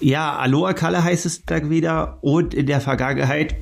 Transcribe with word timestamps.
Ja, 0.00 0.36
Aloha 0.36 0.72
Kalle 0.72 1.04
heißt 1.04 1.26
es 1.26 1.44
da 1.44 1.68
wieder. 1.68 2.16
Und 2.22 2.54
in 2.54 2.66
der 2.66 2.80
Vergangenheit 2.80 3.56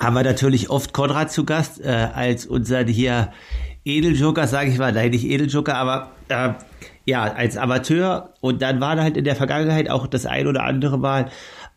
haben 0.00 0.14
wir 0.14 0.24
natürlich 0.24 0.68
oft 0.68 0.92
Konrad 0.92 1.30
zu 1.30 1.44
Gast 1.44 1.80
äh, 1.80 2.08
als 2.12 2.46
unser 2.46 2.84
hier 2.84 3.32
Edeljoker, 3.84 4.48
sage 4.48 4.70
ich 4.70 4.78
mal, 4.78 4.92
nein, 4.92 5.10
nicht 5.10 5.24
Edeljoker, 5.24 5.76
aber 5.76 6.10
äh, 6.28 6.54
ja, 7.04 7.22
als 7.22 7.56
Amateur. 7.56 8.34
Und 8.40 8.62
dann 8.62 8.80
waren 8.80 9.00
halt 9.00 9.16
in 9.16 9.24
der 9.24 9.36
Vergangenheit 9.36 9.90
auch 9.90 10.08
das 10.08 10.26
ein 10.26 10.48
oder 10.48 10.64
andere 10.64 10.98
Mal 10.98 11.30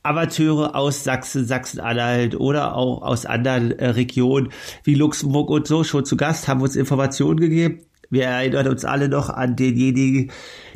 Amateure 0.03 0.75
aus 0.75 1.03
Sachsen, 1.03 1.45
Sachsen-Anhalt 1.45 2.39
oder 2.39 2.75
auch 2.75 3.01
aus 3.01 3.25
anderen 3.25 3.71
äh, 3.77 3.89
Regionen 3.89 4.49
wie 4.83 4.95
Luxemburg 4.95 5.49
und 5.49 5.67
so 5.67 5.83
schon 5.83 6.05
zu 6.05 6.17
Gast, 6.17 6.47
haben 6.47 6.61
uns 6.61 6.75
Informationen 6.75 7.39
gegeben. 7.39 7.81
Wir 8.09 8.25
erinnern 8.25 8.67
uns 8.67 8.83
alle 8.83 9.07
noch 9.07 9.29
an 9.29 9.55
denjenigen, 9.55 10.31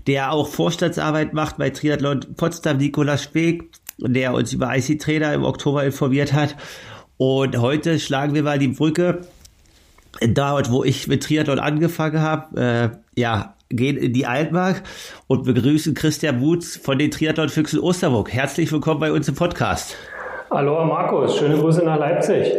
der 0.08 0.32
auch 0.32 0.48
Vorstandsarbeit 0.48 1.34
macht 1.34 1.58
bei 1.58 1.70
Triathlon 1.70 2.22
Potsdam, 2.38 2.77
Nikolaus 2.77 3.23
Speg, 3.23 3.72
der 3.98 4.34
uns 4.34 4.54
über 4.54 4.76
IC-Trainer 4.76 5.34
im 5.34 5.44
Oktober 5.44 5.84
informiert 5.84 6.32
hat. 6.32 6.55
Und 7.18 7.57
heute 7.57 7.99
schlagen 7.99 8.35
wir 8.35 8.44
mal 8.44 8.60
die 8.60 8.70
Brücke 8.70 9.27
dort, 10.21 10.71
wo 10.71 10.84
ich 10.84 11.07
mit 11.07 11.23
Triathlon 11.23 11.60
angefangen 11.60 12.21
habe. 12.21 13.02
Äh, 13.18 13.20
ja, 13.20 13.55
gehen 13.70 13.98
in 13.98 14.14
die 14.14 14.26
Altmark 14.26 14.84
und 15.28 15.46
begrüßen 15.46 15.94
Christian 15.94 16.42
Wutz 16.42 16.78
von 16.78 17.00
den 17.00 17.12
Triathlon 17.12 17.50
Füchsen 17.50 17.80
Osterburg. 17.80 18.32
Herzlich 18.32 18.72
willkommen 18.72 19.00
bei 19.00 19.12
uns 19.12 19.28
im 19.28 19.36
Podcast. 19.36 19.96
Hallo 20.52 20.86
Markus, 20.86 21.38
schöne 21.38 21.58
Grüße 21.58 21.84
nach 21.84 21.98
Leipzig. 21.98 22.54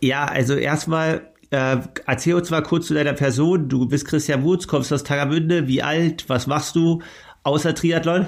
Ja, 0.00 0.24
also 0.24 0.54
erstmal 0.54 1.30
äh, 1.50 1.76
erzähl 2.06 2.34
uns 2.34 2.50
mal 2.50 2.62
kurz 2.62 2.86
zu 2.86 2.94
deiner 2.94 3.12
Person. 3.12 3.68
Du 3.68 3.86
bist 3.86 4.06
Christian 4.06 4.42
Wutz, 4.42 4.66
kommst 4.66 4.92
aus 4.92 5.04
Tagamünde. 5.04 5.68
Wie 5.68 5.82
alt? 5.82 6.28
Was 6.28 6.46
machst 6.46 6.74
du 6.76 7.02
außer 7.42 7.74
Triathlon? 7.74 8.26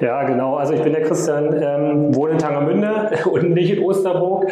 Ja, 0.00 0.22
genau. 0.22 0.56
Also 0.56 0.72
ich 0.72 0.82
bin 0.82 0.92
der 0.92 1.02
Christian, 1.02 1.54
ähm, 1.62 2.14
wohne 2.14 2.32
in 2.32 2.38
Tangermünde 2.38 3.10
und 3.30 3.50
nicht 3.50 3.70
in 3.70 3.84
Osterburg. 3.84 4.46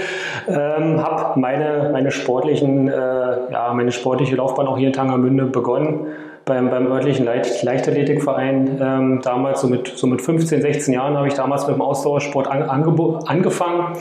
Ähm, 0.46 1.02
habe 1.02 1.40
meine, 1.40 1.90
meine, 1.92 2.10
äh, 2.10 3.52
ja, 3.52 3.72
meine 3.72 3.92
sportliche 3.92 4.36
Laufbahn 4.36 4.66
auch 4.66 4.76
hier 4.76 4.88
in 4.88 4.92
Tangermünde 4.92 5.46
begonnen. 5.46 6.08
Beim, 6.44 6.70
beim 6.70 6.86
örtlichen 6.86 7.26
Leicht, 7.26 7.62
Leichtathletikverein 7.62 8.78
ähm, 8.80 9.20
damals, 9.22 9.60
so 9.60 9.68
mit, 9.68 9.88
so 9.88 10.06
mit 10.06 10.22
15, 10.22 10.62
16 10.62 10.94
Jahren, 10.94 11.14
habe 11.16 11.28
ich 11.28 11.34
damals 11.34 11.66
mit 11.66 11.76
dem 11.76 11.82
Ausdauersport 11.82 12.46
an, 12.48 12.62
angefangen. 12.62 13.98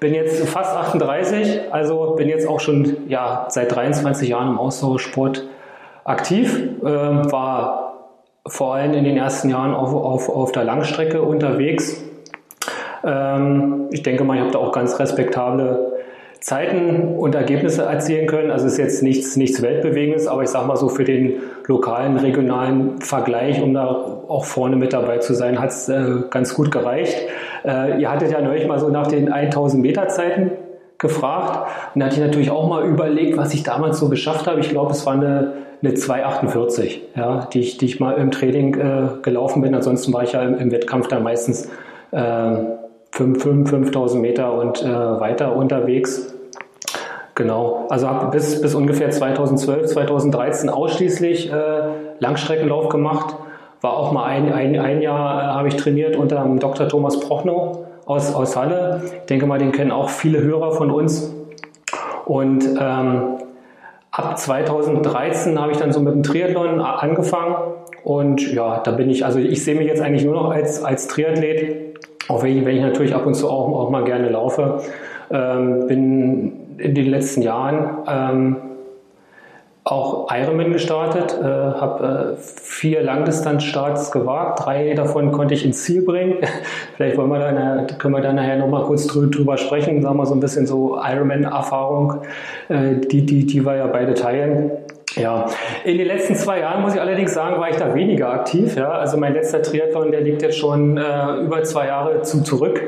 Bin 0.00 0.14
jetzt 0.14 0.48
fast 0.48 0.74
38, 0.74 1.60
also 1.70 2.14
bin 2.16 2.26
jetzt 2.28 2.48
auch 2.48 2.58
schon 2.58 2.96
ja, 3.08 3.46
seit 3.50 3.74
23 3.74 4.30
Jahren 4.30 4.48
im 4.48 4.58
Ausdauersport 4.58 5.46
aktiv. 6.04 6.58
Ähm, 6.82 7.30
war 7.30 7.89
vor 8.46 8.74
allem 8.74 8.94
in 8.94 9.04
den 9.04 9.16
ersten 9.16 9.50
Jahren 9.50 9.74
auf, 9.74 9.94
auf, 9.94 10.28
auf 10.28 10.52
der 10.52 10.64
Langstrecke 10.64 11.22
unterwegs. 11.22 12.02
Ähm, 13.04 13.88
ich 13.90 14.02
denke 14.02 14.24
mal, 14.24 14.36
ich 14.36 14.40
habe 14.40 14.52
da 14.52 14.58
auch 14.58 14.72
ganz 14.72 14.98
respektable 14.98 15.90
Zeiten 16.40 17.18
und 17.18 17.34
Ergebnisse 17.34 17.82
erzielen 17.82 18.26
können. 18.26 18.50
Also 18.50 18.66
es 18.66 18.72
ist 18.72 18.78
jetzt 18.78 19.02
nichts, 19.02 19.36
nichts 19.36 19.60
Weltbewegendes, 19.60 20.26
aber 20.26 20.42
ich 20.42 20.48
sage 20.48 20.66
mal 20.66 20.76
so 20.76 20.88
für 20.88 21.04
den 21.04 21.34
lokalen, 21.66 22.16
regionalen 22.16 23.00
Vergleich, 23.00 23.62
um 23.62 23.74
da 23.74 23.86
auch 23.86 24.46
vorne 24.46 24.76
mit 24.76 24.94
dabei 24.94 25.18
zu 25.18 25.34
sein, 25.34 25.60
hat 25.60 25.70
es 25.70 25.88
äh, 25.88 26.22
ganz 26.30 26.54
gut 26.54 26.70
gereicht. 26.70 27.16
Äh, 27.64 28.00
ihr 28.00 28.10
hattet 28.10 28.32
ja 28.32 28.40
neulich 28.40 28.66
mal 28.66 28.78
so 28.78 28.88
nach 28.88 29.06
den 29.06 29.30
1000 29.30 29.82
Meter 29.82 30.08
Zeiten 30.08 30.52
gefragt 30.96 31.68
und 31.94 32.00
da 32.00 32.06
hatte 32.06 32.16
ich 32.16 32.22
natürlich 32.22 32.50
auch 32.50 32.68
mal 32.68 32.84
überlegt, 32.84 33.36
was 33.36 33.54
ich 33.54 33.62
damals 33.62 33.98
so 33.98 34.08
geschafft 34.08 34.46
habe. 34.46 34.60
Ich 34.60 34.70
glaube, 34.70 34.92
es 34.92 35.04
war 35.06 35.14
eine 35.14 35.52
eine 35.82 35.92
2,48, 35.92 36.98
ja, 37.16 37.48
die, 37.52 37.60
ich, 37.60 37.78
die 37.78 37.86
ich 37.86 38.00
mal 38.00 38.12
im 38.12 38.30
Training 38.30 38.74
äh, 38.74 39.08
gelaufen 39.22 39.62
bin. 39.62 39.74
Ansonsten 39.74 40.12
war 40.12 40.22
ich 40.22 40.32
ja 40.32 40.42
im, 40.42 40.58
im 40.58 40.70
Wettkampf 40.70 41.08
dann 41.08 41.22
meistens 41.22 41.68
äh, 42.12 42.18
5.000 43.12 44.16
Meter 44.16 44.52
und 44.52 44.82
äh, 44.82 44.86
weiter 44.88 45.56
unterwegs. 45.56 46.34
Genau, 47.34 47.86
also 47.88 48.06
habe 48.06 48.30
bis, 48.30 48.60
bis 48.60 48.74
ungefähr 48.74 49.10
2012, 49.10 49.86
2013 49.86 50.68
ausschließlich 50.68 51.50
äh, 51.50 51.80
Langstreckenlauf 52.18 52.90
gemacht. 52.90 53.34
War 53.80 53.94
auch 53.94 54.12
mal 54.12 54.24
ein, 54.24 54.52
ein, 54.52 54.78
ein 54.78 55.00
Jahr 55.00 55.42
äh, 55.42 55.46
habe 55.46 55.68
ich 55.68 55.76
trainiert 55.76 56.16
unter 56.16 56.42
dem 56.42 56.58
Dr. 56.58 56.88
Thomas 56.88 57.18
Prochnow 57.20 57.86
aus, 58.04 58.34
aus 58.34 58.56
Halle. 58.56 59.02
Ich 59.04 59.26
denke 59.26 59.46
mal, 59.46 59.58
den 59.58 59.72
kennen 59.72 59.90
auch 59.90 60.10
viele 60.10 60.42
Hörer 60.42 60.72
von 60.72 60.90
uns. 60.90 61.34
Und 62.26 62.64
ähm, 62.78 63.38
ab 64.10 64.38
2013 64.38 65.60
habe 65.60 65.72
ich 65.72 65.78
dann 65.78 65.92
so 65.92 66.00
mit 66.00 66.14
dem 66.14 66.22
Triathlon 66.22 66.80
angefangen 66.80 67.54
und 68.02 68.52
ja, 68.52 68.80
da 68.80 68.90
bin 68.92 69.10
ich, 69.10 69.24
also 69.24 69.38
ich 69.38 69.64
sehe 69.64 69.74
mich 69.74 69.86
jetzt 69.86 70.00
eigentlich 70.00 70.24
nur 70.24 70.34
noch 70.34 70.50
als, 70.50 70.82
als 70.82 71.08
Triathlet, 71.08 71.98
auch 72.28 72.42
wenn 72.42 72.58
ich, 72.58 72.64
wenn 72.64 72.76
ich 72.76 72.82
natürlich 72.82 73.14
ab 73.14 73.26
und 73.26 73.34
zu 73.34 73.48
auch, 73.48 73.68
auch 73.78 73.90
mal 73.90 74.04
gerne 74.04 74.28
laufe. 74.28 74.80
Ähm, 75.30 75.86
bin 75.86 76.52
in 76.78 76.94
den 76.94 77.06
letzten 77.06 77.42
Jahren 77.42 77.98
ähm, 78.08 78.56
auch 79.90 80.28
Ironman 80.32 80.72
gestartet, 80.72 81.36
äh, 81.40 81.44
habe 81.44 82.36
äh, 82.38 82.42
vier 82.62 83.02
Langdistanzstarts 83.02 84.12
gewagt, 84.12 84.64
drei 84.64 84.94
davon 84.94 85.32
konnte 85.32 85.54
ich 85.54 85.64
ins 85.64 85.82
Ziel 85.82 86.02
bringen. 86.02 86.36
Vielleicht 86.96 87.16
wollen 87.16 87.30
wir 87.30 87.38
da, 87.38 87.86
können 87.98 88.14
wir 88.14 88.20
da 88.20 88.32
nachher 88.32 88.56
nochmal 88.56 88.84
kurz 88.84 89.06
drüber 89.08 89.56
sprechen, 89.56 90.00
sagen 90.00 90.16
wir 90.16 90.26
so 90.26 90.34
ein 90.34 90.40
bisschen 90.40 90.66
so 90.66 90.96
Ironman-Erfahrung, 90.96 92.22
äh, 92.68 92.96
die, 93.10 93.26
die, 93.26 93.46
die 93.46 93.66
wir 93.66 93.76
ja 93.76 93.86
beide 93.88 94.14
teilen. 94.14 94.70
Ja, 95.16 95.46
in 95.84 95.98
den 95.98 96.06
letzten 96.06 96.36
zwei 96.36 96.60
Jahren 96.60 96.82
muss 96.82 96.94
ich 96.94 97.00
allerdings 97.00 97.34
sagen, 97.34 97.60
war 97.60 97.68
ich 97.68 97.76
da 97.76 97.92
weniger 97.92 98.30
aktiv. 98.30 98.76
Ja, 98.76 98.90
also 98.90 99.16
mein 99.16 99.34
letzter 99.34 99.60
Triathlon, 99.60 100.12
der 100.12 100.20
liegt 100.20 100.42
jetzt 100.42 100.56
schon 100.56 100.98
äh, 100.98 101.36
über 101.44 101.64
zwei 101.64 101.88
Jahre 101.88 102.22
zu, 102.22 102.44
zurück. 102.44 102.80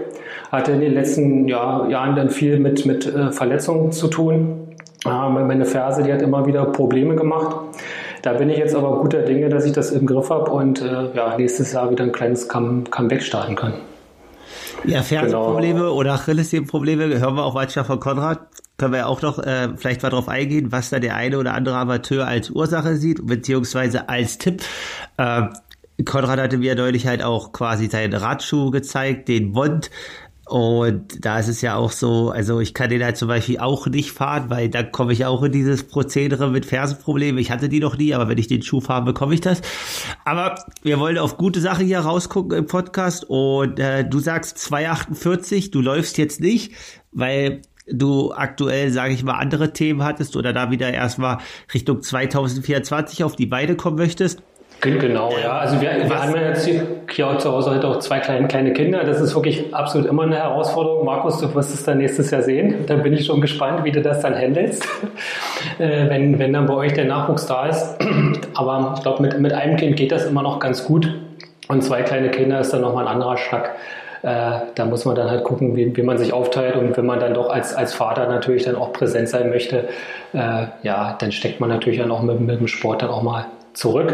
Hatte 0.53 0.71
in 0.71 0.81
den 0.81 0.95
letzten 0.95 1.49
ja, 1.49 1.85
Jahren 1.89 2.15
dann 2.15 2.31
viel 2.31 2.61
mit, 2.61 2.87
mit 2.87 3.12
äh, 3.12 3.33
Verletzungen 3.33 3.91
zu 3.91 4.07
tun. 4.07 4.62
Meine 5.05 5.65
Ferse, 5.65 6.03
die 6.03 6.13
hat 6.13 6.23
immer 6.23 6.47
wieder 6.47 6.65
Probleme 6.67 7.17
gemacht. 7.17 7.57
Da 8.23 8.35
bin 8.35 8.49
ich 8.51 8.59
jetzt 8.59 8.75
aber 8.75 9.01
guter 9.01 9.23
Dinge, 9.23 9.49
dass 9.49 9.65
ich 9.65 9.73
das 9.73 9.91
im 9.91 10.07
Griff 10.07 10.31
habe 10.31 10.51
und 10.51 10.81
äh, 10.81 11.13
ja, 11.15 11.37
nächstes 11.37 11.73
Jahr 11.73 11.91
wieder 11.91 12.05
ein 12.05 12.13
kleines 12.13 12.49
Come 12.49 12.85
Comeback 12.89 13.23
starten 13.23 13.57
kann. 13.57 13.75
Ja, 14.85 15.03
Fersenprobleme 15.03 15.81
genau. 15.81 15.95
oder 15.95 16.15
Achillessehnenprobleme 16.15 17.19
hören 17.19 17.35
wir 17.35 17.45
auch 17.45 17.55
manchmal 17.55 17.85
von 17.85 17.99
Konrad. 18.01 18.41
Können 18.79 18.95
wir 18.95 19.09
auch 19.09 19.23
noch 19.23 19.39
äh, 19.39 19.71
vielleicht 19.77 20.03
mal 20.03 20.11
darauf 20.11 20.29
eingehen, 20.29 20.73
was 20.73 20.91
da 20.91 20.99
der 20.99 21.17
eine 21.17 21.39
oder 21.39 21.55
andere 21.55 21.77
Amateur 21.77 22.27
als 22.27 22.51
Ursache 22.51 22.97
sieht, 22.97 23.27
beziehungsweise 23.27 24.09
als 24.09 24.39
Tipp. 24.39 24.62
Äh, 25.19 25.43
Konrad 26.05 26.41
hatte 26.41 26.59
mir 26.59 26.75
neulich 26.75 27.07
halt 27.07 27.23
auch 27.23 27.53
quasi 27.53 27.87
seinen 27.87 28.15
Radschuh 28.15 28.71
gezeigt, 28.71 29.29
den 29.29 29.53
Bond, 29.53 29.91
und 30.47 31.25
da 31.25 31.39
ist 31.39 31.49
es 31.49 31.61
ja 31.61 31.77
auch 31.77 31.93
so, 31.93 32.31
also 32.31 32.61
ich 32.61 32.75
kann 32.75 32.91
den 32.91 33.03
halt 33.05 33.17
zum 33.17 33.29
Beispiel 33.29 33.59
auch 33.59 33.87
nicht 33.87 34.11
fahren, 34.11 34.51
weil 34.51 34.69
da 34.69 34.83
komme 34.83 35.13
ich 35.13 35.25
auch 35.25 35.43
in 35.45 35.53
dieses 35.53 35.85
Prozedere 35.85 36.51
mit 36.51 36.67
Fersenproblemen. 36.67 37.39
Ich 37.39 37.51
hatte 37.51 37.69
die 37.69 37.81
noch 37.81 37.97
nie, 37.97 38.13
aber 38.13 38.29
wenn 38.29 38.39
ich 38.39 38.49
den 38.49 38.63
Schuh 38.63 38.81
fahre, 38.81 39.05
bekomme 39.05 39.35
ich 39.35 39.41
das. 39.41 39.63
Aber 40.25 40.57
wir 40.83 40.99
wollen 40.99 41.17
auf 41.19 41.37
gute 41.37 41.61
Sachen 41.61 41.87
hier 41.87 42.01
rausgucken 42.01 42.59
im 42.59 42.67
Podcast. 42.67 43.25
Und 43.29 43.79
äh, 43.79 44.05
du 44.05 44.19
sagst 44.19 44.59
2,48, 44.59 45.71
du 45.71 45.81
läufst 45.81 46.19
jetzt 46.19 46.41
nicht, 46.41 46.73
weil 47.13 47.63
du 47.87 48.33
aktuell, 48.33 48.91
sage 48.91 49.15
ich 49.15 49.23
mal, 49.23 49.39
andere 49.39 49.73
Themen 49.73 50.03
hattest 50.03 50.37
oder 50.37 50.53
da 50.53 50.71
wieder 50.71 50.93
erstmal 50.93 51.39
Richtung 51.73 52.03
2024 52.03 53.25
auf 53.25 53.37
die 53.37 53.47
Beine 53.47 53.77
kommen 53.77 53.97
möchtest. 53.97 54.43
Genau, 54.82 55.31
ja. 55.41 55.59
Also 55.59 55.81
wir, 55.81 55.91
wir 56.09 56.22
haben 56.22 56.34
ja 56.34 56.48
jetzt 56.48 56.65
hier, 56.66 56.84
hier 57.09 57.38
zu 57.38 57.53
Hause 57.53 57.70
halt 57.70 57.84
auch 57.84 58.00
zwei 58.00 58.19
kleine, 58.19 58.48
kleine 58.48 58.72
Kinder. 58.72 59.04
Das 59.04 59.20
ist 59.20 59.32
wirklich 59.32 59.72
absolut 59.72 60.09
immer 60.09 60.25
eine 60.25 60.34
Herausforderung. 60.34 61.04
Markus, 61.04 61.38
du 61.38 61.54
wirst 61.54 61.72
es 61.72 61.84
dann 61.84 61.98
nächstes 61.98 62.32
Jahr 62.32 62.43
sehen. 62.43 62.84
Da 62.88 62.97
bin 62.97 63.12
ich 63.12 63.26
schon 63.26 63.41
gespannt, 63.41 63.84
wie 63.84 63.93
du 63.93 64.02
das 64.02 64.20
dann 64.23 64.34
handelst, 64.34 64.84
äh, 65.79 66.08
wenn, 66.08 66.37
wenn 66.40 66.52
dann 66.52 66.67
bei 66.67 66.75
euch 66.75 66.94
der 66.94 67.05
Nachwuchs 67.05 67.46
da 67.46 67.67
ist. 67.67 67.96
Aber 68.55 68.94
ich 68.96 69.02
glaube, 69.02 69.23
mit, 69.23 69.38
mit 69.38 69.52
einem 69.52 69.76
Kind 69.76 69.94
geht 69.94 70.11
das 70.11 70.26
immer 70.26 70.43
noch 70.43 70.58
ganz 70.58 70.85
gut. 70.85 71.14
Und 71.69 71.85
zwei 71.85 72.02
kleine 72.02 72.31
Kinder 72.32 72.58
ist 72.58 72.73
dann 72.73 72.81
nochmal 72.81 73.06
ein 73.06 73.14
anderer 73.14 73.37
Schnack. 73.37 73.76
Äh, 74.23 74.50
da 74.75 74.85
muss 74.85 75.05
man 75.05 75.14
dann 75.14 75.31
halt 75.31 75.44
gucken, 75.44 75.76
wie, 75.76 75.96
wie 75.96 76.02
man 76.02 76.19
sich 76.19 76.32
aufteilt. 76.32 76.75
Und 76.75 76.96
wenn 76.96 77.06
man 77.06 77.20
dann 77.20 77.35
doch 77.35 77.50
als, 77.50 77.73
als 77.73 77.94
Vater 77.94 78.26
natürlich 78.26 78.64
dann 78.64 78.75
auch 78.75 78.93
präsent 78.93 79.28
sein 79.28 79.49
möchte, 79.49 79.85
äh, 80.32 80.67
ja, 80.82 81.17
dann 81.20 81.31
steckt 81.31 81.61
man 81.61 81.70
natürlich 81.70 82.00
dann 82.00 82.11
auch 82.11 82.23
mit, 82.23 82.40
mit 82.40 82.58
dem 82.58 82.67
Sport 82.67 83.02
dann 83.02 83.11
auch 83.11 83.23
mal 83.23 83.46
zurück. 83.75 84.12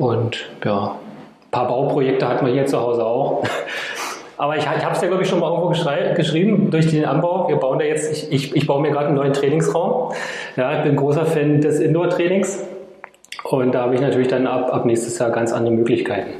Und 0.00 0.48
ja, 0.64 0.92
ein 0.92 1.50
paar 1.50 1.68
Bauprojekte 1.68 2.26
hatten 2.26 2.46
wir 2.46 2.54
hier 2.54 2.64
zu 2.64 2.80
Hause 2.80 3.04
auch. 3.04 3.44
Aber 4.38 4.56
ich, 4.56 4.62
ich 4.62 4.84
habe 4.84 4.96
es 4.96 5.02
ja, 5.02 5.08
glaube 5.08 5.22
ich, 5.22 5.28
schon 5.28 5.40
mal 5.40 5.50
irgendwo 5.50 5.68
geschrieben 5.68 6.70
durch 6.70 6.86
den 6.86 7.04
Anbau. 7.04 7.46
Wir 7.48 7.56
bauen 7.56 7.78
da 7.78 7.84
jetzt, 7.84 8.10
ich, 8.10 8.32
ich, 8.32 8.56
ich 8.56 8.66
baue 8.66 8.80
mir 8.80 8.90
gerade 8.90 9.08
einen 9.08 9.16
neuen 9.16 9.34
Trainingsraum. 9.34 10.14
Ja, 10.56 10.78
ich 10.78 10.84
bin 10.84 10.96
großer 10.96 11.26
Fan 11.26 11.60
des 11.60 11.78
Indoor-Trainings. 11.80 12.60
Und 13.44 13.72
da 13.72 13.82
habe 13.82 13.94
ich 13.94 14.00
natürlich 14.00 14.28
dann 14.28 14.46
ab, 14.46 14.72
ab 14.72 14.86
nächstes 14.86 15.18
Jahr 15.18 15.30
ganz 15.30 15.52
andere 15.52 15.74
Möglichkeiten. 15.74 16.30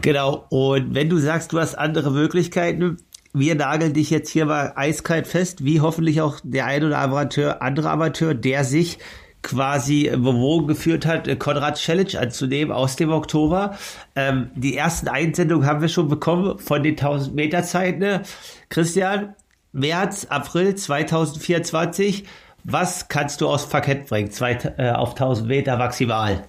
Genau. 0.00 0.46
Und 0.48 0.94
wenn 0.94 1.10
du 1.10 1.18
sagst, 1.18 1.52
du 1.52 1.60
hast 1.60 1.74
andere 1.74 2.10
Möglichkeiten, 2.10 2.96
wir 3.34 3.56
nageln 3.56 3.92
dich 3.92 4.08
jetzt 4.08 4.30
hier 4.30 4.46
mal 4.46 4.72
eiskalt 4.74 5.26
fest, 5.26 5.66
wie 5.66 5.82
hoffentlich 5.82 6.22
auch 6.22 6.38
der 6.42 6.64
ein 6.64 6.82
oder 6.82 6.96
Amateur, 6.96 7.60
andere 7.60 7.90
Amateur, 7.90 8.32
der 8.32 8.64
sich 8.64 8.98
quasi 9.42 10.10
bewogen 10.10 10.66
geführt 10.66 11.06
hat, 11.06 11.28
Konrad 11.38 11.76
Challenge 11.76 12.18
anzunehmen 12.20 12.72
aus 12.72 12.96
dem 12.96 13.10
Oktober. 13.10 13.76
Ähm, 14.16 14.50
die 14.54 14.76
ersten 14.76 15.08
Einsendungen 15.08 15.66
haben 15.66 15.80
wir 15.80 15.88
schon 15.88 16.08
bekommen 16.08 16.58
von 16.58 16.82
den 16.82 16.92
1000 16.92 17.34
Meter 17.34 17.62
Zeiten. 17.62 18.20
Christian, 18.68 19.34
März, 19.72 20.26
April 20.30 20.74
2024. 20.74 22.24
Was 22.64 23.08
kannst 23.08 23.40
du 23.40 23.48
aus 23.48 23.68
Parkett 23.68 24.08
bringen? 24.08 24.30
Zwei, 24.30 24.58
äh, 24.76 24.90
auf 24.90 25.10
1000 25.10 25.48
Meter 25.48 25.76
maximal. 25.76 26.42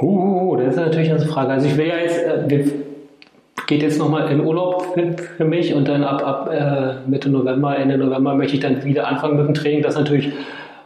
Uh, 0.00 0.56
das 0.56 0.74
ist 0.74 0.76
natürlich 0.76 1.10
eine 1.10 1.20
Frage. 1.20 1.52
Also 1.52 1.66
ich 1.66 1.76
will 1.76 1.88
ja 1.88 1.96
jetzt, 1.96 2.18
äh, 2.18 2.64
geht 3.66 3.82
jetzt 3.82 3.98
nochmal 3.98 4.30
in 4.30 4.40
Urlaub 4.40 4.94
für, 4.94 5.16
für, 5.36 5.44
mich 5.44 5.72
und 5.72 5.88
dann 5.88 6.04
ab, 6.04 6.22
ab 6.24 6.50
äh, 6.52 7.08
Mitte 7.08 7.30
November, 7.30 7.76
Ende 7.76 7.96
November 7.96 8.34
möchte 8.34 8.54
ich 8.54 8.60
dann 8.60 8.84
wieder 8.84 9.06
anfangen 9.08 9.36
mit 9.36 9.46
dem 9.46 9.54
Training. 9.54 9.82
Das 9.82 9.94
ist 9.94 10.00
natürlich 10.00 10.32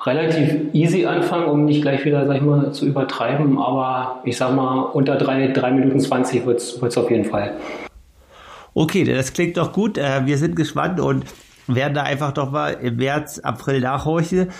relativ 0.05 0.73
easy 0.73 1.07
anfangen, 1.07 1.47
um 1.47 1.65
nicht 1.65 1.83
gleich 1.83 2.05
wieder, 2.05 2.27
sag 2.27 2.37
ich 2.37 2.43
mal, 2.43 2.73
zu 2.73 2.87
übertreiben. 2.87 3.59
Aber 3.59 4.21
ich 4.25 4.37
sag 4.37 4.55
mal, 4.55 4.83
unter 4.93 5.17
3, 5.17 5.49
3 5.49 5.71
Minuten 5.73 6.01
20 6.01 6.47
wird 6.47 6.61
es 6.61 6.97
auf 6.97 7.11
jeden 7.11 7.25
Fall. 7.25 7.53
Okay, 8.75 9.05
das 9.05 9.33
klingt 9.33 9.57
doch 9.57 9.73
gut. 9.73 9.99
Äh, 9.99 10.27
wir 10.27 10.39
sind 10.39 10.55
gespannt 10.55 11.01
und 11.01 11.25
werden 11.67 11.95
da 11.95 12.03
einfach 12.03 12.33
doch 12.33 12.51
mal 12.51 12.71
im 12.71 12.97
März, 12.97 13.41
April 13.41 13.81
nachhorchen, 13.81 14.51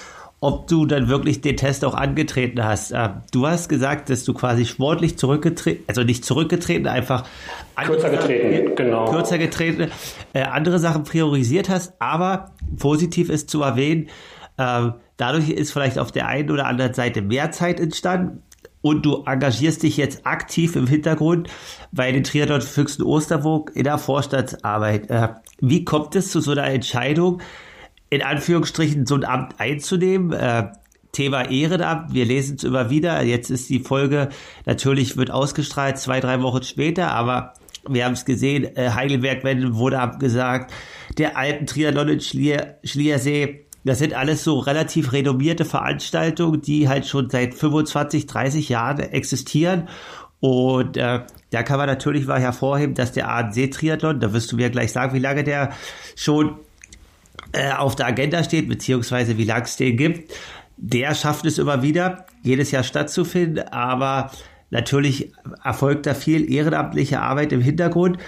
ob 0.41 0.69
du 0.69 0.87
dann 0.87 1.09
wirklich 1.09 1.41
den 1.41 1.57
Test 1.57 1.85
auch 1.85 1.95
angetreten 1.95 2.65
hast. 2.65 2.93
Äh, 2.93 3.11
du 3.33 3.47
hast 3.47 3.69
gesagt, 3.69 4.11
dass 4.11 4.25
du 4.25 4.35
quasi 4.35 4.67
sportlich 4.67 5.19
zurückgetreten, 5.19 5.85
also 5.87 6.03
nicht 6.03 6.25
zurückgetreten, 6.25 6.87
einfach 6.87 7.25
kürzer 7.77 8.11
getreten, 8.11 8.75
genau. 8.77 9.07
Kürzer 9.11 9.39
getreten, 9.39 9.91
äh, 10.33 10.43
andere 10.43 10.79
Sachen 10.79 11.05
priorisiert 11.05 11.69
hast, 11.69 11.95
aber 12.01 12.53
positiv 12.79 13.31
ist 13.31 13.51
zu 13.51 13.63
erwähnen, 13.63 14.09
Dadurch 14.59 15.51
ist 15.51 15.73
vielleicht 15.73 15.99
auf 15.99 16.13
der 16.13 16.27
einen 16.27 16.51
oder 16.51 16.67
anderen 16.67 16.93
Seite 16.93 17.23
mehr 17.23 17.53
Zeit 17.53 17.81
entstanden 17.81 18.43
und 18.81 19.05
du 19.05 19.25
engagierst 19.25 19.83
dich 19.83 19.97
jetzt 19.97 20.27
aktiv 20.27 20.77
im 20.77 20.87
Hintergrund 20.87 21.49
bei 21.93 22.13
den 22.13 22.25
Triathlon 22.25 22.61
Füchsen 22.61 23.03
Osterburg 23.03 23.73
in 23.75 23.85
der 23.85 23.99
Vorstandsarbeit. 23.99 25.11
Äh, 25.11 25.29
wie 25.61 25.85
kommt 25.85 26.15
es 26.15 26.31
zu 26.31 26.41
so 26.41 26.53
einer 26.53 26.65
Entscheidung, 26.65 27.41
in 28.11 28.23
Anführungsstrichen 28.23 29.07
so 29.07 29.17
ein 29.17 29.25
Amt 29.25 29.55
einzunehmen? 29.59 30.33
Äh, 30.33 30.69
Thema 31.13 31.51
Ehrenamt, 31.51 32.13
wir 32.13 32.27
lesen 32.27 32.57
es 32.57 32.65
immer 32.65 32.91
wieder. 32.91 33.23
Jetzt 33.23 33.51
ist 33.51 33.69
die 33.71 33.81
Folge 33.81 34.29
natürlich 34.67 35.17
wird 35.17 35.31
ausgestrahlt 35.31 35.99
zwei, 35.99 36.21
drei 36.21 36.43
Wochen 36.43 36.63
später, 36.63 37.11
aber 37.11 37.55
wir 37.89 38.05
haben 38.05 38.13
es 38.13 38.25
gesehen, 38.25 38.77
äh, 38.77 38.91
Heidelberg 38.91 39.43
wurde 39.75 39.99
abgesagt, 39.99 40.73
der 41.17 41.37
alten 41.37 41.67
Triathlon 41.67 42.09
in 42.09 42.21
Schlier, 42.21 42.79
Schliersee 42.85 43.68
das 43.85 43.99
sind 43.99 44.15
alles 44.15 44.45
so 44.45 44.59
relativ 44.59 45.13
renommierte 45.13 45.65
Veranstaltungen, 45.65 46.61
die 46.61 46.89
halt 46.89 47.07
schon 47.07 47.31
seit 47.31 47.55
25, 47.55 48.27
30 48.27 48.69
Jahren 48.69 48.99
existieren. 48.99 49.89
Und 50.41 50.97
äh, 50.97 51.21
da 51.51 51.63
kann 51.63 51.79
man 51.79 51.87
natürlich 51.87 52.27
mal 52.27 52.41
hervorheben, 52.41 52.95
dass 52.95 53.13
der 53.13 53.29
ANC-Triathlon, 53.29 54.21
da 54.21 54.33
wirst 54.33 54.53
du 54.53 54.57
mir 54.57 54.71
gleich 54.71 54.93
sagen, 54.93 55.15
wie 55.15 55.19
lange 55.19 55.43
der 55.43 55.73
schon 56.17 56.57
äh, 57.53 57.73
auf 57.73 57.97
der 57.97 58.07
Agenda 58.07 58.45
steht, 58.45 58.69
beziehungsweise 58.69 59.39
wie 59.39 59.45
lange 59.45 59.65
es 59.65 59.77
den 59.77 59.97
gibt. 59.97 60.33
Der 60.77 61.15
schafft 61.15 61.45
es 61.45 61.59
immer 61.59 61.83
wieder, 61.83 62.27
jedes 62.43 62.71
Jahr 62.71 62.85
stattzufinden, 62.85 63.67
aber 63.69 64.31
natürlich 64.71 65.33
erfolgt 65.65 66.07
da 66.07 66.15
viel 66.15 66.53
ehrenamtliche 66.53 67.21
Arbeit 67.21 67.53
im 67.53 67.61
Hintergrund. 67.61 68.19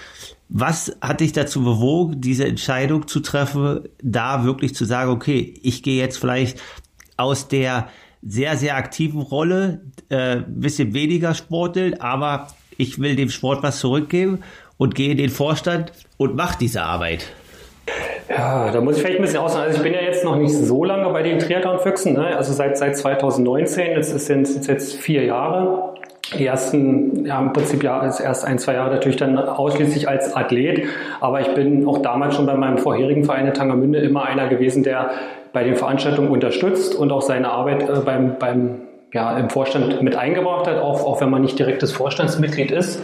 Was 0.53 0.97
hat 0.99 1.21
dich 1.21 1.31
dazu 1.31 1.63
bewogen, 1.63 2.19
diese 2.19 2.45
Entscheidung 2.45 3.07
zu 3.07 3.21
treffen, 3.21 3.87
da 4.03 4.43
wirklich 4.43 4.75
zu 4.75 4.83
sagen, 4.83 5.09
okay, 5.09 5.53
ich 5.63 5.81
gehe 5.81 5.97
jetzt 5.97 6.17
vielleicht 6.17 6.61
aus 7.15 7.47
der 7.47 7.87
sehr, 8.21 8.57
sehr 8.57 8.75
aktiven 8.75 9.21
Rolle, 9.21 9.79
äh, 10.09 10.41
bisschen 10.45 10.93
weniger 10.93 11.35
sporteln, 11.35 12.01
aber 12.01 12.47
ich 12.77 12.99
will 12.99 13.15
dem 13.15 13.29
Sport 13.29 13.63
was 13.63 13.79
zurückgeben 13.79 14.41
und 14.77 14.93
gehe 14.93 15.11
in 15.11 15.17
den 15.17 15.29
Vorstand 15.29 15.93
und 16.17 16.35
mache 16.35 16.57
diese 16.59 16.83
Arbeit. 16.83 17.27
Ja, 18.29 18.71
da 18.71 18.81
muss 18.81 18.97
ich 18.97 19.03
vielleicht 19.03 19.19
ein 19.19 19.23
bisschen 19.23 19.39
aussagen. 19.39 19.67
Also 19.67 19.77
ich 19.77 19.83
bin 19.83 19.93
ja 19.93 20.01
jetzt 20.01 20.25
noch 20.25 20.35
nicht 20.35 20.53
so 20.53 20.83
lange 20.83 21.11
bei 21.13 21.23
den 21.23 21.39
Triathlon-Füchsen, 21.39 22.13
ne? 22.13 22.35
also 22.35 22.51
seit, 22.51 22.77
seit 22.77 22.97
2019, 22.97 23.95
das 23.95 24.11
ist 24.11 24.27
jetzt, 24.67 24.95
vier 24.97 25.23
Jahre 25.23 25.93
ersten, 26.39 27.25
ja, 27.25 27.39
im 27.39 27.53
Prinzip 27.53 27.83
ja, 27.83 27.99
als 27.99 28.19
erst 28.19 28.45
ein, 28.45 28.57
zwei 28.59 28.75
Jahre 28.75 28.91
natürlich 28.91 29.17
dann 29.17 29.37
ausschließlich 29.37 30.07
als 30.07 30.35
Athlet. 30.35 30.85
Aber 31.19 31.41
ich 31.41 31.53
bin 31.53 31.85
auch 31.87 31.99
damals 31.99 32.35
schon 32.35 32.45
bei 32.45 32.55
meinem 32.55 32.77
vorherigen 32.77 33.23
Verein 33.25 33.47
in 33.47 33.53
Tangermünde 33.53 33.99
immer 33.99 34.23
einer 34.25 34.47
gewesen, 34.47 34.83
der 34.83 35.11
bei 35.53 35.63
den 35.63 35.75
Veranstaltungen 35.75 36.29
unterstützt 36.29 36.95
und 36.95 37.11
auch 37.11 37.21
seine 37.21 37.51
Arbeit 37.51 37.89
äh, 37.89 37.99
beim, 38.05 38.37
beim, 38.39 38.81
ja, 39.13 39.37
im 39.37 39.49
Vorstand 39.49 40.01
mit 40.01 40.15
eingebracht 40.15 40.67
hat, 40.67 40.79
auch, 40.79 41.03
auch 41.03 41.19
wenn 41.19 41.29
man 41.29 41.41
nicht 41.41 41.59
direktes 41.59 41.91
Vorstandsmitglied 41.91 42.71
ist. 42.71 43.01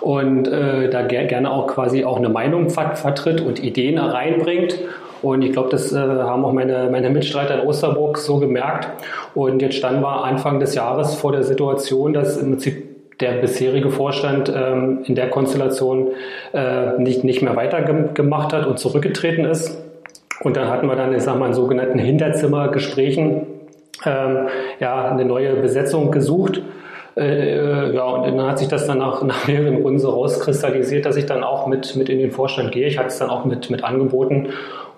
Und 0.00 0.48
äh, 0.48 0.88
da 0.88 1.02
ger 1.02 1.24
gerne 1.24 1.50
auch 1.50 1.66
quasi 1.68 2.04
auch 2.04 2.16
eine 2.16 2.30
Meinung 2.30 2.70
vertritt 2.70 3.40
und 3.40 3.62
Ideen 3.62 3.98
reinbringt. 3.98 4.78
Und 5.22 5.42
ich 5.42 5.52
glaube, 5.52 5.68
das 5.70 5.92
äh, 5.92 5.98
haben 5.98 6.44
auch 6.44 6.52
meine, 6.52 6.88
meine 6.90 7.10
Mitstreiter 7.10 7.60
in 7.60 7.68
Osterburg 7.68 8.18
so 8.18 8.38
gemerkt. 8.38 8.88
Und 9.34 9.60
jetzt 9.62 9.76
standen 9.76 10.02
wir 10.02 10.24
Anfang 10.24 10.60
des 10.60 10.74
Jahres 10.74 11.14
vor 11.14 11.32
der 11.32 11.42
Situation, 11.42 12.12
dass 12.12 12.36
im 12.36 12.50
Prinzip 12.50 12.90
der 13.20 13.32
bisherige 13.32 13.90
Vorstand 13.90 14.52
ähm, 14.54 15.00
in 15.04 15.14
der 15.14 15.28
Konstellation 15.28 16.08
äh, 16.52 16.98
nicht, 16.98 17.22
nicht 17.22 17.42
mehr 17.42 17.54
weitergemacht 17.54 18.52
hat 18.52 18.66
und 18.66 18.78
zurückgetreten 18.78 19.44
ist. 19.44 19.78
Und 20.42 20.56
dann 20.56 20.68
hatten 20.68 20.86
wir 20.86 20.96
dann, 20.96 21.14
ich 21.14 21.22
sag 21.22 21.38
mal, 21.38 21.48
in 21.48 21.54
sogenannten 21.54 21.98
Hinterzimmergesprächen 21.98 23.46
ähm, 24.06 24.48
ja, 24.78 25.10
eine 25.10 25.24
neue 25.26 25.54
Besetzung 25.56 26.10
gesucht. 26.10 26.62
Äh, 27.16 27.94
ja, 27.94 28.04
und 28.04 28.38
dann 28.38 28.46
hat 28.46 28.58
sich 28.58 28.68
das 28.68 28.86
dann 28.86 28.98
nach, 28.98 29.22
nach 29.24 29.46
mehreren 29.46 29.82
Runden 29.82 29.98
so 29.98 30.10
rauskristallisiert, 30.10 31.04
dass 31.04 31.16
ich 31.16 31.26
dann 31.26 31.44
auch 31.44 31.66
mit, 31.66 31.94
mit 31.96 32.08
in 32.08 32.18
den 32.18 32.30
Vorstand 32.30 32.72
gehe. 32.72 32.86
Ich 32.86 32.96
hatte 32.96 33.08
es 33.08 33.18
dann 33.18 33.28
auch 33.28 33.44
mit, 33.44 33.68
mit 33.70 33.84
angeboten 33.84 34.48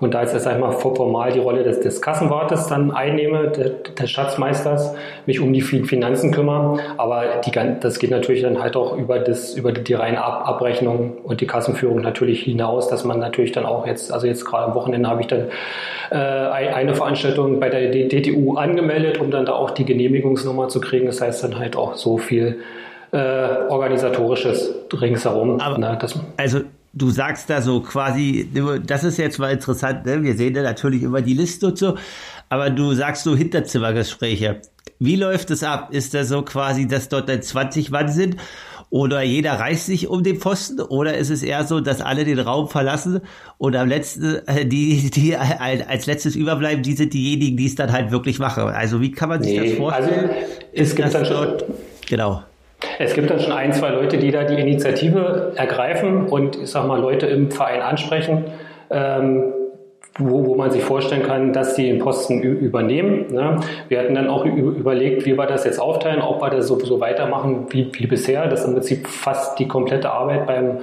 und 0.03 0.15
da 0.15 0.23
jetzt 0.23 0.37
sag 0.37 0.55
ich 0.55 0.61
mal 0.61 0.73
formal 0.73 1.31
die 1.31 1.39
Rolle 1.39 1.63
des, 1.63 1.79
des 1.79 2.03
Kassenwartes 2.03 2.67
dann 2.67 2.91
einnehme, 2.91 3.51
des, 3.51 3.95
des 3.95 4.11
Schatzmeisters, 4.11 4.97
mich 5.27 5.39
um 5.39 5.53
die 5.53 5.61
Finanzen 5.61 6.33
kümmere. 6.33 6.81
Aber 6.97 7.23
die, 7.47 7.53
das 7.79 8.01
geht 8.01 8.11
natürlich 8.11 8.43
dann 8.43 8.61
halt 8.61 8.75
auch 8.75 8.97
über, 8.97 9.21
das, 9.21 9.55
über 9.55 9.71
die 9.71 9.95
reine 9.95 10.25
Ab 10.25 10.49
Abrechnung 10.49 11.19
und 11.23 11.41
die 11.41 11.47
Kassenführung 11.47 12.01
natürlich 12.01 12.43
hinaus, 12.43 12.89
dass 12.89 13.05
man 13.05 13.21
natürlich 13.21 13.53
dann 13.53 13.65
auch 13.65 13.87
jetzt, 13.87 14.13
also 14.13 14.27
jetzt 14.27 14.45
gerade 14.45 14.65
am 14.65 14.75
Wochenende 14.75 15.09
habe 15.09 15.21
ich 15.21 15.29
dann 15.29 15.51
äh, 16.11 16.17
eine 16.17 16.97
Veranstaltung 16.97 17.61
bei 17.61 17.69
der 17.69 17.93
DTU 17.93 18.57
angemeldet, 18.57 19.21
um 19.21 19.31
dann 19.31 19.47
da 19.47 19.53
auch 19.53 19.71
die 19.71 19.85
Genehmigungsnummer 19.85 20.67
zu 20.67 20.81
kriegen. 20.81 21.07
Das 21.07 21.21
heißt 21.21 21.45
dann 21.45 21.61
halt 21.61 21.77
auch 21.77 21.95
so 21.95 22.19
viel 22.19 22.59
äh, 23.13 23.19
organisatorisches 23.69 24.75
ringsherum. 25.01 25.61
Aber, 25.61 25.79
ne, 25.79 25.97
also 26.39 26.63
du 26.93 27.11
sagst 27.11 27.49
da 27.51 27.63
so 27.63 27.81
quasi, 27.81 28.49
das 28.87 29.05
ist 29.05 29.19
jetzt 29.19 29.39
mal 29.39 29.53
interessant, 29.53 30.07
ne? 30.07 30.23
wir 30.23 30.37
sehen 30.37 30.55
da 30.55 30.63
natürlich 30.63 31.03
immer 31.03 31.23
die 31.23 31.35
Liste 31.35 31.69
und 31.69 31.79
so, 31.79 31.97
aber 32.49 32.71
du 32.71 32.95
sagst 32.95 33.25
so 33.25 33.37
Hinterzimmergespräche. 33.37 34.61
Wie 34.99 35.17
läuft 35.17 35.51
es 35.51 35.65
ab? 35.65 35.89
Ist 35.93 36.15
das 36.15 36.29
so 36.29 36.43
quasi, 36.43 36.87
dass 36.87 37.09
dort 37.09 37.29
dann 37.29 37.43
20 37.43 37.91
Mann 37.91 38.09
sind 38.09 38.37
oder 38.91 39.23
jeder 39.23 39.55
reißt 39.55 39.87
sich 39.87 40.09
um 40.09 40.23
den 40.23 40.37
Pfosten 40.37 40.81
oder 40.81 41.17
ist 41.17 41.31
es 41.31 41.43
eher 41.43 41.65
so, 41.65 41.81
dass 41.81 42.03
alle 42.03 42.25
den 42.25 42.39
Raum 42.39 42.69
verlassen 42.69 43.21
und 43.57 43.75
am 43.75 43.89
letzten, 43.89 44.47
äh, 44.47 44.67
die, 44.67 45.11
die 45.11 45.35
als 45.35 46.07
letztes 46.07 46.37
überbleiben, 46.37 46.83
die 46.83 46.93
sind 46.93 47.15
diejenigen, 47.15 47.57
die 47.57 47.67
es 47.67 47.75
dann 47.75 47.91
halt 47.91 48.11
wirklich 48.11 48.39
machen. 48.39 48.65
Also 48.65 49.01
wie 49.01 49.11
kann 49.11 49.31
man 49.31 49.43
sich 49.43 49.59
nee, 49.59 49.71
das 49.71 49.79
vorstellen? 49.79 50.31
Also 50.31 50.43
es 50.75 50.95
gibt 50.95 51.15
dann 51.15 51.25
schon, 51.25 51.55
genau. 52.07 52.43
Es 52.99 53.15
gibt 53.15 53.31
dann 53.31 53.41
schon 53.41 53.53
ein, 53.53 53.73
zwei 53.73 53.91
Leute, 53.91 54.19
die 54.19 54.31
da 54.31 54.45
die 54.45 54.61
Initiative 54.61 55.53
ergreifen 55.57 56.27
und 56.27 56.57
ich 56.57 56.71
sag 56.71 56.87
mal 56.87 57.01
Leute 57.01 57.27
im 57.27 57.51
Verein 57.51 57.83
ansprechen, 57.83 58.45
ähm, 58.91 59.53
wo, 60.19 60.47
wo 60.47 60.55
man 60.55 60.71
sich 60.71 60.83
vorstellen 60.83 61.23
kann, 61.23 61.53
dass 61.53 61.75
die 61.75 61.87
den 61.87 61.99
Posten 61.99 62.43
übernehmen. 62.43 63.33
Ne? 63.33 63.61
Wir 63.89 64.01
hatten 64.01 64.15
dann 64.15 64.29
auch 64.29 64.45
überlegt, 64.45 65.25
wie 65.25 65.39
wir 65.39 65.47
das 65.47 65.65
jetzt 65.65 65.81
aufteilen, 65.81 66.21
ob 66.21 66.43
wir 66.43 66.51
das 66.51 66.67
so, 66.67 67.01
weitermachen 67.01 67.67
wie, 67.71 67.91
wie 67.95 68.07
bisher, 68.07 68.47
dass 68.47 68.65
im 68.65 68.75
Prinzip 68.75 69.07
fast 69.07 69.59
die 69.59 69.69
komplette 69.69 70.11
Arbeit 70.11 70.47
beim 70.47 70.81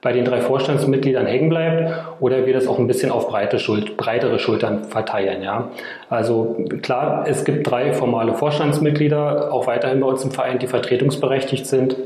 bei 0.00 0.12
den 0.12 0.24
drei 0.24 0.40
Vorstandsmitgliedern 0.40 1.26
hängen 1.26 1.48
bleibt 1.48 1.92
oder 2.20 2.46
wir 2.46 2.54
das 2.54 2.68
auch 2.68 2.78
ein 2.78 2.86
bisschen 2.86 3.10
auf 3.10 3.28
breite 3.28 3.58
Schuld, 3.58 3.96
breitere 3.96 4.38
Schultern 4.38 4.84
verteilen. 4.84 5.42
Ja. 5.42 5.70
Also 6.08 6.56
klar, 6.82 7.24
es 7.28 7.44
gibt 7.44 7.68
drei 7.68 7.92
formale 7.92 8.34
Vorstandsmitglieder, 8.34 9.52
auch 9.52 9.66
weiterhin 9.66 10.00
bei 10.00 10.06
uns 10.06 10.24
im 10.24 10.30
Verein, 10.30 10.58
die 10.58 10.68
vertretungsberechtigt 10.68 11.66
sind. 11.66 11.96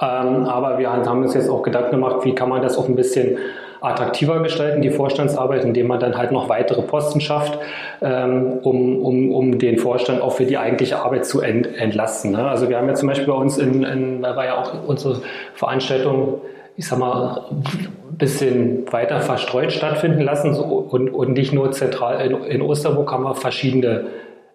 Ähm, 0.00 0.44
aber 0.46 0.78
wir 0.78 0.90
haben 0.90 1.22
uns 1.22 1.34
jetzt 1.34 1.50
auch 1.50 1.62
Gedanken 1.62 1.90
gemacht, 1.90 2.24
wie 2.24 2.34
kann 2.34 2.48
man 2.48 2.62
das 2.62 2.78
auch 2.78 2.88
ein 2.88 2.96
bisschen 2.96 3.38
attraktiver 3.80 4.42
gestalten, 4.42 4.82
die 4.82 4.90
Vorstandsarbeit, 4.90 5.64
indem 5.64 5.86
man 5.86 6.00
dann 6.00 6.16
halt 6.16 6.32
noch 6.32 6.48
weitere 6.48 6.82
Posten 6.82 7.20
schafft, 7.20 7.58
ähm, 8.02 8.58
um, 8.62 8.98
um, 8.98 9.32
um 9.32 9.58
den 9.58 9.78
Vorstand 9.78 10.20
auch 10.20 10.32
für 10.32 10.44
die 10.44 10.58
eigentliche 10.58 10.98
Arbeit 10.98 11.24
zu 11.24 11.40
ent, 11.40 11.76
entlasten. 11.78 12.32
Ne? 12.32 12.46
Also 12.46 12.68
wir 12.68 12.76
haben 12.76 12.88
ja 12.88 12.94
zum 12.94 13.08
Beispiel 13.08 13.26
bei 13.26 13.34
uns 13.34 13.58
in, 13.58 13.82
in 13.82 14.22
da 14.22 14.36
war 14.36 14.44
ja 14.44 14.58
auch 14.58 14.86
unsere 14.86 15.22
Veranstaltung 15.54 16.40
ich 16.80 16.88
sag 16.88 16.98
mal, 16.98 17.42
ein 17.50 18.16
bisschen 18.16 18.90
weiter 18.90 19.20
verstreut 19.20 19.70
stattfinden 19.70 20.22
lassen 20.22 20.54
und, 20.54 21.10
und 21.10 21.32
nicht 21.34 21.52
nur 21.52 21.72
zentral 21.72 22.22
in, 22.22 22.42
in 22.44 22.62
Osterburg 22.62 23.12
haben 23.12 23.22
wir 23.24 23.34
verschiedene 23.34 24.06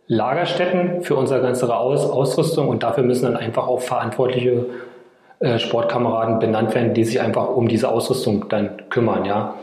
Lagerstätten 0.08 1.04
für 1.04 1.16
unsere 1.18 1.44
ganze 1.44 1.72
Aus 1.72 2.04
Ausrüstung 2.10 2.68
und 2.68 2.82
dafür 2.82 3.04
müssen 3.04 3.26
dann 3.26 3.38
einfach 3.38 3.68
auch 3.68 3.82
verantwortliche 3.82 4.66
äh, 5.40 5.60
Sportkameraden 5.60 6.40
benannt 6.40 6.74
werden, 6.74 6.96
die 6.96 7.04
sich 7.04 7.22
einfach 7.22 7.48
um 7.50 7.68
diese 7.68 7.90
Ausrüstung 7.90 8.46
dann 8.50 8.72
kümmern, 8.90 9.26
ja. 9.26 9.54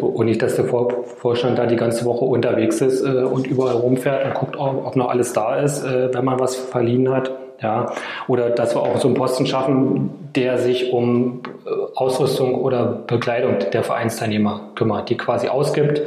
Und 0.00 0.26
nicht, 0.26 0.40
dass 0.40 0.54
der 0.54 0.66
Vor 0.66 1.04
Vorstand 1.18 1.58
da 1.58 1.66
die 1.66 1.76
ganze 1.76 2.04
Woche 2.04 2.24
unterwegs 2.24 2.80
ist 2.80 3.04
äh, 3.04 3.24
und 3.24 3.48
überall 3.48 3.74
rumfährt 3.74 4.24
und 4.24 4.34
guckt, 4.34 4.56
ob, 4.56 4.86
ob 4.86 4.94
noch 4.94 5.08
alles 5.08 5.32
da 5.32 5.56
ist, 5.56 5.84
äh, 5.84 6.14
wenn 6.14 6.24
man 6.24 6.38
was 6.38 6.54
verliehen 6.54 7.12
hat. 7.12 7.32
Ja, 7.60 7.92
oder 8.28 8.50
dass 8.50 8.76
wir 8.76 8.82
auch 8.82 8.98
so 8.98 9.08
einen 9.08 9.16
Posten 9.16 9.44
schaffen, 9.46 10.30
der 10.36 10.58
sich 10.58 10.92
um 10.92 11.42
äh, 11.66 11.70
Ausrüstung 11.96 12.54
oder 12.54 12.86
Bekleidung 12.86 13.56
der 13.72 13.82
Vereinsteilnehmer 13.82 14.60
kümmert, 14.76 15.10
die 15.10 15.16
quasi 15.16 15.48
ausgibt 15.48 16.00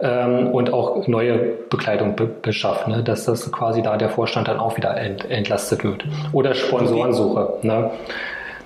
ähm, 0.00 0.48
und 0.48 0.72
auch 0.72 1.06
neue 1.06 1.38
Bekleidung 1.68 2.16
be 2.16 2.26
beschafft, 2.26 2.88
ne? 2.88 3.02
dass 3.02 3.24
das 3.24 3.50
quasi 3.52 3.82
da 3.82 3.96
der 3.96 4.08
Vorstand 4.08 4.48
dann 4.48 4.58
auch 4.58 4.76
wieder 4.76 4.96
ent 4.96 5.30
entlastet 5.30 5.84
wird. 5.84 6.04
Oder 6.32 6.54
Sponsorensuche. 6.54 7.58
Ne? 7.62 7.90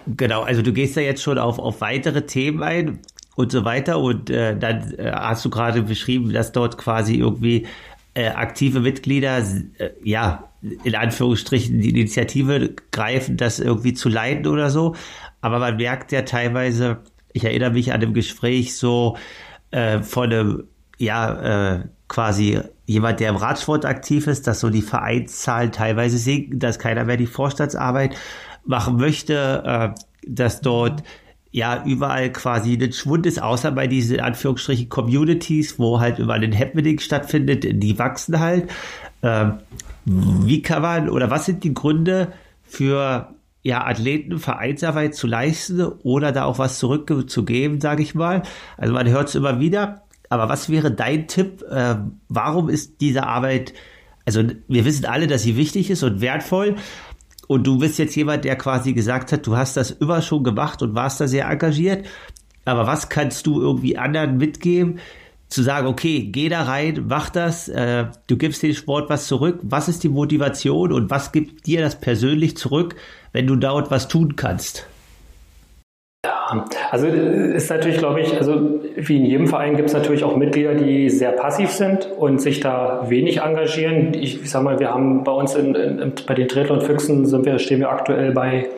Genau, 0.07 0.43
also 0.43 0.63
du 0.63 0.73
gehst 0.73 0.97
ja 0.97 1.03
jetzt 1.03 1.23
schon 1.23 1.39
auf, 1.39 1.59
auf 1.59 1.81
weitere 1.81 2.23
Themen 2.23 2.63
ein 2.63 3.01
und 3.37 3.53
so 3.53 3.65
weiter 3.65 3.99
und 3.99 4.31
äh, 4.31 4.57
dann 4.57 4.95
äh, 4.99 5.13
hast 5.13 5.45
du 5.45 5.51
gerade 5.51 5.83
beschrieben, 5.83 6.33
dass 6.33 6.53
dort 6.53 6.79
quasi 6.79 7.17
irgendwie 7.17 7.67
äh, 8.15 8.29
aktive 8.29 8.81
Mitglieder, 8.81 9.39
äh, 9.39 9.91
ja, 10.03 10.51
in 10.85 10.95
Anführungsstrichen 10.95 11.81
die 11.81 11.91
Initiative 11.91 12.75
greifen, 12.91 13.37
das 13.37 13.61
irgendwie 13.61 13.95
zu 13.95 14.09
leiten 14.09 14.47
oder 14.47 14.71
so. 14.71 14.95
Aber 15.41 15.59
man 15.59 15.77
merkt 15.77 16.13
ja 16.13 16.23
teilweise, 16.23 16.99
ich 17.33 17.45
erinnere 17.45 17.71
mich 17.71 17.93
an 17.93 18.01
dem 18.01 18.13
Gespräch 18.13 18.77
so 18.77 19.17
äh, 19.71 20.01
von 20.03 20.33
einem, 20.33 20.65
ja, 20.99 21.77
äh, 21.77 21.85
quasi 22.09 22.61
jemand, 22.87 23.21
der 23.21 23.31
im 23.31 23.37
Radsport 23.37 23.85
aktiv 23.85 24.27
ist, 24.27 24.47
dass 24.47 24.61
so 24.61 24.69
die 24.69 24.83
Vereinszahlen 24.83 25.71
teilweise 25.71 26.19
sinken, 26.19 26.59
dass 26.59 26.79
keiner 26.79 27.05
mehr 27.05 27.17
die 27.17 27.27
Vorstandsarbeit 27.27 28.17
machen 28.65 28.97
möchte, 28.97 29.63
äh, 29.65 30.01
dass 30.27 30.61
dort 30.61 31.03
ja 31.53 31.85
überall 31.85 32.31
quasi 32.33 32.79
ein 32.81 32.93
Schwund 32.93 33.27
ist, 33.27 33.43
außer 33.43 33.73
bei 33.73 33.87
diesen 33.87 34.17
in 34.17 34.21
Anführungsstrichen 34.23 34.89
Communities, 34.89 35.79
wo 35.79 36.01
halt 36.01 36.19
überall 36.19 36.43
ein 36.43 36.57
Happening 36.57 36.99
stattfindet, 36.99 37.67
die 37.71 37.99
wachsen 37.99 38.39
halt. 38.39 38.71
Ähm, 39.23 39.55
wie 40.05 40.63
kann 40.63 40.83
man 40.83 41.09
oder 41.09 41.31
was 41.31 41.47
sind 41.47 41.65
die 41.65 41.75
Gründe 41.75 42.33
für 42.65 43.35
ja, 43.63 43.85
Athleten 43.85 44.39
Vereinsarbeit 44.39 45.15
zu 45.15 45.27
leisten 45.27 45.83
oder 46.03 46.33
da 46.33 46.45
auch 46.45 46.59
was 46.59 46.79
zurückzugeben, 46.79 47.81
sage 47.81 48.03
ich 48.03 48.15
mal. 48.15 48.43
Also 48.77 48.95
man 48.95 49.09
hört 49.09 49.29
es 49.29 49.35
immer 49.35 49.61
wieder. 49.61 50.03
Aber 50.31 50.49
was 50.49 50.71
wäre 50.71 50.93
dein 50.93 51.27
Tipp? 51.27 51.63
Äh, 51.69 51.97
warum 52.29 52.69
ist 52.69 53.01
diese 53.01 53.27
Arbeit, 53.27 53.75
also 54.25 54.45
wir 54.69 54.85
wissen 54.85 55.05
alle, 55.05 55.27
dass 55.27 55.43
sie 55.43 55.57
wichtig 55.57 55.91
ist 55.91 56.03
und 56.03 56.21
wertvoll, 56.21 56.77
und 57.51 57.67
du 57.67 57.79
bist 57.79 57.99
jetzt 57.99 58.15
jemand, 58.15 58.45
der 58.45 58.55
quasi 58.55 58.93
gesagt 58.93 59.33
hat, 59.33 59.45
du 59.45 59.57
hast 59.57 59.77
das 59.77 59.91
immer 59.91 60.23
schon 60.23 60.45
gemacht 60.45 60.83
und 60.83 60.95
warst 60.95 61.21
da 61.21 61.27
sehr 61.27 61.49
engagiert. 61.49 62.07
Aber 62.65 62.87
was 62.87 63.09
kannst 63.09 63.45
du 63.45 63.61
irgendwie 63.61 63.99
anderen 63.99 64.37
mitgeben, 64.37 65.01
zu 65.49 65.65
sagen, 65.65 65.89
okay, 65.89 66.29
geh 66.31 66.49
da 66.49 66.63
rein, 66.63 67.07
mach 67.09 67.29
das, 67.29 67.69
äh, 67.69 68.07
du 68.29 68.37
gibst 68.37 68.63
dem 68.63 68.73
Sport 68.73 69.11
was 69.11 69.27
zurück. 69.27 69.59
Was 69.63 69.89
ist 69.89 70.05
die 70.05 70.09
Motivation 70.09 70.93
und 70.93 71.11
was 71.11 71.33
gibt 71.33 71.67
dir 71.67 71.81
das 71.81 72.01
persönlich 72.01 72.57
zurück, 72.57 72.95
wenn 73.33 73.49
du 73.49 73.57
dort 73.57 73.91
was 73.91 74.07
tun 74.07 74.37
kannst? 74.37 74.87
Ja, 76.23 76.67
also 76.91 77.07
ist 77.07 77.71
natürlich, 77.71 77.97
glaube 77.97 78.21
ich, 78.21 78.37
also 78.37 78.83
wie 78.95 79.17
in 79.17 79.25
jedem 79.25 79.47
Verein 79.47 79.77
gibt 79.77 79.89
es 79.89 79.95
natürlich 79.95 80.23
auch 80.23 80.37
Mitglieder, 80.37 80.75
die 80.75 81.09
sehr 81.09 81.33
passiv 81.33 81.71
sind 81.71 82.11
und 82.19 82.43
sich 82.43 82.61
da 82.61 83.07
wenig 83.09 83.41
engagieren. 83.41 84.13
Ich, 84.13 84.43
ich 84.43 84.51
sag 84.51 84.63
mal, 84.63 84.79
wir 84.79 84.91
haben 84.91 85.25
bei 85.25 85.33
uns 85.33 85.55
in, 85.55 85.75
in, 85.75 86.13
bei 86.27 86.35
den 86.35 86.47
Triathlon 86.47 86.83
Füchsen 86.83 87.25
sind 87.25 87.47
wir, 87.47 87.59
stehen 87.59 87.81
wir 87.81 87.89
aktuell 87.89 88.33
bei 88.33 88.69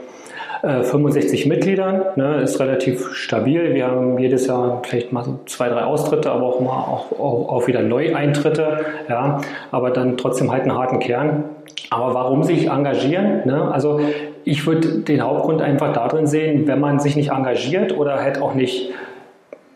äh, 0.62 0.83
65 0.83 1.47
Mitgliedern, 1.47 2.02
ne, 2.16 2.37
ist 2.37 2.61
relativ 2.61 3.14
stabil. 3.14 3.75
Wir 3.75 3.88
haben 3.88 4.19
jedes 4.19 4.47
Jahr 4.47 4.81
vielleicht 4.85 5.12
mal 5.12 5.25
so 5.25 5.40
zwei, 5.47 5.69
drei 5.69 5.83
Austritte, 5.83 6.31
aber 6.31 6.47
auch 6.47 6.61
mal 6.61 6.71
auch, 6.71 7.12
auch, 7.12 7.49
auch 7.49 7.66
wieder 7.66 7.83
Neueintritte, 7.83 8.78
ja, 9.09 9.40
aber 9.71 9.90
dann 9.90 10.16
trotzdem 10.16 10.52
halt 10.52 10.62
einen 10.62 10.75
harten 10.75 11.00
Kern. 11.00 11.45
Aber 11.90 12.14
warum 12.14 12.42
sich 12.42 12.71
engagieren? 12.71 13.42
Ne? 13.45 13.71
Also 13.73 14.00
ich 14.45 14.66
würde 14.66 15.00
den 15.00 15.21
Hauptgrund 15.23 15.61
einfach 15.61 15.92
darin 15.92 16.26
sehen, 16.26 16.66
wenn 16.66 16.81
man 16.81 17.00
sich 17.00 17.16
nicht 17.16 17.31
engagiert 17.31 17.97
oder 17.97 18.23
halt 18.23 18.40
auch 18.40 18.54
nicht 18.54 18.92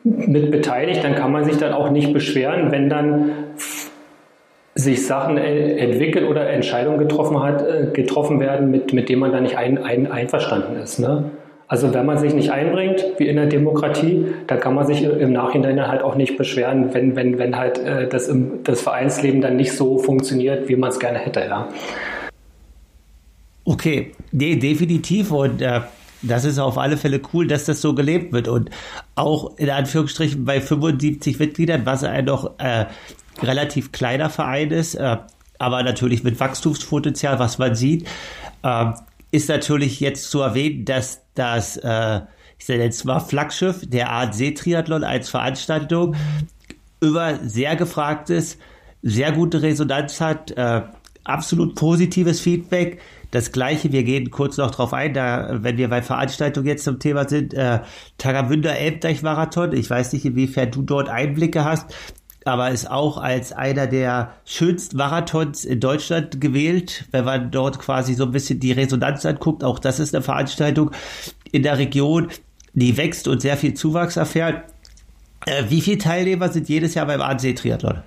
mit 0.04 0.52
beteiligt, 0.52 1.02
dann 1.02 1.16
kann 1.16 1.32
man 1.32 1.44
sich 1.44 1.58
dann 1.58 1.72
auch 1.72 1.90
nicht 1.90 2.12
beschweren, 2.12 2.70
wenn 2.70 2.88
dann 2.88 3.30
sich 4.86 5.06
Sachen 5.06 5.36
entwickeln 5.36 6.24
oder 6.24 6.48
Entscheidungen 6.48 6.98
getroffen 6.98 7.42
hat, 7.42 7.62
äh, 7.62 7.90
getroffen 7.92 8.40
werden, 8.40 8.70
mit, 8.70 8.92
mit 8.92 9.08
denen 9.08 9.20
man 9.20 9.32
dann 9.32 9.42
nicht 9.42 9.58
ein, 9.58 9.76
ein, 9.78 10.10
einverstanden 10.10 10.80
ist. 10.80 10.98
Ne? 10.98 11.30
Also 11.68 11.92
wenn 11.92 12.06
man 12.06 12.16
sich 12.16 12.32
nicht 12.32 12.50
einbringt, 12.50 13.04
wie 13.18 13.26
in 13.26 13.36
der 13.36 13.46
Demokratie, 13.46 14.26
dann 14.46 14.60
kann 14.60 14.74
man 14.74 14.86
sich 14.86 15.02
im 15.02 15.32
Nachhinein 15.32 15.86
halt 15.86 16.02
auch 16.02 16.14
nicht 16.14 16.38
beschweren, 16.38 16.94
wenn, 16.94 17.16
wenn, 17.16 17.38
wenn 17.38 17.58
halt 17.58 17.78
äh, 17.78 18.08
das, 18.08 18.28
im, 18.28 18.62
das 18.62 18.80
Vereinsleben 18.80 19.40
dann 19.40 19.56
nicht 19.56 19.72
so 19.72 19.98
funktioniert, 19.98 20.68
wie 20.68 20.76
man 20.76 20.90
es 20.90 21.00
gerne 21.00 21.18
hätte. 21.18 21.40
Ja. 21.40 21.68
Okay, 23.64 24.12
nee, 24.30 24.54
definitiv. 24.54 25.32
Und 25.32 25.60
äh, 25.60 25.80
das 26.22 26.44
ist 26.44 26.58
auf 26.58 26.78
alle 26.78 26.96
Fälle 26.96 27.20
cool, 27.32 27.46
dass 27.46 27.64
das 27.64 27.80
so 27.80 27.94
gelebt 27.94 28.32
wird. 28.32 28.48
Und 28.48 28.70
auch 29.14 29.56
in 29.58 29.70
Anführungsstrichen 29.70 30.44
bei 30.44 30.60
75 30.60 31.38
Mitgliedern, 31.38 31.86
was 31.86 32.04
ein 32.04 32.26
doch 32.26 32.58
äh, 32.58 32.86
relativ 33.42 33.92
kleiner 33.92 34.30
Verein 34.30 34.70
ist, 34.70 34.94
äh, 34.94 35.16
aber 35.58 35.82
natürlich 35.82 36.22
mit 36.22 36.38
Wachstumspotenzial, 36.38 37.38
was 37.38 37.58
man 37.58 37.74
sieht, 37.74 38.08
äh, 38.62 38.86
ist 39.30 39.48
natürlich 39.48 40.00
jetzt 40.00 40.30
zu 40.30 40.40
erwähnen, 40.40 40.84
dass 40.84 41.22
das, 41.34 41.76
äh, 41.76 42.20
ich 42.58 42.66
sage 42.66 42.82
jetzt 42.82 43.04
mal 43.04 43.20
Flaggschiff, 43.20 43.82
der 43.86 44.10
ANC-Triathlon 44.12 45.04
als 45.04 45.28
Veranstaltung 45.28 46.16
über 47.00 47.38
sehr 47.42 47.76
gefragtes, 47.76 48.58
sehr 49.02 49.32
gute 49.32 49.62
Resonanz 49.62 50.20
hat, 50.20 50.50
äh, 50.52 50.82
absolut 51.24 51.74
positives 51.74 52.40
Feedback. 52.40 53.00
Das 53.30 53.52
gleiche, 53.52 53.92
wir 53.92 54.04
gehen 54.04 54.30
kurz 54.30 54.56
noch 54.56 54.70
drauf 54.70 54.92
ein, 54.92 55.14
da, 55.14 55.58
wenn 55.62 55.76
wir 55.76 55.88
bei 55.88 56.02
Veranstaltungen 56.02 56.66
jetzt 56.66 56.84
zum 56.84 56.98
Thema 56.98 57.28
sind, 57.28 57.54
äh, 57.54 57.80
Tagamünder 58.18 58.76
Elbdeich 58.76 59.22
Marathon. 59.22 59.72
Ich 59.72 59.90
weiß 59.90 60.12
nicht, 60.12 60.24
inwiefern 60.24 60.70
du 60.70 60.82
dort 60.82 61.08
Einblicke 61.08 61.64
hast, 61.64 61.94
aber 62.44 62.70
ist 62.70 62.88
auch 62.88 63.18
als 63.18 63.52
einer 63.52 63.86
der 63.86 64.34
schönsten 64.44 64.96
Marathons 64.96 65.64
in 65.64 65.80
Deutschland 65.80 66.40
gewählt, 66.40 67.04
wenn 67.10 67.24
man 67.24 67.50
dort 67.50 67.78
quasi 67.80 68.14
so 68.14 68.24
ein 68.24 68.30
bisschen 68.30 68.60
die 68.60 68.72
Resonanz 68.72 69.26
anguckt. 69.26 69.64
Auch 69.64 69.80
das 69.80 69.98
ist 69.98 70.14
eine 70.14 70.22
Veranstaltung 70.22 70.92
in 71.50 71.64
der 71.64 71.78
Region, 71.78 72.28
die 72.72 72.96
wächst 72.96 73.26
und 73.26 73.42
sehr 73.42 73.56
viel 73.56 73.74
Zuwachs 73.74 74.16
erfährt. 74.16 74.62
Äh, 75.44 75.64
wie 75.68 75.80
viele 75.80 75.98
Teilnehmer 75.98 76.48
sind 76.50 76.68
jedes 76.68 76.94
Jahr 76.94 77.06
beim 77.06 77.20
ANC-Triathlon? 77.20 78.02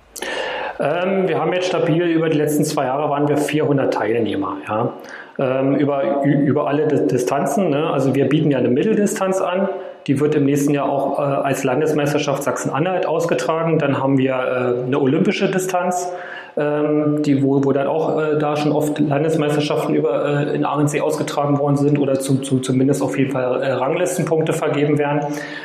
Ähm, 0.80 1.28
wir 1.28 1.38
haben 1.38 1.52
jetzt 1.52 1.66
stabil 1.66 2.04
über 2.04 2.30
die 2.30 2.38
letzten 2.38 2.64
zwei 2.64 2.86
Jahre 2.86 3.10
waren 3.10 3.28
wir 3.28 3.36
400 3.36 3.92
Teilnehmer. 3.92 4.56
Ja. 4.66 4.94
Ähm, 5.38 5.76
über, 5.76 6.24
über 6.24 6.68
alle 6.68 6.86
Distanzen. 6.86 7.70
Ne? 7.70 7.90
Also 7.90 8.14
wir 8.14 8.28
bieten 8.28 8.50
ja 8.50 8.58
eine 8.58 8.68
Mitteldistanz 8.68 9.40
an. 9.40 9.68
Die 10.06 10.18
wird 10.18 10.34
im 10.34 10.46
nächsten 10.46 10.72
Jahr 10.72 10.88
auch 10.88 11.18
äh, 11.18 11.22
als 11.22 11.64
Landesmeisterschaft 11.64 12.42
Sachsen-Anhalt 12.42 13.06
ausgetragen. 13.06 13.78
Dann 13.78 13.98
haben 14.02 14.16
wir 14.16 14.32
äh, 14.32 14.86
eine 14.86 14.98
olympische 14.98 15.50
Distanz, 15.50 16.10
ähm, 16.56 17.22
die, 17.22 17.42
wo, 17.42 17.62
wo 17.62 17.72
dann 17.72 17.86
auch 17.86 18.18
äh, 18.18 18.38
da 18.38 18.56
schon 18.56 18.72
oft 18.72 18.98
Landesmeisterschaften 18.98 19.94
über, 19.94 20.24
äh, 20.24 20.54
in 20.54 20.64
Ahrensee 20.64 21.00
ausgetragen 21.00 21.58
worden 21.58 21.76
sind 21.76 21.98
oder 21.98 22.18
zu, 22.18 22.38
zu, 22.38 22.58
zumindest 22.60 23.02
auf 23.02 23.18
jeden 23.18 23.32
Fall 23.32 23.62
äh, 23.62 23.72
Ranglistenpunkte 23.72 24.54
vergeben 24.54 24.98
werden. 24.98 25.20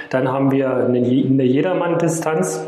Dann 0.10 0.32
haben 0.32 0.52
wir 0.52 0.76
eine, 0.76 1.00
eine 1.00 1.44
Jedermann-Distanz. 1.44 2.66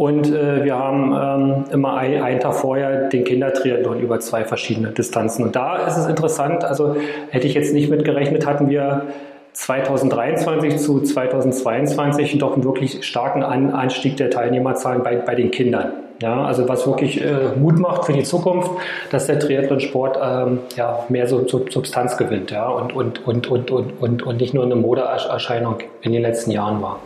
Und 0.00 0.32
äh, 0.32 0.64
wir 0.64 0.78
haben 0.78 1.12
ähm, 1.12 1.64
immer 1.72 1.98
ein, 1.98 2.22
einen 2.22 2.40
Tag 2.40 2.54
vorher 2.54 3.10
den 3.10 3.22
Kindertriathlon 3.22 4.00
über 4.00 4.18
zwei 4.18 4.46
verschiedene 4.46 4.92
Distanzen. 4.92 5.44
Und 5.44 5.54
da 5.54 5.76
ist 5.86 5.98
es 5.98 6.06
interessant, 6.06 6.64
also 6.64 6.96
hätte 7.28 7.46
ich 7.46 7.52
jetzt 7.52 7.74
nicht 7.74 7.90
mitgerechnet, 7.90 8.46
hatten 8.46 8.70
wir 8.70 9.08
2023 9.52 10.78
zu 10.78 11.02
2022 11.02 12.38
doch 12.38 12.54
einen 12.54 12.64
wirklich 12.64 13.04
starken 13.04 13.42
Anstieg 13.42 14.16
der 14.16 14.30
Teilnehmerzahlen 14.30 15.02
bei, 15.02 15.16
bei 15.16 15.34
den 15.34 15.50
Kindern. 15.50 15.92
Ja, 16.22 16.46
also 16.46 16.66
was 16.66 16.86
wirklich 16.86 17.22
äh, 17.22 17.54
Mut 17.58 17.78
macht 17.78 18.06
für 18.06 18.14
die 18.14 18.22
Zukunft, 18.22 18.70
dass 19.10 19.26
der 19.26 19.38
Triathlonsport 19.38 20.18
ähm, 20.22 20.60
ja, 20.76 21.04
mehr 21.10 21.26
so, 21.26 21.46
so 21.46 21.66
Substanz 21.68 22.16
gewinnt 22.16 22.50
ja, 22.50 22.70
und, 22.70 22.96
und, 22.96 23.26
und, 23.26 23.50
und, 23.50 23.70
und, 23.70 24.00
und, 24.00 24.22
und 24.22 24.40
nicht 24.40 24.54
nur 24.54 24.64
eine 24.64 24.76
Modeerscheinung 24.76 25.76
in 26.00 26.12
den 26.12 26.22
letzten 26.22 26.52
Jahren 26.52 26.80
war. 26.80 27.00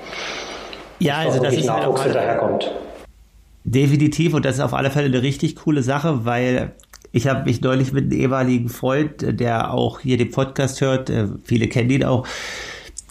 Ja, 1.05 1.19
also 1.19 1.43
das 1.43 1.55
ist 1.55 1.67
Nachwuchs 1.67 2.01
halt 2.01 2.15
daherkommt. 2.15 2.73
Definitiv 3.65 4.33
und 4.33 4.45
das 4.45 4.57
ist 4.57 4.61
auf 4.61 4.73
alle 4.73 4.91
Fälle 4.91 5.07
eine 5.07 5.23
richtig 5.23 5.57
coole 5.57 5.83
Sache, 5.83 6.25
weil 6.25 6.73
ich 7.13 7.27
habe 7.27 7.45
mich 7.45 7.61
neulich 7.61 7.93
mit 7.93 8.05
einem 8.05 8.21
ehemaligen 8.21 8.71
Freund, 8.71 9.23
der 9.39 9.73
auch 9.75 10.01
hier 10.01 10.17
den 10.17 10.31
Podcast 10.31 10.81
hört, 10.81 11.11
äh, 11.11 11.29
viele 11.45 11.69
kennen 11.69 11.91
ihn 11.91 12.05
auch, 12.05 12.27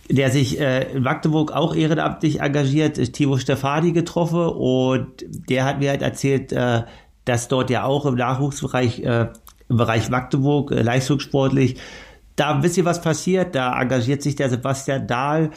der 0.09 0.31
sich 0.31 0.59
äh, 0.59 0.91
in 0.91 1.03
Magdeburg 1.03 1.51
auch 1.51 1.75
ehrenamtlich 1.75 2.41
engagiert, 2.41 3.13
Timo 3.13 3.37
Stefani 3.37 3.91
getroffen 3.91 4.47
und 4.47 5.07
der 5.27 5.63
hat 5.65 5.77
mir 5.77 5.91
halt 5.91 6.01
erzählt, 6.01 6.51
äh, 6.51 6.83
dass 7.25 7.47
dort 7.47 7.69
ja 7.69 7.83
auch 7.83 8.07
im 8.07 8.15
Nachwuchsbereich, 8.15 9.03
äh, 9.03 9.27
im 9.69 9.77
Bereich 9.77 10.09
Magdeburg, 10.09 10.71
äh, 10.71 10.81
leistungssportlich, 10.81 11.77
da 12.35 12.55
ein 12.55 12.61
bisschen 12.61 12.85
was 12.85 13.01
passiert. 13.01 13.53
Da 13.53 13.79
engagiert 13.79 14.23
sich 14.23 14.35
der 14.35 14.49
Sebastian 14.49 15.05
Dahl 15.05 15.51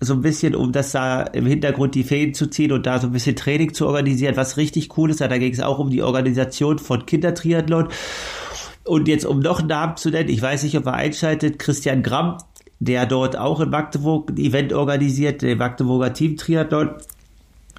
so 0.00 0.14
ein 0.14 0.22
bisschen, 0.22 0.54
um 0.54 0.72
das 0.72 0.92
da 0.92 1.22
im 1.22 1.46
Hintergrund 1.46 1.94
die 1.94 2.04
Fäden 2.04 2.32
zu 2.32 2.46
ziehen 2.46 2.72
und 2.72 2.86
da 2.86 2.98
so 2.98 3.06
ein 3.06 3.12
bisschen 3.12 3.36
Training 3.36 3.74
zu 3.74 3.86
organisieren, 3.86 4.36
was 4.36 4.56
richtig 4.56 4.96
cool 4.96 5.10
ist. 5.10 5.20
Da 5.20 5.38
ging 5.38 5.52
es 5.52 5.60
auch 5.60 5.78
um 5.78 5.90
die 5.90 6.02
Organisation 6.02 6.78
von 6.78 7.04
Kindertriathlon. 7.04 7.88
Und 8.84 9.08
jetzt, 9.08 9.26
um 9.26 9.40
noch 9.40 9.58
einen 9.58 9.68
Namen 9.68 9.96
zu 9.98 10.08
nennen, 10.10 10.30
ich 10.30 10.40
weiß 10.40 10.62
nicht, 10.62 10.76
ob 10.78 10.86
er 10.86 10.94
einschaltet, 10.94 11.58
Christian 11.58 12.02
Gramm, 12.02 12.38
der 12.78 13.04
dort 13.04 13.36
auch 13.36 13.60
in 13.60 13.68
Magdeburg 13.68 14.30
ein 14.30 14.38
Event 14.38 14.72
organisiert, 14.72 15.42
der 15.42 15.54
Magdeburger 15.56 16.14
Team 16.14 16.38
Triathlon, 16.38 16.94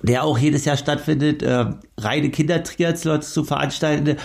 der 0.04 0.24
auch 0.24 0.38
jedes 0.38 0.66
Jahr 0.66 0.78
stattfindet, 0.78 1.42
äh, 1.42 1.66
reine 1.98 2.30
Kindertriathlons 2.30 3.34
zu 3.34 3.44
veranstalten, 3.44 4.18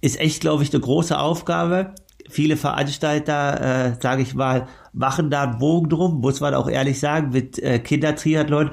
ist 0.00 0.18
echt, 0.18 0.40
glaube 0.40 0.64
ich, 0.64 0.72
eine 0.72 0.80
große 0.80 1.18
Aufgabe. 1.18 1.94
Viele 2.28 2.56
Veranstalter, 2.56 3.88
äh, 3.88 3.96
sage 4.00 4.22
ich 4.22 4.34
mal, 4.34 4.68
machen 4.92 5.30
da 5.30 5.44
einen 5.44 5.58
Bogen 5.58 5.88
drum, 5.88 6.20
muss 6.20 6.40
man 6.40 6.54
auch 6.54 6.68
ehrlich 6.68 6.98
sagen, 7.00 7.30
mit 7.30 7.58
äh, 7.58 7.78
Kindertriathlon 7.78 8.70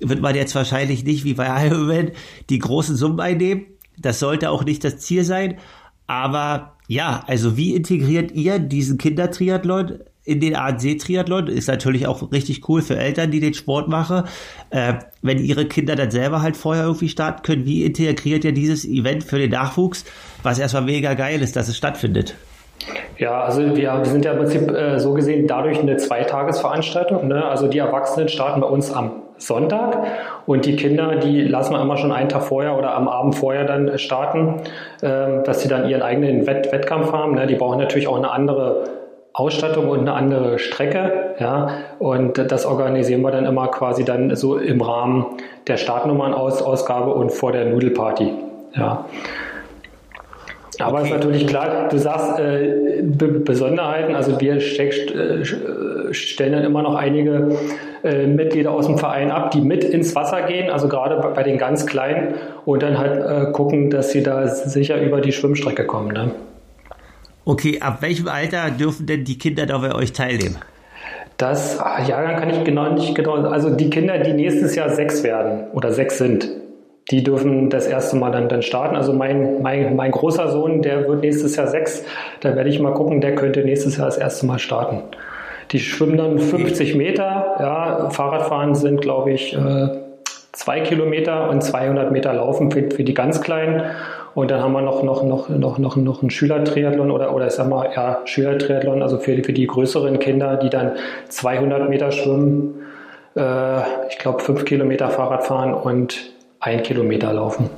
wird 0.00 0.20
man 0.20 0.34
jetzt 0.34 0.54
wahrscheinlich 0.54 1.04
nicht 1.04 1.24
wie 1.24 1.34
bei 1.34 1.66
Ironman 1.66 2.12
die 2.48 2.58
großen 2.58 2.96
Summen 2.96 3.20
einnehmen. 3.20 3.66
Das 3.98 4.18
sollte 4.18 4.50
auch 4.50 4.64
nicht 4.64 4.82
das 4.82 4.98
Ziel 4.98 5.24
sein. 5.24 5.58
Aber 6.06 6.76
ja, 6.88 7.22
also 7.26 7.56
wie 7.56 7.74
integriert 7.74 8.32
ihr 8.32 8.58
diesen 8.58 8.98
Kindertriathlon 8.98 10.00
in 10.24 10.40
den 10.40 10.56
ANC-Triathlon? 10.56 11.46
Ist 11.46 11.68
natürlich 11.68 12.06
auch 12.06 12.32
richtig 12.32 12.68
cool 12.68 12.82
für 12.82 12.96
Eltern, 12.96 13.30
die 13.30 13.40
den 13.40 13.54
Sport 13.54 13.88
machen. 13.88 14.24
Äh, 14.70 14.94
wenn 15.22 15.38
ihre 15.38 15.66
Kinder 15.66 15.94
dann 15.94 16.10
selber 16.10 16.42
halt 16.42 16.56
vorher 16.56 16.84
irgendwie 16.84 17.08
starten 17.08 17.42
können, 17.42 17.66
wie 17.66 17.84
integriert 17.84 18.44
ihr 18.44 18.52
dieses 18.52 18.84
Event 18.84 19.22
für 19.22 19.38
den 19.38 19.50
Nachwuchs, 19.50 20.04
was 20.42 20.58
erstmal 20.58 20.82
mega 20.82 21.14
geil 21.14 21.42
ist, 21.42 21.56
dass 21.56 21.68
es 21.68 21.76
stattfindet? 21.76 22.34
Ja, 23.18 23.42
also 23.42 23.76
wir, 23.76 24.04
sind 24.04 24.24
ja 24.24 24.32
im 24.32 24.38
Prinzip 24.38 24.70
äh, 24.70 24.98
so 24.98 25.12
gesehen 25.12 25.46
dadurch 25.46 25.78
eine 25.78 25.96
Zweitagesveranstaltung. 25.96 27.28
Ne? 27.28 27.44
Also 27.44 27.68
die 27.68 27.78
Erwachsenen 27.78 28.28
starten 28.28 28.60
bei 28.60 28.66
uns 28.66 28.92
am 28.92 29.12
Sonntag 29.36 29.96
und 30.46 30.66
die 30.66 30.76
Kinder, 30.76 31.16
die 31.16 31.42
lassen 31.42 31.72
wir 31.72 31.80
immer 31.80 31.96
schon 31.96 32.12
einen 32.12 32.28
Tag 32.28 32.42
vorher 32.42 32.76
oder 32.76 32.94
am 32.94 33.08
Abend 33.08 33.34
vorher 33.34 33.64
dann 33.64 33.98
starten, 33.98 34.62
äh, 35.02 35.42
dass 35.44 35.62
sie 35.62 35.68
dann 35.68 35.88
ihren 35.88 36.02
eigenen 36.02 36.46
Wett 36.46 36.72
Wettkampf 36.72 37.12
haben. 37.12 37.34
Ne? 37.34 37.46
Die 37.46 37.56
brauchen 37.56 37.78
natürlich 37.78 38.08
auch 38.08 38.16
eine 38.16 38.30
andere 38.30 38.84
Ausstattung 39.32 39.88
und 39.88 40.00
eine 40.00 40.12
andere 40.12 40.58
Strecke, 40.58 41.34
ja, 41.38 41.68
und 42.00 42.36
das 42.50 42.66
organisieren 42.66 43.22
wir 43.22 43.30
dann 43.30 43.46
immer 43.46 43.68
quasi 43.68 44.04
dann 44.04 44.34
so 44.34 44.56
im 44.56 44.80
Rahmen 44.80 45.24
der 45.68 45.76
Startnummernausgabe 45.76 47.12
und 47.14 47.30
vor 47.30 47.52
der 47.52 47.66
Nudelparty, 47.66 48.34
ja. 48.74 49.04
Aber 50.80 51.00
okay. 51.00 51.08
ist 51.08 51.14
natürlich 51.14 51.46
klar, 51.46 51.88
du 51.88 51.98
sagst 51.98 52.38
äh, 52.38 53.02
Be 53.02 53.28
Besonderheiten, 53.28 54.14
also 54.14 54.40
wir 54.40 54.56
äh, 54.56 55.44
stellen 56.12 56.52
dann 56.52 56.64
immer 56.64 56.82
noch 56.82 56.94
einige 56.94 57.56
äh, 58.02 58.26
Mitglieder 58.26 58.70
aus 58.70 58.86
dem 58.86 58.98
Verein 58.98 59.30
ab, 59.30 59.50
die 59.50 59.60
mit 59.60 59.84
ins 59.84 60.14
Wasser 60.14 60.42
gehen, 60.42 60.70
also 60.70 60.88
gerade 60.88 61.16
bei, 61.16 61.28
bei 61.28 61.42
den 61.42 61.58
ganz 61.58 61.86
Kleinen 61.86 62.34
und 62.64 62.82
dann 62.82 62.98
halt 62.98 63.16
äh, 63.16 63.52
gucken, 63.52 63.90
dass 63.90 64.10
sie 64.10 64.22
da 64.22 64.46
sicher 64.46 65.00
über 65.00 65.20
die 65.20 65.32
Schwimmstrecke 65.32 65.84
kommen. 65.86 66.12
Ne? 66.12 66.30
Okay, 67.44 67.80
ab 67.80 67.98
welchem 68.00 68.28
Alter 68.28 68.70
dürfen 68.70 69.06
denn 69.06 69.24
die 69.24 69.38
Kinder 69.38 69.66
da 69.66 69.78
bei 69.78 69.94
euch 69.94 70.12
teilnehmen? 70.12 70.58
Das, 71.36 71.78
ja, 72.06 72.22
dann 72.22 72.36
kann 72.36 72.50
ich 72.50 72.64
genau 72.64 72.92
nicht 72.92 73.14
genau, 73.14 73.36
also 73.36 73.70
die 73.70 73.88
Kinder, 73.88 74.18
die 74.18 74.34
nächstes 74.34 74.74
Jahr 74.76 74.90
sechs 74.90 75.24
werden 75.24 75.68
oder 75.72 75.90
sechs 75.90 76.18
sind, 76.18 76.50
die 77.10 77.24
dürfen 77.24 77.70
das 77.70 77.86
erste 77.86 78.16
Mal 78.16 78.30
dann, 78.30 78.48
dann 78.48 78.62
starten. 78.62 78.96
Also 78.96 79.12
mein, 79.12 79.62
mein, 79.62 79.96
mein 79.96 80.12
großer 80.12 80.48
Sohn, 80.48 80.82
der 80.82 81.08
wird 81.08 81.22
nächstes 81.22 81.56
Jahr 81.56 81.66
sechs. 81.66 82.04
Da 82.40 82.54
werde 82.54 82.70
ich 82.70 82.78
mal 82.78 82.92
gucken, 82.92 83.20
der 83.20 83.34
könnte 83.34 83.64
nächstes 83.64 83.96
Jahr 83.96 84.06
das 84.06 84.18
erste 84.18 84.46
Mal 84.46 84.58
starten. 84.58 85.02
Die 85.72 85.80
schwimmen 85.80 86.16
dann 86.16 86.38
50 86.38 86.94
Meter. 86.94 87.56
Ja, 87.58 88.10
Fahrradfahren 88.10 88.74
sind, 88.74 89.00
glaube 89.00 89.32
ich, 89.32 89.54
äh, 89.54 89.88
zwei 90.52 90.80
Kilometer 90.80 91.50
und 91.50 91.62
200 91.62 92.12
Meter 92.12 92.32
Laufen 92.32 92.70
für, 92.70 92.90
für 92.90 93.04
die 93.04 93.14
ganz 93.14 93.40
Kleinen. 93.40 93.82
Und 94.34 94.52
dann 94.52 94.62
haben 94.62 94.72
wir 94.72 94.80
noch, 94.80 95.02
noch, 95.02 95.24
noch, 95.24 95.48
noch, 95.48 95.78
noch, 95.78 95.96
noch 95.96 96.22
einen 96.22 96.30
Schülertriathlon 96.30 97.10
oder, 97.10 97.34
oder 97.34 97.48
ich 97.48 97.52
sag 97.52 97.68
mal, 97.68 97.90
ja, 97.94 98.20
Schülertriathlon, 98.24 99.02
also 99.02 99.18
für, 99.18 99.42
für 99.42 99.52
die 99.52 99.66
größeren 99.66 100.20
Kinder, 100.20 100.56
die 100.56 100.70
dann 100.70 100.92
200 101.28 101.88
Meter 101.88 102.12
schwimmen, 102.12 102.74
äh, 103.34 103.80
ich 104.08 104.18
glaube, 104.18 104.40
fünf 104.40 104.64
Kilometer 104.64 105.08
Fahrrad 105.08 105.44
fahren 105.44 105.74
und 105.74 106.30
ein 106.60 106.82
Kilometer 106.82 107.32
laufen. 107.32 107.70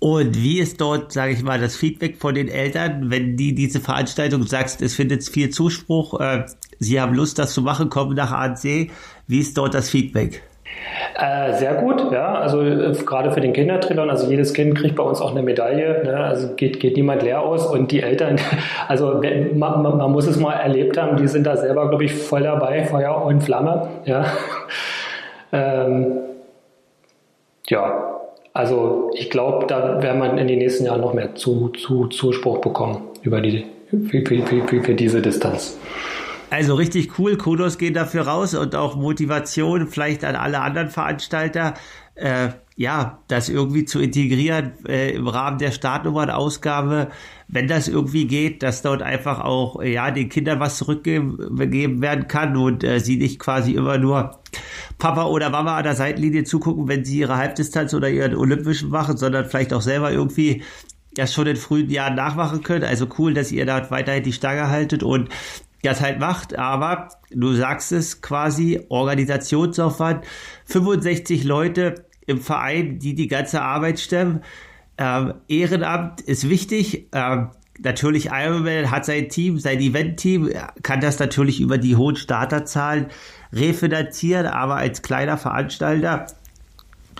Und 0.00 0.42
wie 0.42 0.60
ist 0.60 0.80
dort, 0.80 1.12
sage 1.12 1.34
ich 1.34 1.42
mal, 1.42 1.60
das 1.60 1.76
Feedback 1.76 2.16
von 2.16 2.34
den 2.34 2.48
Eltern, 2.48 3.10
wenn 3.10 3.36
die 3.36 3.54
diese 3.54 3.80
Veranstaltung 3.80 4.44
sagst, 4.44 4.80
es 4.80 4.94
findet 4.94 5.22
viel 5.24 5.50
Zuspruch, 5.50 6.18
äh, 6.18 6.44
sie 6.78 6.98
haben 6.98 7.14
Lust, 7.14 7.38
das 7.38 7.52
zu 7.52 7.60
machen, 7.60 7.90
kommen 7.90 8.16
nach 8.16 8.32
ANC. 8.32 8.90
Wie 9.26 9.40
ist 9.40 9.58
dort 9.58 9.74
das 9.74 9.90
Feedback? 9.90 10.42
Äh, 11.18 11.52
sehr 11.58 11.74
gut, 11.74 12.10
ja. 12.10 12.36
Also 12.36 12.62
äh, 12.62 12.92
gerade 13.04 13.32
für 13.32 13.42
den 13.42 13.52
Kindertriathlon, 13.52 14.08
also 14.08 14.30
jedes 14.30 14.54
Kind 14.54 14.74
kriegt 14.78 14.96
bei 14.96 15.02
uns 15.02 15.20
auch 15.20 15.32
eine 15.32 15.42
Medaille. 15.42 16.02
Ne? 16.02 16.16
Also 16.16 16.54
geht, 16.54 16.80
geht 16.80 16.96
niemand 16.96 17.22
leer 17.22 17.42
aus 17.42 17.66
und 17.66 17.92
die 17.92 18.00
Eltern, 18.00 18.36
also 18.88 19.20
man, 19.54 19.82
man, 19.82 19.98
man 19.98 20.10
muss 20.10 20.26
es 20.26 20.38
mal 20.38 20.54
erlebt 20.54 20.96
haben, 20.96 21.18
die 21.18 21.28
sind 21.28 21.46
da 21.46 21.58
selber, 21.58 21.90
glaube 21.90 22.04
ich, 22.04 22.14
voll 22.14 22.44
dabei, 22.44 22.84
Feuer 22.84 23.22
und 23.22 23.42
Flamme, 23.42 23.88
ja. 24.06 24.24
ähm, 25.52 26.20
ja, 27.70 28.20
also 28.52 29.10
ich 29.14 29.30
glaube, 29.30 29.66
da 29.66 30.02
werden 30.02 30.20
wir 30.20 30.36
in 30.36 30.48
den 30.48 30.58
nächsten 30.58 30.84
Jahren 30.84 31.00
noch 31.00 31.14
mehr 31.14 31.34
zu, 31.34 31.68
zu, 31.68 32.08
Zuspruch 32.08 32.60
bekommen 32.60 33.02
über 33.22 33.40
die, 33.40 33.64
für, 34.10 34.24
für, 34.26 34.44
für, 34.44 34.82
für 34.82 34.94
diese 34.94 35.22
Distanz. 35.22 35.78
Also 36.50 36.74
richtig 36.74 37.18
cool, 37.18 37.36
Kudos 37.36 37.78
gehen 37.78 37.94
dafür 37.94 38.22
raus 38.22 38.54
und 38.54 38.74
auch 38.74 38.96
Motivation 38.96 39.86
vielleicht 39.86 40.24
an 40.24 40.34
alle 40.34 40.60
anderen 40.60 40.88
Veranstalter, 40.88 41.74
äh, 42.16 42.48
ja, 42.80 43.18
das 43.28 43.50
irgendwie 43.50 43.84
zu 43.84 44.00
integrieren 44.00 44.72
äh, 44.88 45.10
im 45.10 45.28
Rahmen 45.28 45.58
der 45.58 45.70
Startnummernausgabe, 45.70 47.08
wenn 47.46 47.68
das 47.68 47.88
irgendwie 47.88 48.26
geht, 48.26 48.62
dass 48.62 48.80
dort 48.80 49.02
einfach 49.02 49.40
auch 49.40 49.82
ja 49.82 50.10
den 50.10 50.30
Kindern 50.30 50.60
was 50.60 50.78
zurückgegeben 50.78 52.00
werden 52.00 52.26
kann 52.26 52.56
und 52.56 52.82
äh, 52.82 52.98
sie 52.98 53.18
nicht 53.18 53.38
quasi 53.38 53.72
immer 53.74 53.98
nur 53.98 54.40
Papa 54.96 55.24
oder 55.24 55.50
Mama 55.50 55.76
an 55.76 55.84
der 55.84 55.94
Seitenlinie 55.94 56.44
zugucken, 56.44 56.88
wenn 56.88 57.04
sie 57.04 57.18
ihre 57.18 57.36
Halbdistanz 57.36 57.92
oder 57.92 58.08
ihren 58.08 58.34
Olympischen 58.34 58.88
machen, 58.88 59.18
sondern 59.18 59.44
vielleicht 59.44 59.74
auch 59.74 59.82
selber 59.82 60.10
irgendwie 60.10 60.62
das 61.12 61.34
schon 61.34 61.48
in 61.48 61.56
frühen 61.56 61.90
Jahren 61.90 62.14
nachmachen 62.14 62.62
können. 62.62 62.84
Also 62.84 63.08
cool, 63.18 63.34
dass 63.34 63.52
ihr 63.52 63.66
da 63.66 63.90
weiterhin 63.90 64.22
die 64.22 64.32
Stange 64.32 64.70
haltet 64.70 65.02
und 65.02 65.28
das 65.82 66.00
halt 66.00 66.18
macht, 66.18 66.58
aber 66.58 67.08
du 67.30 67.52
sagst 67.52 67.92
es 67.92 68.22
quasi, 68.22 68.80
Organisationsaufwand, 68.88 70.24
65 70.64 71.44
Leute 71.44 72.06
im 72.30 72.40
Verein, 72.40 72.98
die 72.98 73.14
die 73.14 73.28
ganze 73.28 73.62
Arbeit 73.62 74.00
stemmen. 74.00 74.42
Ähm, 74.96 75.34
Ehrenamt 75.48 76.20
ist 76.20 76.48
wichtig. 76.48 77.08
Ähm, 77.12 77.48
natürlich 77.78 78.26
Ironman 78.26 78.90
hat 78.90 79.04
sein 79.04 79.28
Team, 79.28 79.58
sein 79.58 79.80
Event-Team, 79.80 80.50
kann 80.82 81.00
das 81.00 81.18
natürlich 81.18 81.60
über 81.60 81.78
die 81.78 81.96
hohen 81.96 82.16
Starterzahlen 82.16 83.06
refinanzieren, 83.52 84.46
aber 84.46 84.76
als 84.76 85.02
kleiner 85.02 85.38
Veranstalter 85.38 86.26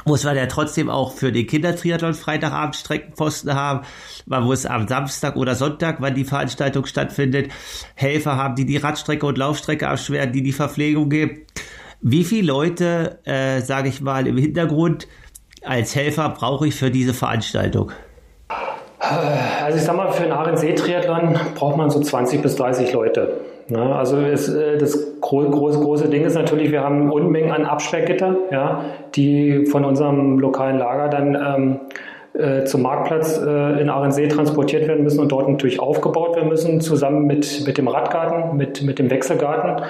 muss 0.05 0.25
man 0.25 0.37
ja 0.37 0.47
trotzdem 0.47 0.89
auch 0.89 1.13
für 1.13 1.33
den 1.33 1.47
Kindertriathlon 1.47 2.15
Freitagabend 2.15 2.77
Streckenposten 2.77 3.55
haben. 3.55 3.87
Man 4.27 4.45
muss 4.45 4.65
am 4.65 4.89
Samstag 4.89 5.37
oder 5.37 5.55
Sonntag, 5.55 5.97
wann 6.01 6.15
die 6.15 6.25
Veranstaltung 6.25 6.87
stattfindet, 6.87 7.51
Helfer 7.95 8.37
haben, 8.37 8.55
die 8.55 8.65
die 8.65 8.79
Radstrecke 8.79 9.27
und 9.27 9.37
Laufstrecke 9.37 9.89
abschweren, 9.89 10.33
die 10.33 10.43
die 10.43 10.53
Verpflegung 10.53 11.11
geben. 11.11 11.43
Wie 12.03 12.25
viele 12.25 12.47
Leute, 12.47 13.19
äh, 13.25 13.61
sage 13.61 13.89
ich 13.89 14.01
mal, 14.01 14.27
im 14.27 14.39
Hintergrund 14.39 15.07
als 15.63 15.95
Helfer 15.95 16.31
brauche 16.31 16.67
ich 16.67 16.75
für 16.75 16.91
diese 16.91 17.13
Veranstaltung? 17.13 17.93
Also 18.99 19.79
ich 19.79 19.85
sag 19.85 19.97
mal, 19.97 20.11
für 20.11 20.25
einen 20.25 20.33
Ahrensee-Triathlon 20.33 21.39
braucht 21.55 21.77
man 21.77 21.91
so 21.91 22.01
20 22.01 22.43
bis 22.43 22.57
30 22.57 22.93
Leute. 22.93 23.41
Ne? 23.69 23.95
Also 23.95 24.19
es, 24.19 24.49
äh, 24.49 24.79
das 24.79 25.21
große, 25.21 25.79
große 25.79 26.09
Ding 26.09 26.25
ist 26.25 26.35
natürlich, 26.35 26.71
wir 26.71 26.83
haben 26.83 27.11
Unmengen 27.11 27.51
an 27.51 27.65
Absperrgitter, 27.65 28.37
ja, 28.51 28.85
die 29.15 29.67
von 29.67 29.85
unserem 29.85 30.39
lokalen 30.39 30.79
Lager 30.79 31.09
dann 31.09 31.35
ähm, 31.35 31.81
äh, 32.33 32.65
zum 32.65 32.83
Marktplatz 32.83 33.39
äh, 33.39 33.81
in 33.81 33.91
Ahrensee 33.91 34.29
transportiert 34.29 34.89
werden 34.89 35.03
müssen 35.03 35.21
und 35.21 35.33
dort 35.33 35.49
natürlich 35.49 35.81
aufgebaut 35.81 36.37
werden 36.37 36.49
müssen, 36.49 36.81
zusammen 36.81 37.27
mit, 37.27 37.67
mit 37.67 37.79
dem 37.79 37.89
Radgarten, 37.89 38.57
mit, 38.57 38.83
mit 38.83 38.99
dem 38.99 39.11
Wechselgarten. 39.11 39.85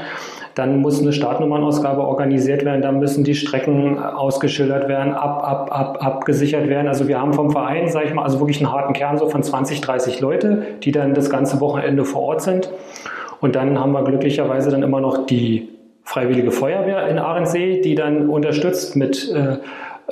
Dann 0.55 0.81
muss 0.81 1.01
eine 1.01 1.13
Startnummernausgabe 1.13 2.03
organisiert 2.03 2.65
werden, 2.65 2.83
dann 2.83 2.99
müssen 2.99 3.25
die 3.25 3.35
Strecken 3.35 3.99
ausgeschildert 3.99 4.89
werden, 4.89 5.13
ab, 5.13 5.43
ab, 5.45 5.69
ab, 5.71 5.99
abgesichert 6.01 6.69
werden. 6.69 6.89
Also 6.89 7.09
wir 7.09 7.21
haben 7.21 7.33
vom 7.33 7.51
Verein, 7.51 7.89
sage 7.89 8.07
ich 8.07 8.15
mal, 8.15 8.25
also 8.25 8.41
wirklich 8.41 8.59
einen 8.59 8.73
harten 8.73 8.93
Kern 8.93 9.19
so 9.19 9.29
von 9.29 9.43
20, 9.43 9.81
30 9.81 10.21
Leute, 10.21 10.63
die 10.83 10.93
dann 10.93 11.15
das 11.15 11.31
ganze 11.31 11.61
Wochenende 11.61 12.05
vor 12.05 12.23
Ort 12.23 12.43
sind. 12.43 12.71
Und 13.41 13.57
dann 13.57 13.79
haben 13.79 13.93
wir 13.93 14.05
glücklicherweise 14.05 14.71
dann 14.71 14.83
immer 14.83 15.01
noch 15.01 15.27
die 15.27 15.69
Freiwillige 16.03 16.51
Feuerwehr 16.51 17.07
in 17.09 17.19
Ahrensee, 17.19 17.81
die 17.81 17.95
dann 17.95 18.29
unterstützt 18.29 18.97
mit 18.97 19.33
äh, 19.33 19.59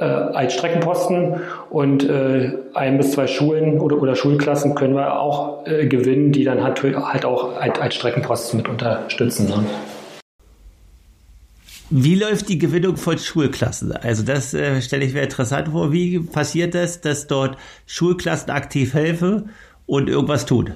äh, 0.01 0.05
als 0.05 0.55
Streckenposten 0.55 1.41
und 1.71 2.09
äh, 2.09 2.53
ein 2.75 2.99
bis 2.99 3.13
zwei 3.13 3.27
Schulen 3.27 3.81
oder, 3.81 4.01
oder 4.01 4.15
Schulklassen 4.15 4.75
können 4.75 4.95
wir 4.95 5.21
auch 5.21 5.67
äh, 5.67 5.87
gewinnen, 5.87 6.31
die 6.31 6.45
dann 6.45 6.63
halt, 6.63 6.83
halt 6.83 7.25
auch 7.25 7.57
als, 7.57 7.81
als 7.81 7.95
Streckenposten 7.97 8.59
mit 8.59 8.69
unterstützen. 8.69 9.49
Ne? 9.49 9.65
Wie 11.91 12.17
läuft 12.17 12.51
die 12.51 12.59
Gewinnung 12.59 12.97
von 12.99 13.17
Schulklassen? 13.17 13.93
Also 13.93 14.23
das 14.23 14.53
äh, 14.53 14.83
stelle 14.83 15.07
ich 15.07 15.15
mir 15.15 15.23
interessant 15.23 15.69
vor. 15.69 15.91
Wie 15.91 16.19
passiert 16.19 16.75
das, 16.75 17.01
dass 17.01 17.27
dort 17.27 17.57
Schulklassen 17.87 18.51
aktiv 18.51 18.93
helfen 18.93 19.51
und 19.87 20.09
irgendwas 20.09 20.45
tun? 20.45 20.75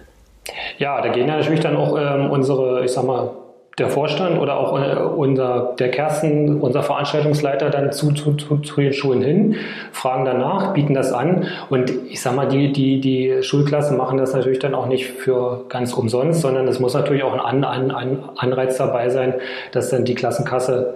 Ja, 0.79 1.03
da 1.03 1.09
gehen 1.09 1.29
ja 1.29 1.37
natürlich 1.37 1.61
dann 1.61 1.77
auch 1.77 1.97
ähm, 1.99 2.31
unsere, 2.31 2.85
ich 2.85 2.93
sag 2.93 3.05
mal, 3.05 3.31
der 3.79 3.89
Vorstand 3.89 4.39
oder 4.39 4.57
auch 4.57 4.79
äh, 4.79 4.97
unser, 4.97 5.75
der 5.79 5.91
Kersten, 5.91 6.61
unser 6.61 6.83
Veranstaltungsleiter 6.83 7.71
dann 7.71 7.91
zu, 7.93 8.13
zu, 8.13 8.35
zu, 8.35 8.59
zu, 8.59 8.81
den 8.81 8.93
Schulen 8.93 9.23
hin, 9.23 9.57
fragen 9.93 10.25
danach, 10.25 10.75
bieten 10.75 10.95
das 10.95 11.13
an 11.13 11.47
und 11.71 11.91
ich 12.09 12.21
sag 12.21 12.35
mal, 12.37 12.49
die, 12.49 12.73
die, 12.73 13.01
die 13.01 13.43
Schulklassen 13.43 13.97
machen 13.97 14.19
das 14.19 14.35
natürlich 14.35 14.59
dann 14.59 14.75
auch 14.75 14.87
nicht 14.87 15.07
für 15.07 15.65
ganz 15.69 15.95
umsonst, 15.95 16.43
sondern 16.43 16.69
es 16.69 16.81
muss 16.81 16.93
natürlich 16.93 17.23
auch 17.23 17.33
ein 17.33 17.65
an, 17.65 17.91
an, 17.91 18.25
Anreiz 18.37 18.77
dabei 18.77 19.09
sein, 19.09 19.35
dass 19.73 19.89
dann 19.89 20.05
die 20.05 20.15
Klassenkasse 20.15 20.95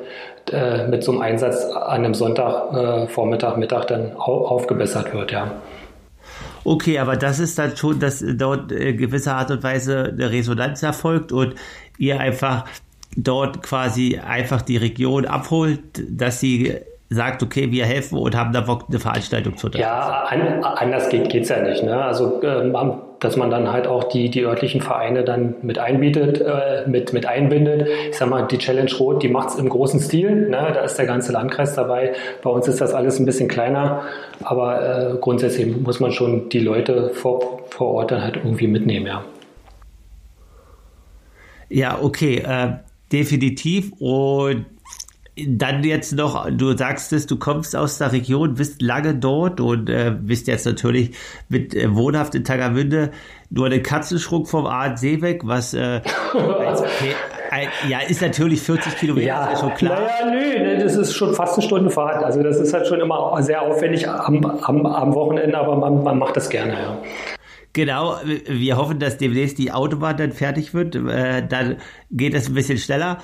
äh, 0.53 0.87
mit 0.87 1.03
so 1.03 1.13
einem 1.13 1.23
Einsatz 1.23 1.65
an 1.73 2.05
einem 2.05 2.15
Sonntag, 2.15 2.73
äh, 2.75 3.07
Vormittag, 3.09 3.57
Mittag 3.57 3.87
dann 3.87 4.13
au, 4.17 4.47
aufgebessert 4.47 5.15
wird, 5.15 5.33
ja. 5.33 5.51
Okay, 6.67 6.99
aber 6.99 7.15
das 7.15 7.39
ist 7.39 7.61
dann 7.61 7.77
schon, 7.77 8.01
dass 8.01 8.25
dort 8.27 8.73
äh, 8.73 8.93
gewisser 8.93 9.37
Art 9.37 9.53
und 9.53 9.63
Weise 9.63 10.13
eine 10.13 10.33
Resonanz 10.33 10.83
erfolgt 10.83 11.31
und 11.31 11.55
ihr 11.99 12.21
einfach 12.21 12.65
dort 13.17 13.63
quasi 13.63 14.19
einfach 14.19 14.63
die 14.63 14.77
Region 14.77 15.25
abholt, 15.25 15.81
dass 16.09 16.41
sie 16.41 16.75
sagt, 17.09 17.43
okay, 17.43 17.71
wir 17.71 17.87
helfen 17.87 18.19
und 18.19 18.37
haben 18.37 18.53
da 18.53 18.63
Bock, 18.63 18.87
eine 18.89 18.99
Veranstaltung 18.99 19.57
zu 19.57 19.69
unterstützen. 19.69 19.91
Ja, 19.91 20.25
an, 20.25 20.65
anders 20.65 21.09
geht 21.09 21.33
es 21.35 21.49
ja 21.49 21.61
nicht. 21.61 21.83
Ne? 21.85 22.05
Also, 22.05 22.43
ähm, 22.43 22.75
dass 23.21 23.37
man 23.37 23.51
dann 23.51 23.73
halt 23.73 23.87
auch 23.87 24.05
die, 24.05 24.29
die 24.29 24.43
örtlichen 24.43 24.81
Vereine 24.81 25.25
dann 25.25 25.55
mit 25.63 25.79
einbietet, 25.79 26.41
äh, 26.41 26.87
mit, 26.87 27.13
mit 27.13 27.25
einbindet. 27.27 27.89
Ich 28.11 28.17
sag 28.17 28.29
mal, 28.29 28.43
die 28.43 28.59
Challenge 28.59 28.91
Rot, 28.99 29.23
die 29.23 29.29
macht 29.29 29.51
es 29.51 29.55
im 29.57 29.69
großen 29.69 30.01
Stil. 30.01 30.49
Ne? 30.49 30.73
Da 30.75 30.81
ist 30.81 30.97
der 30.97 31.07
ganze 31.07 31.33
Landkreis 31.33 31.75
dabei. 31.75 32.13
Bei 32.43 32.51
uns 32.51 32.67
ist 32.69 32.81
das 32.81 32.93
alles 32.93 33.19
ein 33.19 33.25
bisschen 33.25 33.49
kleiner. 33.49 34.03
Aber 34.43 35.15
äh, 35.15 35.17
grundsätzlich 35.21 35.77
muss 35.77 36.01
man 36.01 36.13
schon 36.13 36.49
die 36.49 36.61
Leute 36.61 37.11
vor, 37.11 37.61
vor 37.71 37.95
Ort 37.95 38.11
dann 38.11 38.23
halt 38.23 38.37
irgendwie 38.37 38.67
mitnehmen, 38.67 39.07
ja. 39.07 39.25
Ja, 41.69 42.01
okay, 42.01 42.39
äh, 42.39 42.75
definitiv. 43.13 43.93
Und 43.99 44.67
dann 45.37 45.85
jetzt 45.85 46.15
noch, 46.15 46.49
du 46.51 46.77
sagst 46.77 47.13
es, 47.13 47.27
du 47.27 47.37
kommst 47.39 47.77
aus 47.77 47.99
der 47.99 48.13
Region, 48.13 48.55
bist 48.55 48.81
lange 48.81 49.15
dort 49.15 49.61
und 49.61 49.91
äh, 49.91 50.11
bist 50.19 50.47
jetzt 50.47 50.65
natürlich 50.65 51.11
mit 51.51 51.75
äh, 51.75 51.95
wohnhaft 51.95 52.35
in 52.35 52.43
Tagermünde 52.43 53.11
nur 53.51 53.69
den 53.69 53.83
Katzenschruck 53.83 54.49
vom 54.49 54.65
ANC 54.65 55.21
weg, 55.21 55.43
was 55.45 55.75
äh, 55.75 56.01
als, 56.67 56.81
äh, 56.81 56.87
ja 57.89 58.01
ist 58.09 58.23
natürlich 58.23 58.63
40 58.63 58.97
Kilometer, 58.97 59.27
ja, 59.27 59.47
ist 59.53 59.61
schon 59.61 59.75
klar. 59.75 60.01
Naja, 60.01 60.31
nö, 60.31 60.65
ne, 60.65 60.79
das 60.79 60.97
ist 60.97 61.13
schon 61.13 61.35
fast 61.35 61.55
eine 61.55 61.67
Stunde 61.67 61.91
Fahrt. 61.91 62.25
Also 62.25 62.43
das 62.43 62.59
ist 62.59 62.73
halt 62.73 62.87
schon 62.87 63.01
immer 63.01 63.37
sehr 63.43 63.61
aufwendig 63.61 64.09
am, 64.09 64.43
am, 64.45 64.87
am 64.87 65.15
Wochenende, 65.15 65.59
aber 65.59 65.77
man, 65.77 66.03
man 66.03 66.19
macht 66.19 66.37
das 66.37 66.49
gerne, 66.49 66.73
ja. 66.73 66.99
Genau, 67.77 68.17
wir 68.25 68.79
hoffen, 68.79 68.99
dass 69.01 69.19
demnächst 69.19 69.59
die 69.59 69.71
Autobahn 69.71 70.17
dann 70.17 70.33
fertig 70.33 70.73
wird. 70.73 70.95
Äh, 70.95 71.47
dann 71.47 71.77
geht 72.11 72.33
es 72.33 72.49
ein 72.49 72.55
bisschen 72.55 72.79
schneller. 72.79 73.19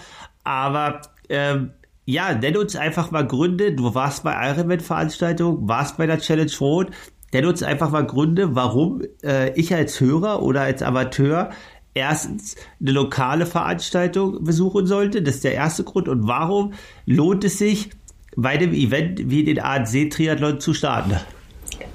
Aber 0.45 1.01
ähm, 1.31 1.71
ja, 2.05 2.35
nenn 2.35 2.59
uns 2.59 2.77
einfach 2.77 3.11
mal 3.11 3.27
Gründe. 3.27 3.73
Du 3.73 3.95
warst 3.95 4.25
bei 4.25 4.35
Ironman-Veranstaltungen, 4.51 5.67
warst 5.67 5.97
bei 5.97 6.05
der 6.05 6.19
Challenge 6.19 6.53
Rot. 6.61 6.91
Nenn 7.33 7.47
uns 7.47 7.62
einfach 7.62 7.91
mal 7.91 8.05
Gründe, 8.05 8.55
warum 8.55 9.01
äh, 9.25 9.59
ich 9.59 9.75
als 9.75 9.99
Hörer 9.99 10.43
oder 10.43 10.61
als 10.61 10.83
Amateur 10.83 11.49
erstens 11.95 12.57
eine 12.79 12.93
lokale 12.93 13.47
Veranstaltung 13.47 14.45
besuchen 14.45 14.85
sollte. 14.85 15.23
Das 15.23 15.37
ist 15.37 15.45
der 15.45 15.55
erste 15.55 15.83
Grund. 15.83 16.09
Und 16.09 16.29
warum 16.29 16.75
lohnt 17.07 17.43
es 17.45 17.57
sich, 17.57 17.88
bei 18.37 18.59
dem 18.59 18.75
Event 18.75 19.31
wie 19.31 19.45
den 19.45 19.61
ANC-Triathlon 19.61 20.61
zu 20.61 20.75
starten? 20.75 21.17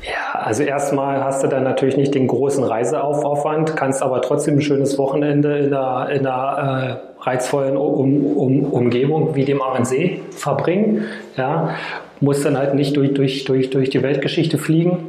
Ja, 0.04 0.39
also 0.39 0.63
erstmal 0.63 1.23
hast 1.23 1.43
du 1.43 1.47
dann 1.47 1.63
natürlich 1.63 1.97
nicht 1.97 2.15
den 2.15 2.28
großen 2.28 2.63
Reiseaufwand, 2.63 3.76
kannst 3.76 4.02
aber 4.02 4.21
trotzdem 4.21 4.56
ein 4.56 4.62
schönes 4.62 4.97
Wochenende 4.97 5.58
in 5.58 5.73
einer, 5.73 6.10
in 6.10 6.26
einer 6.26 7.00
äh, 7.19 7.23
reizvollen 7.23 7.78
um, 7.78 8.38
um, 8.38 8.65
Umgebung 8.65 9.36
wie 9.36 9.45
dem 9.45 9.62
Ahrensee 9.62 10.21
verbringen. 10.32 11.06
Ja, 11.36 11.76
musst 12.19 12.45
dann 12.45 12.58
halt 12.58 12.73
nicht 12.73 12.95
durch, 12.97 13.13
durch, 13.13 13.45
durch, 13.45 13.69
durch 13.69 13.89
die 13.89 14.02
Weltgeschichte 14.02 14.58
fliegen 14.58 15.07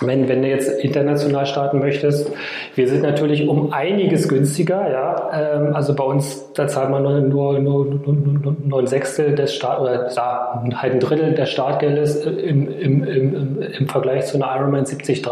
wenn, 0.00 0.28
wenn 0.28 0.42
du 0.42 0.48
jetzt 0.48 0.68
international 0.82 1.46
starten 1.46 1.78
möchtest. 1.78 2.30
Wir 2.74 2.88
sind 2.88 3.02
natürlich 3.02 3.48
um 3.48 3.72
einiges 3.72 4.28
günstiger, 4.28 4.90
ja. 4.90 5.30
Ähm, 5.32 5.74
also 5.74 5.94
bei 5.94 6.04
uns, 6.04 6.52
da 6.52 6.66
zahlt 6.68 6.90
man 6.90 7.02
nur, 7.02 7.20
nur, 7.20 7.58
nur, 7.58 7.86
nur, 7.86 8.56
nur 8.62 8.78
ein 8.78 8.86
Sechstel 8.86 9.34
des 9.34 9.54
Start 9.54 9.80
oder 9.80 10.10
ja, 10.12 10.62
halt 10.74 10.94
ein 10.94 11.00
Drittel 11.00 11.34
des 11.34 11.48
Startgeldes 11.50 12.24
im, 12.26 12.68
im, 12.68 13.04
im, 13.04 13.62
im 13.62 13.88
Vergleich 13.88 14.26
zu 14.26 14.36
einer 14.36 14.54
Ironman 14.54 14.84
73 14.84 15.22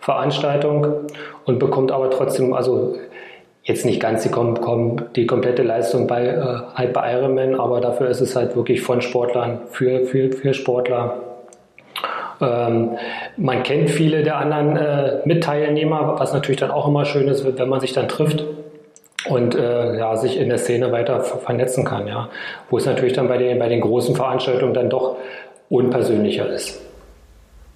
Veranstaltung 0.00 0.86
und 1.44 1.58
bekommt 1.58 1.92
aber 1.92 2.10
trotzdem, 2.10 2.52
also 2.52 2.96
jetzt 3.62 3.84
nicht 3.84 4.00
ganz 4.00 4.24
die, 4.24 4.30
die 5.16 5.26
komplette 5.26 5.62
Leistung 5.62 6.06
bei, 6.06 6.26
äh, 6.26 6.44
halt 6.74 6.92
bei 6.92 7.12
Ironman, 7.14 7.54
aber 7.54 7.80
dafür 7.80 8.08
ist 8.08 8.20
es 8.20 8.34
halt 8.34 8.56
wirklich 8.56 8.80
von 8.80 9.00
Sportlern 9.00 9.60
für, 9.70 10.06
für, 10.06 10.32
für 10.32 10.54
Sportler 10.54 11.29
ähm, 12.40 12.96
man 13.36 13.62
kennt 13.62 13.90
viele 13.90 14.22
der 14.22 14.36
anderen 14.36 14.76
äh, 14.76 15.18
Mitteilnehmer, 15.24 16.16
was 16.18 16.32
natürlich 16.32 16.60
dann 16.60 16.70
auch 16.70 16.88
immer 16.88 17.04
schön 17.04 17.28
ist, 17.28 17.44
wenn 17.58 17.68
man 17.68 17.80
sich 17.80 17.92
dann 17.92 18.08
trifft 18.08 18.44
und 19.28 19.54
äh, 19.54 19.98
ja, 19.98 20.16
sich 20.16 20.38
in 20.38 20.48
der 20.48 20.58
Szene 20.58 20.92
weiter 20.92 21.20
vernetzen 21.20 21.84
kann, 21.84 22.06
ja. 22.06 22.28
Wo 22.70 22.78
es 22.78 22.86
natürlich 22.86 23.12
dann 23.12 23.28
bei 23.28 23.38
den, 23.38 23.58
bei 23.58 23.68
den 23.68 23.80
großen 23.80 24.16
Veranstaltungen 24.16 24.74
dann 24.74 24.88
doch 24.88 25.16
unpersönlicher 25.68 26.48
ist. 26.48 26.80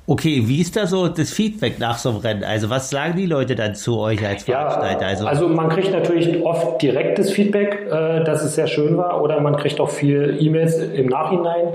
Okay, 0.06 0.42
wie 0.44 0.60
ist 0.60 0.76
da 0.76 0.86
so 0.86 1.08
das 1.08 1.32
Feedback 1.32 1.78
nach 1.78 1.96
so 1.96 2.10
einem 2.10 2.18
Rennen? 2.18 2.44
Also 2.44 2.68
was 2.68 2.90
sagen 2.90 3.16
die 3.16 3.24
Leute 3.24 3.54
dann 3.54 3.74
zu 3.74 3.98
euch 3.98 4.24
als 4.26 4.44
Veranstalter? 4.44 5.00
Ja, 5.00 5.08
also, 5.08 5.26
also 5.26 5.48
man 5.48 5.70
kriegt 5.70 5.92
natürlich 5.92 6.44
oft 6.44 6.82
direktes 6.82 7.30
Feedback, 7.30 7.86
äh, 7.90 8.22
dass 8.22 8.44
es 8.44 8.54
sehr 8.54 8.66
schön 8.66 8.98
war, 8.98 9.22
oder 9.22 9.40
man 9.40 9.56
kriegt 9.56 9.80
auch 9.80 9.88
viel 9.88 10.36
E-Mails 10.38 10.76
im 10.76 11.06
Nachhinein. 11.06 11.68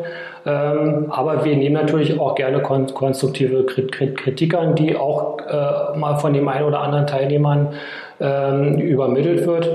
Ähm, 0.46 1.08
aber 1.10 1.44
wir 1.44 1.58
nehmen 1.58 1.74
natürlich 1.74 2.20
auch 2.20 2.36
gerne 2.36 2.62
kon 2.62 2.94
konstruktive 2.94 3.66
Kritik 3.66 4.54
an, 4.54 4.76
die 4.76 4.96
auch 4.96 5.40
äh, 5.40 5.98
mal 5.98 6.18
von 6.20 6.32
dem 6.32 6.48
einen 6.48 6.66
oder 6.66 6.82
anderen 6.82 7.08
Teilnehmern 7.08 7.74
ähm, 8.20 8.78
übermittelt 8.78 9.48
wird. 9.48 9.72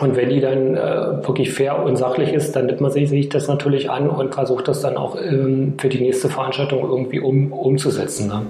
Und 0.00 0.16
wenn 0.16 0.30
die 0.30 0.40
dann 0.40 0.76
äh, 0.76 1.26
wirklich 1.26 1.52
fair 1.52 1.82
und 1.82 1.96
sachlich 1.96 2.32
ist, 2.32 2.56
dann 2.56 2.66
nimmt 2.66 2.80
man 2.80 2.90
sich, 2.90 3.10
sich 3.10 3.28
das 3.28 3.48
natürlich 3.48 3.90
an 3.90 4.08
und 4.08 4.34
versucht 4.34 4.66
das 4.66 4.80
dann 4.80 4.96
auch 4.96 5.16
ähm, 5.20 5.74
für 5.78 5.90
die 5.90 6.00
nächste 6.00 6.30
Veranstaltung 6.30 6.80
irgendwie 6.80 7.20
um, 7.20 7.52
umzusetzen. 7.52 8.28
Ne? 8.28 8.46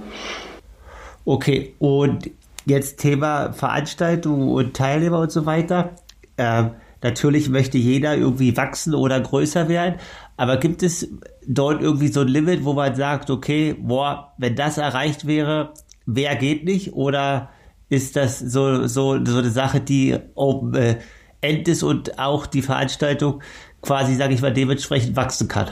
Okay, 1.25 1.75
und 1.81 2.31
jetzt 2.67 3.01
Thema 3.01 3.53
Veranstaltung 3.53 4.49
und 4.49 4.77
Teilnehmer 4.77 5.19
und 5.19 5.33
so 5.33 5.45
weiter. 5.45 5.91
Ähm, 6.39 6.71
natürlich 7.03 7.49
möchte 7.49 7.79
jeder 7.79 8.17
irgendwie 8.17 8.57
wachsen 8.57 8.95
oder 8.95 9.21
größer 9.21 9.69
werden, 9.69 9.97
aber 10.37 10.57
gibt 10.57 10.85
es 10.85 11.09
dort 11.47 11.83
irgendwie 11.83 12.09
so 12.09 12.21
ein 12.21 12.29
Limit, 12.29 12.65
wo 12.65 12.75
man 12.75 12.95
sagt, 12.95 13.29
okay, 13.29 13.75
boah, 13.77 14.33
wenn 14.39 14.55
das 14.55 14.79
erreicht 14.79 15.27
wäre, 15.27 15.75
wer 16.07 16.37
geht 16.37 16.65
nicht? 16.65 16.93
Oder 16.93 17.51
ist 17.89 18.15
das 18.15 18.39
so, 18.39 18.87
so, 18.87 19.25
so 19.25 19.39
eine 19.39 19.51
Sache, 19.51 19.81
die 19.81 20.17
open, 20.37 20.75
äh, 20.75 20.99
end 21.41 21.69
ist 21.69 21.83
und 21.83 22.19
auch 22.19 22.47
die 22.47 22.63
Veranstaltung 22.63 23.43
quasi, 23.83 24.15
sage 24.15 24.35
ich 24.35 24.43
mal, 24.43 24.53
dementsprechend 24.53 25.17
wachsen 25.17 25.49
kann. 25.49 25.71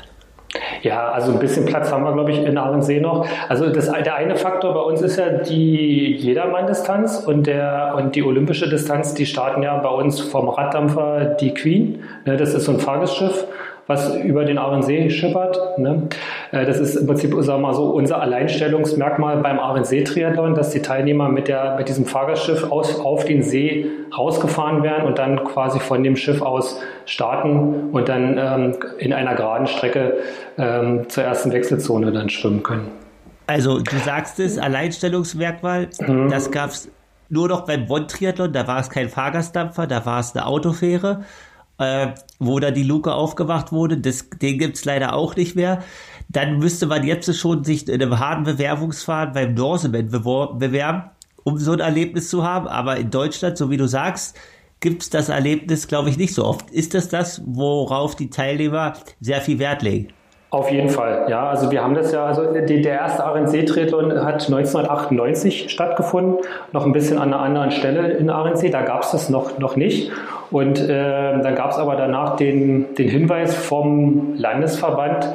Ja, 0.82 1.10
also 1.10 1.32
ein 1.32 1.38
bisschen 1.38 1.66
Platz 1.66 1.92
haben 1.92 2.04
wir, 2.04 2.12
glaube 2.12 2.30
ich, 2.30 2.38
in 2.38 2.56
Ahrensee 2.56 3.00
noch. 3.00 3.26
Also 3.48 3.68
das, 3.68 3.90
der 3.90 4.14
eine 4.14 4.36
Faktor 4.36 4.72
bei 4.72 4.80
uns 4.80 5.02
ist 5.02 5.18
ja 5.18 5.28
die 5.28 6.14
Jedermann-Distanz 6.16 7.24
und, 7.26 7.48
und 7.96 8.14
die 8.14 8.22
olympische 8.22 8.68
Distanz, 8.68 9.12
die 9.12 9.26
starten 9.26 9.62
ja 9.62 9.76
bei 9.78 9.90
uns 9.90 10.20
vom 10.20 10.48
Raddampfer 10.48 11.36
die 11.40 11.52
Queen. 11.52 12.02
Ne, 12.24 12.36
das 12.36 12.54
ist 12.54 12.64
so 12.64 12.72
ein 12.72 12.80
Fahrgastschiff 12.80 13.46
was 13.88 14.14
über 14.16 14.44
den 14.44 14.58
Ahrensee 14.58 15.10
schippert. 15.10 15.78
Ne? 15.78 16.08
Äh, 16.52 16.66
das 16.66 16.78
ist 16.78 16.94
im 16.94 17.06
Prinzip 17.06 17.32
sagen 17.40 17.62
wir 17.62 17.68
mal 17.68 17.74
so, 17.74 17.86
unser 17.86 18.20
Alleinstellungsmerkmal 18.20 19.38
beim 19.38 19.58
Ahrensee-Triathlon, 19.58 20.54
dass 20.54 20.70
die 20.70 20.82
Teilnehmer 20.82 21.28
mit, 21.30 21.48
der, 21.48 21.76
mit 21.76 21.88
diesem 21.88 22.04
Fahrgastschiff 22.04 22.70
aus, 22.70 23.00
auf 23.00 23.24
den 23.24 23.42
See 23.42 23.86
rausgefahren 24.16 24.82
werden 24.82 25.06
und 25.06 25.18
dann 25.18 25.42
quasi 25.44 25.80
von 25.80 26.04
dem 26.04 26.16
Schiff 26.16 26.42
aus 26.42 26.80
starten 27.06 27.90
und 27.90 28.08
dann 28.08 28.38
ähm, 28.38 28.76
in 28.98 29.12
einer 29.12 29.34
geraden 29.34 29.66
Strecke 29.66 30.18
ähm, 30.58 31.08
zur 31.08 31.24
ersten 31.24 31.50
Wechselzone 31.50 32.12
dann 32.12 32.28
schwimmen 32.28 32.62
können. 32.62 32.88
Also 33.46 33.80
du 33.80 33.96
sagst 34.04 34.38
es, 34.40 34.58
Alleinstellungsmerkmal, 34.58 35.88
mhm. 36.06 36.28
das 36.28 36.50
gab 36.50 36.70
es 36.70 36.90
nur 37.30 37.48
noch 37.48 37.64
beim 37.64 37.86
Bonn-Triathlon, 37.86 38.52
da 38.52 38.66
war 38.66 38.80
es 38.80 38.90
kein 38.90 39.08
Fahrgastdampfer, 39.08 39.86
da 39.86 40.04
war 40.04 40.20
es 40.20 40.34
eine 40.34 40.46
Autofähre. 40.46 41.24
Äh, 41.78 42.08
wo 42.38 42.58
da 42.60 42.70
die 42.70 42.82
Luke 42.82 43.12
aufgemacht 43.12 43.72
wurde. 43.72 43.98
Das, 43.98 44.28
den 44.30 44.58
gibt's 44.58 44.84
leider 44.84 45.14
auch 45.14 45.36
nicht 45.36 45.56
mehr. 45.56 45.82
Dann 46.28 46.58
müsste 46.58 46.86
man 46.86 47.04
jetzt 47.04 47.34
schon 47.36 47.64
sich 47.64 47.88
in 47.88 48.02
einem 48.02 48.18
harten 48.18 48.44
Bewerbungsfahren 48.44 49.32
beim 49.32 49.56
Dorsement 49.56 50.10
bewerben, 50.10 51.10
um 51.44 51.58
so 51.58 51.72
ein 51.72 51.80
Erlebnis 51.80 52.28
zu 52.28 52.44
haben. 52.44 52.68
Aber 52.68 52.96
in 52.96 53.10
Deutschland, 53.10 53.56
so 53.56 53.70
wie 53.70 53.76
du 53.76 53.88
sagst, 53.88 54.36
gibt's 54.80 55.10
das 55.10 55.28
Erlebnis, 55.28 55.88
glaube 55.88 56.10
ich, 56.10 56.18
nicht 56.18 56.34
so 56.34 56.44
oft. 56.44 56.70
Ist 56.70 56.94
das 56.94 57.08
das, 57.08 57.42
worauf 57.46 58.14
die 58.14 58.30
Teilnehmer 58.30 58.94
sehr 59.20 59.40
viel 59.40 59.58
Wert 59.58 59.82
legen? 59.82 60.12
Auf 60.50 60.70
jeden 60.70 60.88
Fall, 60.88 61.26
ja. 61.28 61.46
Also 61.50 61.70
wir 61.70 61.82
haben 61.82 61.94
das 61.94 62.10
ja, 62.10 62.24
also 62.24 62.44
die, 62.54 62.80
der 62.80 62.94
erste 62.94 63.22
Arendsee-Triathlon 63.24 64.24
hat 64.24 64.46
1998 64.46 65.70
stattgefunden, 65.70 66.38
noch 66.72 66.86
ein 66.86 66.92
bisschen 66.92 67.18
an 67.18 67.34
einer 67.34 67.42
anderen 67.42 67.70
Stelle 67.70 68.12
in 68.12 68.30
Arendsee. 68.30 68.70
Da 68.70 68.80
gab 68.80 69.02
es 69.02 69.10
das 69.10 69.28
noch, 69.28 69.58
noch 69.58 69.76
nicht. 69.76 70.10
Und 70.50 70.80
äh, 70.80 70.88
dann 70.88 71.54
gab 71.54 71.72
es 71.72 71.76
aber 71.76 71.96
danach 71.96 72.36
den, 72.36 72.94
den 72.94 73.10
Hinweis 73.10 73.54
vom 73.54 74.36
Landesverband, 74.36 75.28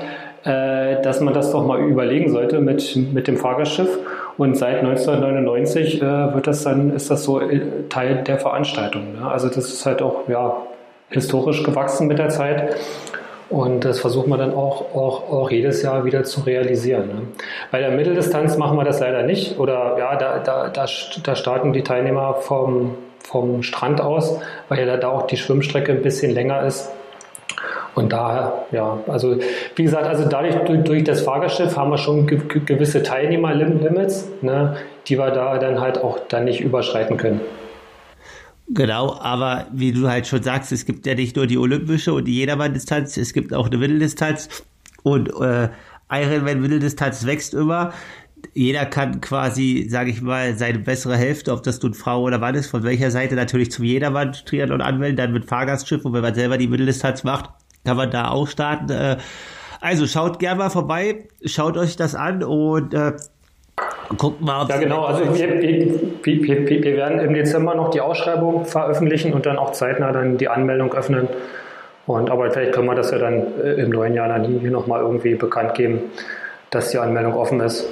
äh, 0.46 1.00
dass 1.04 1.22
man 1.22 1.36
das 1.36 1.52
doch 1.52 1.64
mal 1.64 1.80
überlegen 1.80 2.32
sollte 2.32 2.60
mit, 2.60 2.96
mit 3.14 3.28
dem 3.28 3.38
Fahrgastschiff. 3.38 4.00
Und 4.40 4.58
seit 4.58 4.80
1999 4.80 6.02
äh, 6.02 6.34
wird 6.34 6.48
das 6.48 6.64
dann, 6.64 6.92
ist 6.92 7.12
das 7.12 7.24
so 7.24 7.40
äh, 7.40 7.62
Teil 7.90 8.24
der 8.24 8.40
Veranstaltung. 8.40 9.14
Ne? 9.14 9.30
Also 9.30 9.48
das 9.48 9.58
ist 9.58 9.86
halt 9.86 10.02
auch 10.02 10.28
ja, 10.28 10.58
historisch 11.12 11.64
gewachsen 11.64 12.08
mit 12.08 12.18
der 12.18 12.30
Zeit. 12.30 12.76
Und 13.54 13.86
das 13.86 14.00
versucht 14.00 14.26
man 14.26 14.40
dann 14.40 14.52
auch, 14.52 14.96
auch, 14.96 15.32
auch 15.32 15.52
jedes 15.52 15.84
Jahr 15.84 16.06
wieder 16.06 16.24
zu 16.24 16.42
realisieren. 16.42 17.08
Ne? 17.08 17.22
Bei 17.70 17.82
der 17.82 17.92
Mitteldistanz 17.92 18.58
machen 18.58 18.76
wir 18.80 18.84
das 18.84 19.00
leider 19.00 19.22
nicht. 19.22 19.60
Oder 19.60 19.96
ja, 20.00 20.16
da, 20.16 20.40
da, 20.40 20.70
da, 20.70 20.88
da 21.24 21.36
starten 21.36 21.72
die 21.72 21.84
Teilnehmer 21.84 22.34
vom, 22.34 22.96
vom 23.20 23.62
Strand 23.62 24.02
aus, 24.02 24.40
weil 24.70 24.80
ja 24.80 24.98
da 24.98 25.10
auch 25.10 25.28
die 25.28 25.38
Schwimmstrecke 25.38 25.92
ein 25.92 26.02
bisschen 26.02 26.34
länger 26.34 26.64
ist. 26.64 26.90
Und 27.94 28.12
daher, 28.12 28.66
ja, 28.72 28.98
also 29.08 29.36
wie 29.76 29.84
gesagt, 29.84 30.08
also 30.08 30.28
dadurch 30.28 30.56
durch, 30.66 30.84
durch 30.84 31.04
das 31.04 31.22
Fahrgastschiff 31.22 31.78
haben 31.78 31.92
wir 31.92 32.00
schon 32.00 32.26
ge 32.26 32.40
gewisse 32.66 33.04
Teilnehmerlimits, 33.04 34.32
ne, 34.42 34.78
die 35.06 35.20
wir 35.20 35.30
da 35.30 35.60
dann 35.60 35.80
halt 35.80 36.04
auch 36.04 36.18
dann 36.28 36.46
nicht 36.46 36.62
überschreiten 36.62 37.18
können. 37.18 37.40
Genau, 38.70 39.20
aber 39.20 39.68
wie 39.74 39.92
du 39.92 40.08
halt 40.08 40.26
schon 40.26 40.42
sagst, 40.42 40.72
es 40.72 40.86
gibt 40.86 41.06
ja 41.06 41.16
nicht 41.16 41.36
nur 41.36 41.48
die 41.48 41.58
olympische 41.58 42.14
und 42.14 42.26
die 42.26 42.36
Jedermann-Distanz, 42.36 43.18
es 43.18 43.34
gibt 43.34 43.54
auch 43.54 43.68
eine 43.68 43.78
Mitteldistanz 43.78 44.64
und 45.04 45.30
äh, 45.42 45.70
Ironman 46.10 46.62
Mitteldistanz 46.62 47.26
wächst 47.26 47.54
immer. 47.54 47.94
Jeder 48.54 48.86
kann 48.86 49.22
quasi, 49.22 49.88
sage 49.90 50.12
ich 50.12 50.22
mal, 50.22 50.56
seine 50.58 50.80
bessere 50.80 51.18
Hälfte, 51.18 51.52
ob 51.52 51.64
das 51.64 51.82
nun 51.82 51.94
Frau 51.94 52.22
oder 52.24 52.40
Mann 52.40 52.56
ist, 52.56 52.68
von 52.68 52.84
welcher 52.84 53.12
Seite 53.12 53.36
natürlich 53.36 53.72
zum 53.72 53.86
Jedermann 53.86 54.34
Triathlon 54.34 54.82
anmelden, 54.82 55.18
dann 55.18 55.34
mit 55.34 55.46
Fahrgastschiff 55.46 56.04
und 56.06 56.14
wenn 56.14 56.22
man 56.22 56.36
selber 56.36 56.58
die 56.58 56.68
Mitteldistanz 56.68 57.24
macht, 57.24 57.50
kann 57.84 57.98
man 57.98 58.12
da 58.12 58.30
auch 58.30 58.48
starten. 58.48 58.90
Äh, 58.90 59.18
also 59.82 60.08
schaut 60.08 60.40
gerne 60.40 60.60
mal 60.60 60.70
vorbei, 60.70 61.28
schaut 61.46 61.78
euch 61.78 61.98
das 61.98 62.16
an 62.16 62.44
und 62.44 62.94
äh, 62.94 63.14
guckt 64.18 64.42
mal. 64.42 64.68
Ja, 64.70 64.78
genau. 64.78 65.06
Also 65.06 65.36
wir, 65.36 65.62
wir, 65.62 66.24
wir, 66.24 66.70
wir, 66.70 66.98
werden 66.98 67.20
im 67.20 67.34
Dezember 67.34 67.76
noch 67.76 67.90
die 67.90 68.02
Ausschreibung 68.02 68.66
veröffentlichen 68.66 69.34
und 69.34 69.46
dann 69.46 69.58
auch 69.58 69.72
zeitnah 69.72 70.12
dann 70.12 70.38
die 70.38 70.48
Anmeldung 70.48 70.94
öffnen. 70.94 71.28
Und 72.06 72.30
aber 72.30 72.52
vielleicht 72.52 72.74
können 72.74 72.88
wir 72.88 72.96
das 72.96 73.12
ja 73.12 73.18
dann 73.18 73.46
äh, 73.62 73.74
im 73.82 73.90
neuen 73.90 74.14
Jahr 74.14 74.28
dann 74.28 74.46
hier 74.46 74.72
nochmal 74.72 75.02
irgendwie 75.02 75.36
bekannt 75.36 75.74
geben, 75.76 76.02
dass 76.70 76.90
die 76.90 76.98
Anmeldung 76.98 77.36
offen 77.36 77.60
ist. 77.62 77.88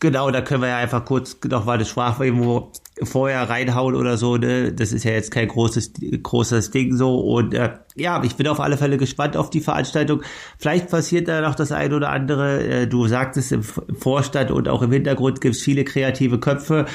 Genau, 0.00 0.30
da 0.30 0.40
können 0.40 0.62
wir 0.62 0.68
ja 0.68 0.76
einfach 0.76 1.04
kurz 1.04 1.36
noch 1.48 1.64
mal 1.64 1.74
eine 1.74 1.84
Sprachmemo 1.84 2.70
vorher 3.02 3.48
reinhauen 3.48 3.94
oder 3.94 4.16
so. 4.16 4.36
Ne? 4.36 4.72
Das 4.72 4.92
ist 4.92 5.04
ja 5.04 5.12
jetzt 5.12 5.30
kein 5.30 5.48
großes, 5.48 5.92
großes 6.22 6.70
Ding 6.70 6.96
so. 6.96 7.18
Und 7.18 7.54
äh, 7.54 7.70
ja, 7.96 8.22
ich 8.22 8.36
bin 8.36 8.46
auf 8.46 8.60
alle 8.60 8.76
Fälle 8.76 8.98
gespannt 8.98 9.36
auf 9.36 9.50
die 9.50 9.60
Veranstaltung. 9.60 10.22
Vielleicht 10.58 10.88
passiert 10.88 11.28
da 11.28 11.40
noch 11.40 11.54
das 11.54 11.72
eine 11.72 11.96
oder 11.96 12.10
andere. 12.10 12.62
Äh, 12.62 12.86
du 12.86 13.06
sagtest 13.08 13.52
im 13.52 13.62
Vorstand 13.62 14.50
und 14.50 14.68
auch 14.68 14.82
im 14.82 14.92
Hintergrund 14.92 15.40
gibt 15.40 15.56
es 15.56 15.62
viele 15.62 15.84
kreative 15.84 16.38
Köpfe. 16.38 16.86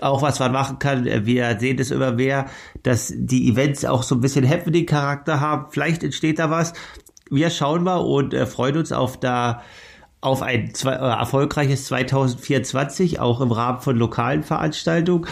Auch 0.00 0.22
was 0.22 0.38
man 0.38 0.52
machen 0.52 0.78
kann, 0.78 1.06
äh, 1.06 1.24
wir 1.24 1.58
sehen 1.58 1.78
das 1.78 1.90
immer 1.90 2.12
mehr, 2.12 2.46
dass 2.82 3.12
die 3.16 3.48
Events 3.48 3.84
auch 3.84 4.02
so 4.02 4.14
ein 4.16 4.20
bisschen 4.20 4.48
Happening-Charakter 4.48 5.40
haben. 5.40 5.66
Vielleicht 5.70 6.04
entsteht 6.04 6.38
da 6.38 6.50
was. 6.50 6.74
Wir 7.30 7.50
schauen 7.50 7.84
mal 7.84 7.96
und 7.96 8.34
äh, 8.34 8.46
freuen 8.46 8.76
uns 8.76 8.92
auf 8.92 9.18
da 9.18 9.62
auf 10.20 10.42
ein 10.42 10.74
zwei, 10.74 10.92
äh, 10.92 10.96
erfolgreiches 10.96 11.86
2024, 11.86 13.20
auch 13.20 13.40
im 13.40 13.52
Rahmen 13.52 13.80
von 13.80 13.96
lokalen 13.96 14.42
Veranstaltungen. 14.42 15.26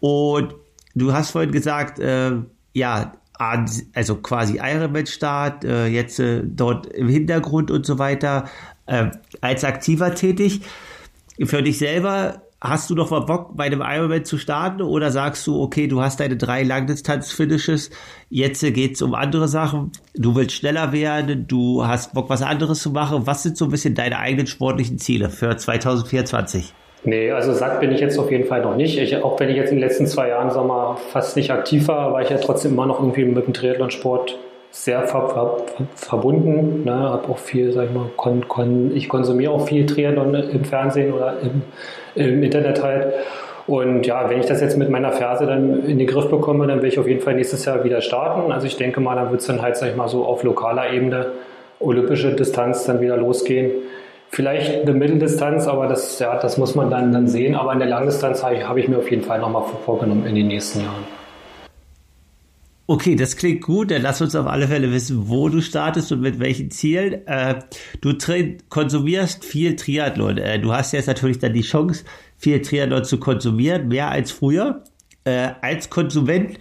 Und 0.00 0.54
du 0.94 1.12
hast 1.12 1.30
vorhin 1.30 1.52
gesagt, 1.52 1.98
äh, 1.98 2.32
ja, 2.72 3.12
also 3.38 4.16
quasi 4.16 4.58
Ironman-Start, 4.62 5.64
äh, 5.64 5.86
jetzt 5.86 6.18
äh, 6.20 6.42
dort 6.44 6.86
im 6.86 7.08
Hintergrund 7.08 7.70
und 7.70 7.84
so 7.84 7.98
weiter, 7.98 8.48
äh, 8.86 9.10
als 9.40 9.64
Aktiver 9.64 10.14
tätig. 10.14 10.62
Für 11.44 11.62
dich 11.62 11.78
selber 11.78 12.45
hast 12.68 12.90
du 12.90 12.94
noch 12.94 13.10
mal 13.10 13.20
Bock, 13.20 13.56
bei 13.56 13.64
einem 13.64 13.82
Ironman 13.84 14.24
zu 14.24 14.38
starten 14.38 14.82
oder 14.82 15.10
sagst 15.10 15.46
du, 15.46 15.60
okay, 15.60 15.86
du 15.86 16.00
hast 16.00 16.20
deine 16.20 16.36
drei 16.36 16.62
Langdistanz-Finishes, 16.62 17.90
jetzt 18.28 18.60
geht's 18.60 19.02
um 19.02 19.14
andere 19.14 19.48
Sachen, 19.48 19.92
du 20.14 20.34
willst 20.34 20.56
schneller 20.56 20.92
werden, 20.92 21.46
du 21.46 21.86
hast 21.86 22.14
Bock, 22.14 22.30
was 22.30 22.42
anderes 22.42 22.80
zu 22.80 22.90
machen. 22.90 23.26
Was 23.26 23.42
sind 23.42 23.56
so 23.56 23.66
ein 23.66 23.70
bisschen 23.70 23.94
deine 23.94 24.18
eigenen 24.18 24.46
sportlichen 24.46 24.98
Ziele 24.98 25.30
für 25.30 25.56
2024? 25.56 26.72
Nee, 27.04 27.30
also 27.30 27.52
satt 27.52 27.80
bin 27.80 27.92
ich 27.92 28.00
jetzt 28.00 28.18
auf 28.18 28.30
jeden 28.30 28.46
Fall 28.46 28.62
noch 28.62 28.74
nicht. 28.74 28.98
Ich, 28.98 29.16
auch 29.16 29.38
wenn 29.38 29.48
ich 29.48 29.56
jetzt 29.56 29.70
in 29.70 29.76
den 29.76 29.88
letzten 29.88 30.06
zwei 30.06 30.28
Jahren, 30.28 30.50
sag 30.50 30.98
fast 31.12 31.36
nicht 31.36 31.50
aktiv 31.50 31.86
war, 31.86 32.12
war 32.12 32.22
ich 32.22 32.30
ja 32.30 32.38
trotzdem 32.38 32.72
immer 32.72 32.86
noch 32.86 32.98
irgendwie 32.98 33.24
mit 33.24 33.46
dem 33.46 33.54
Triathlonsport 33.54 34.36
sehr 34.76 35.02
ver 35.04 35.28
ver 35.28 35.56
verbunden. 35.94 36.84
Ne? 36.84 37.10
Hab 37.10 37.30
auch 37.30 37.38
viel, 37.38 37.72
sag 37.72 37.86
ich 37.86 37.94
mal, 37.94 38.10
kon 38.16 38.46
kon 38.46 38.94
ich 38.94 39.08
konsumiere 39.08 39.52
auch 39.52 39.66
viel 39.66 39.86
Triathlon 39.86 40.34
im 40.34 40.64
Fernsehen 40.64 41.12
oder 41.12 41.36
im, 41.40 41.62
im 42.14 42.42
Internet 42.42 42.82
halt. 42.82 43.14
Und 43.66 44.06
ja, 44.06 44.28
wenn 44.30 44.38
ich 44.38 44.46
das 44.46 44.60
jetzt 44.60 44.76
mit 44.76 44.90
meiner 44.90 45.12
Ferse 45.12 45.46
dann 45.46 45.84
in 45.86 45.98
den 45.98 46.06
Griff 46.06 46.28
bekomme, 46.28 46.66
dann 46.68 46.82
will 46.82 46.88
ich 46.88 46.98
auf 46.98 47.08
jeden 47.08 47.20
Fall 47.20 47.34
nächstes 47.34 47.64
Jahr 47.64 47.82
wieder 47.82 48.00
starten. 48.00 48.52
Also 48.52 48.66
ich 48.66 48.76
denke 48.76 49.00
mal, 49.00 49.16
dann 49.16 49.30
wird 49.30 49.40
es 49.40 49.46
dann 49.46 49.60
halt, 49.60 49.76
sag 49.76 49.88
ich 49.90 49.96
mal, 49.96 50.08
so 50.08 50.24
auf 50.24 50.44
lokaler 50.44 50.92
Ebene 50.92 51.26
olympische 51.80 52.32
Distanz 52.34 52.84
dann 52.84 53.00
wieder 53.00 53.16
losgehen. 53.16 53.72
Vielleicht 54.28 54.82
eine 54.82 54.92
Mitteldistanz, 54.92 55.66
aber 55.66 55.86
das, 55.86 56.18
ja, 56.18 56.38
das 56.38 56.58
muss 56.58 56.74
man 56.74 56.90
dann, 56.90 57.12
dann 57.12 57.26
sehen. 57.26 57.54
Aber 57.54 57.72
in 57.72 57.78
der 57.78 57.88
Langdistanz 57.88 58.44
habe 58.44 58.56
ich, 58.56 58.68
hab 58.68 58.76
ich 58.76 58.88
mir 58.88 58.98
auf 58.98 59.10
jeden 59.10 59.22
Fall 59.22 59.40
nochmal 59.40 59.64
vorgenommen 59.84 60.26
in 60.26 60.34
den 60.34 60.48
nächsten 60.48 60.80
Jahren. 60.80 61.25
Okay, 62.88 63.16
das 63.16 63.36
klingt 63.36 63.62
gut. 63.62 63.90
Dann 63.90 64.02
lass 64.02 64.20
uns 64.20 64.36
auf 64.36 64.46
alle 64.46 64.68
Fälle 64.68 64.92
wissen, 64.92 65.28
wo 65.28 65.48
du 65.48 65.60
startest 65.60 66.12
und 66.12 66.20
mit 66.20 66.38
welchen 66.38 66.70
Zielen. 66.70 67.26
Äh, 67.26 67.60
du 68.00 68.16
konsumierst 68.68 69.44
viel 69.44 69.74
Triathlon. 69.74 70.38
Äh, 70.38 70.60
du 70.60 70.72
hast 70.72 70.92
jetzt 70.92 71.06
natürlich 71.06 71.40
dann 71.40 71.52
die 71.52 71.62
Chance, 71.62 72.04
viel 72.36 72.62
Triathlon 72.62 73.04
zu 73.04 73.18
konsumieren, 73.18 73.88
mehr 73.88 74.10
als 74.10 74.30
früher. 74.30 74.84
Äh, 75.24 75.50
als 75.62 75.90
Konsument, 75.90 76.60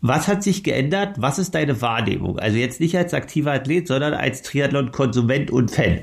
was 0.00 0.28
hat 0.28 0.44
sich 0.44 0.62
geändert? 0.62 1.16
Was 1.18 1.40
ist 1.40 1.54
deine 1.56 1.80
Wahrnehmung? 1.82 2.38
Also 2.38 2.58
jetzt 2.58 2.78
nicht 2.80 2.96
als 2.96 3.12
aktiver 3.12 3.52
Athlet, 3.52 3.88
sondern 3.88 4.14
als 4.14 4.42
Triathlon-Konsument 4.42 5.50
und 5.50 5.72
Fan. 5.72 6.00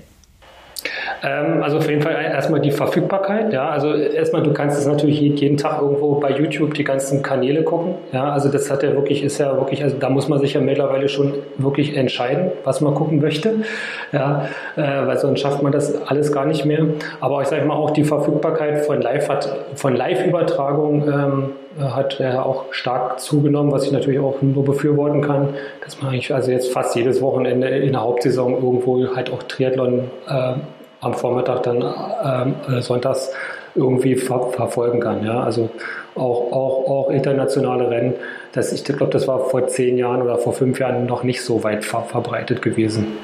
Ähm, 1.23 1.63
also 1.63 1.77
auf 1.77 1.89
jeden 1.89 2.01
Fall 2.01 2.13
erstmal 2.13 2.59
die 2.59 2.71
Verfügbarkeit. 2.71 3.53
Ja, 3.53 3.69
also 3.69 3.93
erstmal, 3.93 4.43
du 4.43 4.53
kannst 4.53 4.77
es 4.77 4.85
natürlich 4.85 5.19
jeden 5.19 5.57
Tag 5.57 5.81
irgendwo 5.81 6.15
bei 6.15 6.31
YouTube 6.31 6.73
die 6.73 6.83
ganzen 6.83 7.21
Kanäle 7.21 7.63
gucken. 7.63 7.95
Ja, 8.11 8.31
also 8.31 8.49
das 8.49 8.69
hat 8.69 8.83
ja 8.83 8.93
wirklich, 8.93 9.23
ist 9.23 9.37
ja 9.37 9.55
wirklich, 9.55 9.83
also 9.83 9.97
da 9.97 10.09
muss 10.09 10.27
man 10.27 10.39
sich 10.39 10.53
ja 10.53 10.61
mittlerweile 10.61 11.09
schon 11.09 11.33
wirklich 11.57 11.95
entscheiden, 11.95 12.51
was 12.63 12.81
man 12.81 12.93
gucken 12.93 13.21
möchte. 13.21 13.55
Ja, 14.11 14.49
äh, 14.75 14.81
weil 14.81 15.17
sonst 15.17 15.39
schafft 15.39 15.63
man 15.63 15.71
das 15.71 16.01
alles 16.07 16.31
gar 16.31 16.45
nicht 16.45 16.65
mehr. 16.65 16.85
Aber 17.19 17.41
ich 17.41 17.47
sage 17.47 17.65
mal 17.65 17.75
auch 17.75 17.91
die 17.91 18.03
Verfügbarkeit 18.03 18.85
von 18.85 19.01
Live 19.01 19.23
von 19.75 19.95
Live-Übertragung 19.95 21.07
ähm, 21.07 21.49
hat 21.79 22.19
äh, 22.19 22.35
auch 22.35 22.71
stark 22.71 23.19
zugenommen, 23.19 23.71
was 23.71 23.85
ich 23.85 23.91
natürlich 23.91 24.19
auch 24.19 24.41
nur 24.41 24.63
befürworten 24.63 25.21
kann, 25.21 25.55
dass 25.83 26.01
man 26.01 26.11
eigentlich 26.11 26.33
also 26.33 26.51
jetzt 26.51 26.71
fast 26.71 26.95
jedes 26.95 27.21
Wochenende 27.21 27.67
in 27.67 27.93
der 27.93 28.01
Hauptsaison 28.01 28.53
irgendwo 28.53 29.15
halt 29.15 29.31
auch 29.31 29.43
Triathlon 29.43 30.11
äh, 30.27 30.53
am 31.01 31.13
Vormittag 31.13 31.63
dann 31.63 31.81
ähm, 31.81 32.55
äh, 32.77 32.81
sonntags 32.81 33.31
irgendwie 33.75 34.15
ver 34.15 34.49
verfolgen 34.51 34.99
kann. 34.99 35.25
Ja? 35.25 35.41
Also 35.43 35.69
auch, 36.15 36.51
auch, 36.51 36.89
auch 36.89 37.09
internationale 37.09 37.89
Rennen. 37.89 38.13
Das, 38.51 38.71
ich 38.71 38.83
glaube, 38.83 39.11
das 39.11 39.27
war 39.27 39.49
vor 39.49 39.67
zehn 39.67 39.97
Jahren 39.97 40.21
oder 40.21 40.37
vor 40.37 40.53
fünf 40.53 40.79
Jahren 40.79 41.05
noch 41.07 41.23
nicht 41.23 41.43
so 41.43 41.63
weit 41.63 41.83
ver 41.83 42.03
verbreitet 42.03 42.61
gewesen. 42.61 43.17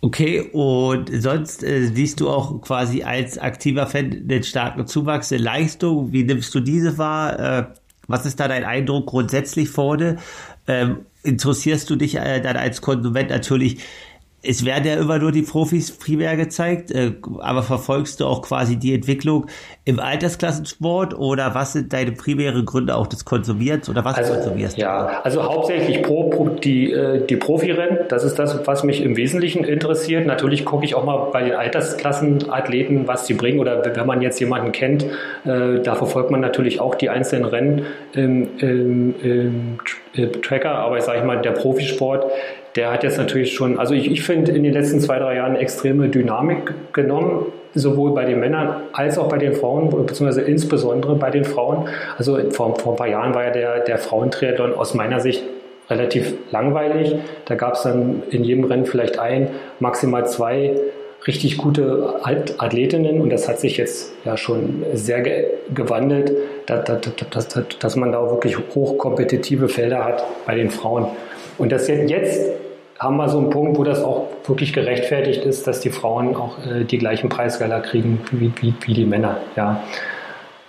Okay, 0.00 0.48
und 0.52 1.10
sonst 1.12 1.64
äh, 1.64 1.86
siehst 1.86 2.20
du 2.20 2.30
auch 2.30 2.60
quasi 2.60 3.02
als 3.02 3.36
aktiver 3.36 3.86
Fan 3.88 4.28
den 4.28 4.44
starken 4.44 4.86
Zuwachs 4.86 5.30
der 5.30 5.40
Leistung. 5.40 6.12
Wie 6.12 6.22
nimmst 6.22 6.54
du 6.54 6.60
diese 6.60 6.98
wahr? 6.98 7.38
Äh, 7.38 7.66
was 8.06 8.24
ist 8.24 8.38
da 8.38 8.46
dein 8.46 8.64
Eindruck 8.64 9.06
grundsätzlich 9.06 9.68
vorne? 9.68 10.18
Ähm, 10.68 10.98
interessierst 11.24 11.90
du 11.90 11.96
dich 11.96 12.14
äh, 12.14 12.40
dann 12.40 12.56
als 12.56 12.80
Konsument 12.80 13.30
natürlich 13.30 13.78
es 14.42 14.64
werden 14.64 14.84
ja 14.86 14.94
immer 14.94 15.18
nur 15.18 15.32
die 15.32 15.42
Profis 15.42 15.90
primär 15.90 16.36
gezeigt, 16.36 16.92
äh, 16.92 17.12
aber 17.40 17.62
verfolgst 17.62 18.20
du 18.20 18.26
auch 18.26 18.42
quasi 18.42 18.76
die 18.76 18.94
Entwicklung 18.94 19.46
im 19.84 19.98
Altersklassensport 19.98 21.18
oder 21.18 21.56
was 21.56 21.72
sind 21.72 21.92
deine 21.92 22.12
primären 22.12 22.64
Gründe 22.64 22.94
auch 22.94 23.08
des 23.08 23.24
Konsumierens 23.24 23.88
oder 23.88 24.04
was 24.04 24.16
also, 24.16 24.34
konsumierst 24.34 24.76
du? 24.76 24.82
Ja, 24.82 25.20
also 25.24 25.42
hauptsächlich 25.42 26.02
pro, 26.02 26.30
pro 26.30 26.50
die, 26.50 26.92
äh, 26.92 27.26
die 27.26 27.36
Profirennen, 27.36 27.98
das 28.08 28.22
ist 28.22 28.38
das, 28.38 28.64
was 28.64 28.84
mich 28.84 29.02
im 29.02 29.16
Wesentlichen 29.16 29.64
interessiert. 29.64 30.24
Natürlich 30.24 30.64
gucke 30.64 30.84
ich 30.84 30.94
auch 30.94 31.04
mal 31.04 31.30
bei 31.32 31.42
den 31.42 31.54
Altersklassenathleten, 31.54 33.08
was 33.08 33.26
sie 33.26 33.34
bringen 33.34 33.58
oder 33.58 33.84
wenn 33.84 34.06
man 34.06 34.22
jetzt 34.22 34.38
jemanden 34.38 34.70
kennt, 34.70 35.04
äh, 35.44 35.80
da 35.82 35.96
verfolgt 35.96 36.30
man 36.30 36.40
natürlich 36.40 36.80
auch 36.80 36.94
die 36.94 37.10
einzelnen 37.10 37.44
Rennen 37.44 37.86
im, 38.12 38.48
im, 38.58 39.14
im 39.20 39.78
Tracker, 40.42 40.70
aber 40.70 40.98
ich 40.98 41.04
sage 41.04 41.24
mal, 41.24 41.40
der 41.42 41.52
Profisport, 41.52 42.30
der 42.76 42.92
hat 42.92 43.02
jetzt 43.02 43.18
natürlich 43.18 43.54
schon, 43.54 43.78
also 43.78 43.94
ich, 43.94 44.10
ich 44.10 44.22
finde 44.22 44.52
in 44.52 44.62
den 44.62 44.72
letzten 44.72 45.00
zwei, 45.00 45.18
drei 45.18 45.36
Jahren 45.36 45.56
extreme 45.56 46.08
Dynamik 46.08 46.74
genommen, 46.92 47.46
sowohl 47.74 48.12
bei 48.14 48.24
den 48.24 48.40
Männern 48.40 48.82
als 48.92 49.18
auch 49.18 49.28
bei 49.28 49.38
den 49.38 49.52
Frauen, 49.52 49.90
beziehungsweise 49.90 50.42
insbesondere 50.42 51.14
bei 51.16 51.30
den 51.30 51.44
Frauen. 51.44 51.88
Also 52.16 52.38
vor, 52.50 52.78
vor 52.78 52.92
ein 52.94 52.96
paar 52.96 53.08
Jahren 53.08 53.34
war 53.34 53.44
ja 53.44 53.50
der, 53.50 53.80
der 53.80 53.98
Frauentriathlon 53.98 54.74
aus 54.74 54.94
meiner 54.94 55.20
Sicht 55.20 55.42
relativ 55.90 56.34
langweilig. 56.50 57.16
Da 57.46 57.54
gab 57.54 57.74
es 57.74 57.82
dann 57.82 58.22
in 58.30 58.44
jedem 58.44 58.64
Rennen 58.64 58.86
vielleicht 58.86 59.18
ein, 59.18 59.50
maximal 59.80 60.26
zwei 60.26 60.76
richtig 61.26 61.58
gute 61.58 62.20
Athletinnen 62.22 63.20
und 63.20 63.30
das 63.30 63.48
hat 63.48 63.58
sich 63.58 63.76
jetzt 63.76 64.12
ja 64.24 64.36
schon 64.36 64.84
sehr 64.94 65.20
ge 65.20 65.46
gewandelt, 65.74 66.32
dass, 66.66 66.84
dass, 66.84 67.48
dass, 67.48 67.66
dass 67.78 67.96
man 67.96 68.12
da 68.12 68.30
wirklich 68.30 68.56
hochkompetitive 68.74 69.68
Felder 69.68 70.04
hat 70.04 70.24
bei 70.46 70.54
den 70.54 70.70
Frauen. 70.70 71.08
Und 71.58 71.72
das 71.72 71.88
jetzt 71.88 72.50
haben 72.98 73.16
wir 73.16 73.28
so 73.28 73.38
einen 73.38 73.50
Punkt, 73.50 73.78
wo 73.78 73.84
das 73.84 74.02
auch 74.02 74.28
wirklich 74.46 74.72
gerechtfertigt 74.72 75.44
ist, 75.44 75.66
dass 75.66 75.80
die 75.80 75.90
Frauen 75.90 76.34
auch 76.34 76.58
äh, 76.66 76.84
die 76.84 76.98
gleichen 76.98 77.28
Preisgelder 77.28 77.80
kriegen 77.80 78.20
wie, 78.32 78.52
wie, 78.60 78.74
wie 78.80 78.94
die 78.94 79.04
Männer. 79.04 79.38
Ja. 79.56 79.82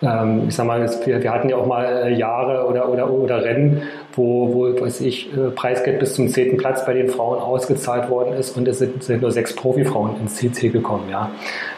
Ähm, 0.01 0.45
ich 0.47 0.55
sag 0.55 0.65
mal, 0.67 0.87
wir, 1.05 1.23
wir, 1.23 1.31
hatten 1.31 1.49
ja 1.49 1.57
auch 1.57 1.65
mal 1.65 1.85
äh, 1.85 2.13
Jahre 2.13 2.65
oder, 2.67 2.87
oder, 2.87 3.09
oder 3.09 3.43
Rennen, 3.43 3.83
wo, 4.13 4.53
wo 4.53 4.81
weiß 4.81 5.01
ich, 5.01 5.33
äh, 5.33 5.49
Preisgeld 5.49 5.99
bis 5.99 6.15
zum 6.15 6.29
zehnten 6.29 6.57
Platz 6.57 6.85
bei 6.85 6.93
den 6.93 7.09
Frauen 7.09 7.39
ausgezahlt 7.39 8.09
worden 8.09 8.33
ist 8.33 8.55
und 8.55 8.67
es 8.67 8.79
sind, 8.79 9.03
sind 9.03 9.21
nur 9.21 9.31
sechs 9.31 9.55
Profifrauen 9.55 10.15
ins 10.21 10.35
CC 10.35 10.69
gekommen. 10.69 11.09
Ja. 11.09 11.31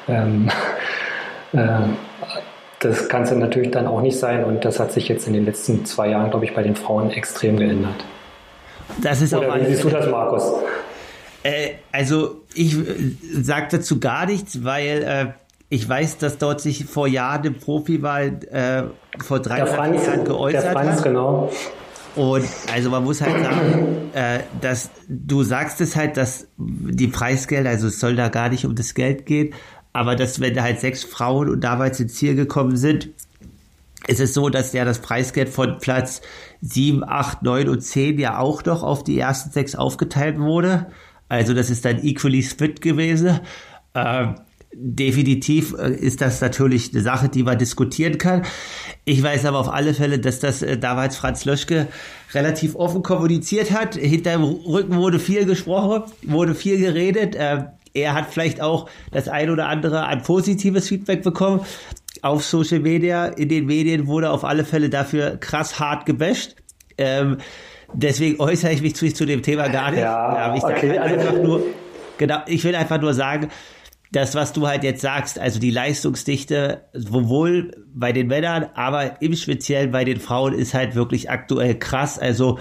Ähm, 0.08 0.50
äh, 1.54 1.58
das 2.80 3.10
kann 3.10 3.24
es 3.24 3.32
natürlich 3.32 3.72
dann 3.72 3.88
auch 3.88 4.02
nicht 4.02 4.20
sein 4.20 4.44
und 4.44 4.66
das 4.66 4.80
hat 4.80 4.92
sich 4.92 5.08
jetzt 5.08 5.28
in 5.28 5.34
den 5.34 5.46
letzten 5.46 5.86
zwei 5.86 6.10
Jahren, 6.10 6.30
glaube 6.30 6.46
ich, 6.46 6.54
bei 6.54 6.64
den 6.64 6.76
Frauen 6.76 7.12
extrem 7.12 7.58
geändert. 7.58 8.04
Das 9.02 9.22
ist 9.22 9.34
Oder 9.34 9.54
auch 9.54 9.60
wie 9.60 9.66
siehst 9.66 9.84
du 9.84 9.90
das, 9.90 10.10
Markus? 10.10 10.44
Äh, 11.44 11.74
also 11.92 12.42
ich 12.54 12.78
äh, 12.78 13.14
sage 13.42 13.68
dazu 13.72 14.00
gar 14.00 14.26
nichts, 14.26 14.64
weil 14.64 15.04
äh, 15.04 15.26
ich 15.70 15.88
weiß, 15.88 16.18
dass 16.18 16.38
dort 16.38 16.62
sich 16.62 16.86
vor 16.86 17.08
Jahren 17.08 17.42
eine 17.42 17.52
Profiwahl 17.52 18.40
äh, 18.52 18.84
vor 19.24 19.40
drei 19.40 19.60
Jahren 19.60 20.26
geäußert 20.26 20.64
der 20.64 20.72
Franz, 20.74 20.98
hat. 20.98 21.04
genau. 21.04 21.52
Und 22.16 22.46
also 22.74 22.90
man 22.90 23.06
muss 23.06 23.22
halt 23.22 23.42
sagen, 23.42 24.12
äh, 24.14 24.40
dass 24.60 24.90
du 25.08 25.44
sagst 25.44 25.80
es 25.80 25.96
halt, 25.96 26.18
dass 26.18 26.48
die 26.58 27.08
Preisgelder, 27.08 27.70
also 27.70 27.88
es 27.88 28.02
soll 28.02 28.18
da 28.18 28.28
gar 28.28 28.50
nicht 28.50 28.66
um 28.66 28.76
das 28.76 28.94
Geld 28.94 29.26
gehen, 29.26 29.54
aber 29.94 30.18
dass 30.18 30.42
wenn 30.42 30.54
da 30.54 30.64
halt 30.64 30.82
sechs 30.82 31.06
Frauen 31.06 31.50
und 31.50 31.62
damals 31.62 32.00
ins 32.02 32.16
Ziel 32.16 32.36
gekommen 32.36 32.76
sind, 32.76 33.10
ist 34.08 34.20
es 34.20 34.34
so, 34.34 34.50
dass 34.50 34.74
ja 34.74 34.86
das 34.86 35.00
Preisgeld 35.00 35.50
von 35.50 35.78
Platz 35.80 36.22
7, 36.62 37.04
8, 37.04 37.44
9 37.44 37.70
und 37.70 37.82
10 37.82 38.20
ja 38.20 38.40
auch 38.40 38.64
noch 38.66 38.84
auf 38.84 39.04
die 39.04 39.20
ersten 39.20 39.52
sechs 39.52 39.76
aufgeteilt 39.76 40.40
wurde. 40.40 40.88
Also 41.30 41.54
das 41.54 41.70
ist 41.70 41.86
dann 41.86 42.04
equally 42.04 42.44
split 42.44 42.82
gewesen. 42.82 43.40
Ähm, 43.94 44.36
definitiv 44.74 45.76
äh, 45.78 45.94
ist 45.94 46.22
das 46.22 46.42
natürlich 46.42 46.94
eine 46.94 47.02
Sache, 47.02 47.30
die 47.30 47.44
man 47.44 47.58
diskutieren 47.58 48.18
kann. 48.18 48.44
Ich 49.06 49.22
weiß 49.22 49.46
aber 49.46 49.60
auf 49.60 49.70
alle 49.70 49.94
Fälle, 49.94 50.20
dass 50.20 50.40
das 50.40 50.62
äh, 50.62 50.78
damals 50.78 51.18
Franz 51.18 51.46
Löschke 51.46 51.88
relativ 52.34 52.76
offen 52.76 53.04
kommuniziert 53.04 53.72
hat. 53.72 53.96
Hinterm 53.96 54.44
Rücken 54.44 54.96
wurde 54.96 55.20
viel 55.20 55.46
gesprochen, 55.46 56.12
wurde 56.24 56.56
viel 56.56 56.78
geredet. 56.78 57.36
Äh, 57.36 57.66
er 57.94 58.14
hat 58.14 58.28
vielleicht 58.32 58.62
auch 58.62 58.90
das 59.12 59.28
ein 59.28 59.50
oder 59.50 59.68
andere 59.68 60.06
an 60.06 60.22
positives 60.24 60.88
Feedback 60.88 61.24
bekommen 61.24 61.62
auf 62.22 62.44
Social 62.44 62.80
Media, 62.80 63.26
in 63.26 63.50
den 63.50 63.66
Medien 63.66 64.08
wurde 64.08 64.30
auf 64.30 64.44
alle 64.44 64.64
Fälle 64.66 64.90
dafür 64.90 65.38
krass 65.38 65.80
hart 65.80 66.06
gebasht. 66.06 66.56
Ähm, 66.98 67.38
deswegen 67.94 68.40
äußere 68.40 68.74
ich 68.74 68.82
mich 68.82 68.96
zu, 68.96 69.12
zu 69.12 69.26
dem 69.26 69.42
Thema 69.42 69.70
gar 69.70 69.92
nicht. 69.92 70.02
Ja, 70.02 70.54
ich 70.56 70.64
okay, 70.64 70.98
also 70.98 71.32
nur, 71.42 71.64
genau, 72.18 72.40
ich 72.46 72.64
will 72.64 72.76
einfach 72.76 73.02
nur 73.02 73.14
sagen, 73.14 73.50
das, 74.12 74.36
was 74.36 74.52
du 74.52 74.68
halt 74.68 74.84
jetzt 74.84 75.02
sagst, 75.02 75.40
also 75.40 75.60
die 75.60 75.72
Leistungsdichte, 75.72 76.86
sowohl 76.94 77.72
bei 77.94 78.12
den 78.12 78.28
Männern, 78.28 78.68
aber 78.76 79.22
im 79.22 79.36
Speziellen 79.36 79.92
bei 79.92 80.04
den 80.04 80.20
Frauen 80.20 80.54
ist 80.54 80.74
halt 80.74 80.96
wirklich 80.96 81.30
aktuell 81.30 81.80
krass. 81.80 82.20
Also 82.20 82.60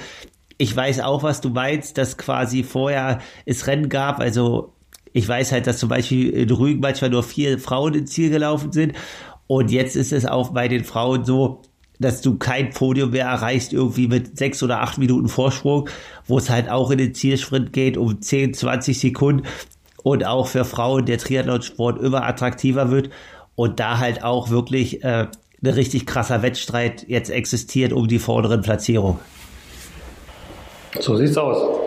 ich 0.59 0.75
weiß 0.75 1.01
auch, 1.01 1.23
was 1.25 1.41
du 1.41 1.51
meinst, 1.51 1.99
dass 1.99 2.17
quasi 2.17 2.63
vorher 2.63 3.19
es 3.47 3.67
Rennen 3.67 3.89
gab, 3.89 4.21
also 4.21 4.75
ich 5.13 5.29
weiß 5.29 5.53
halt, 5.53 5.67
dass 5.67 5.79
zum 5.79 5.89
Beispiel 5.89 6.31
in 6.31 6.51
Rügen 6.51 6.81
manchmal 6.81 7.11
nur 7.11 7.23
vier 7.23 7.59
Frauen 7.59 7.95
ins 7.95 8.13
Ziel 8.13 8.31
gelaufen 8.31 8.73
sind 8.73 8.95
und 9.47 9.71
jetzt 9.71 9.97
ist 9.97 10.13
es 10.13 10.27
auch 10.27 10.51
bei 10.51 10.69
den 10.69 10.85
Frauen 10.85 11.25
so, 11.25 11.63
dass 11.99 12.23
du 12.23 12.39
kein 12.39 12.71
Podium 12.71 13.11
mehr 13.11 13.27
erreichst, 13.27 13.73
irgendwie 13.73 14.09
mit 14.09 14.39
sechs 14.39 14.63
oder 14.63 14.81
acht 14.81 14.97
Minuten 14.97 15.29
Vorsprung, 15.29 15.89
wo 16.27 16.39
es 16.39 16.49
halt 16.49 16.71
auch 16.71 16.91
in 16.91 16.99
den 16.99 17.15
Zielsprint 17.15 17.73
geht 17.73 17.97
um 17.97 18.23
10, 18.23 18.55
20 18.55 18.99
Sekunden 18.99 19.47
und 20.03 20.25
auch 20.25 20.47
für 20.47 20.65
Frauen 20.65 21.05
der 21.05 21.19
Triathlonsport 21.19 22.01
immer 22.01 22.25
attraktiver 22.25 22.91
wird 22.91 23.11
und 23.55 23.81
da 23.81 23.99
halt 23.99 24.23
auch 24.23 24.51
wirklich 24.51 25.05
äh, 25.05 25.27
ein 25.63 25.71
richtig 25.71 26.07
krasser 26.07 26.43
Wettstreit 26.43 27.05
jetzt 27.09 27.31
existiert 27.31 27.93
um 27.93 28.09
die 28.09 28.19
vorderen 28.19 28.63
Platzierungen. 28.63 29.21
So 30.99 31.17
sieht's 31.17 31.37
aus. 31.37 31.81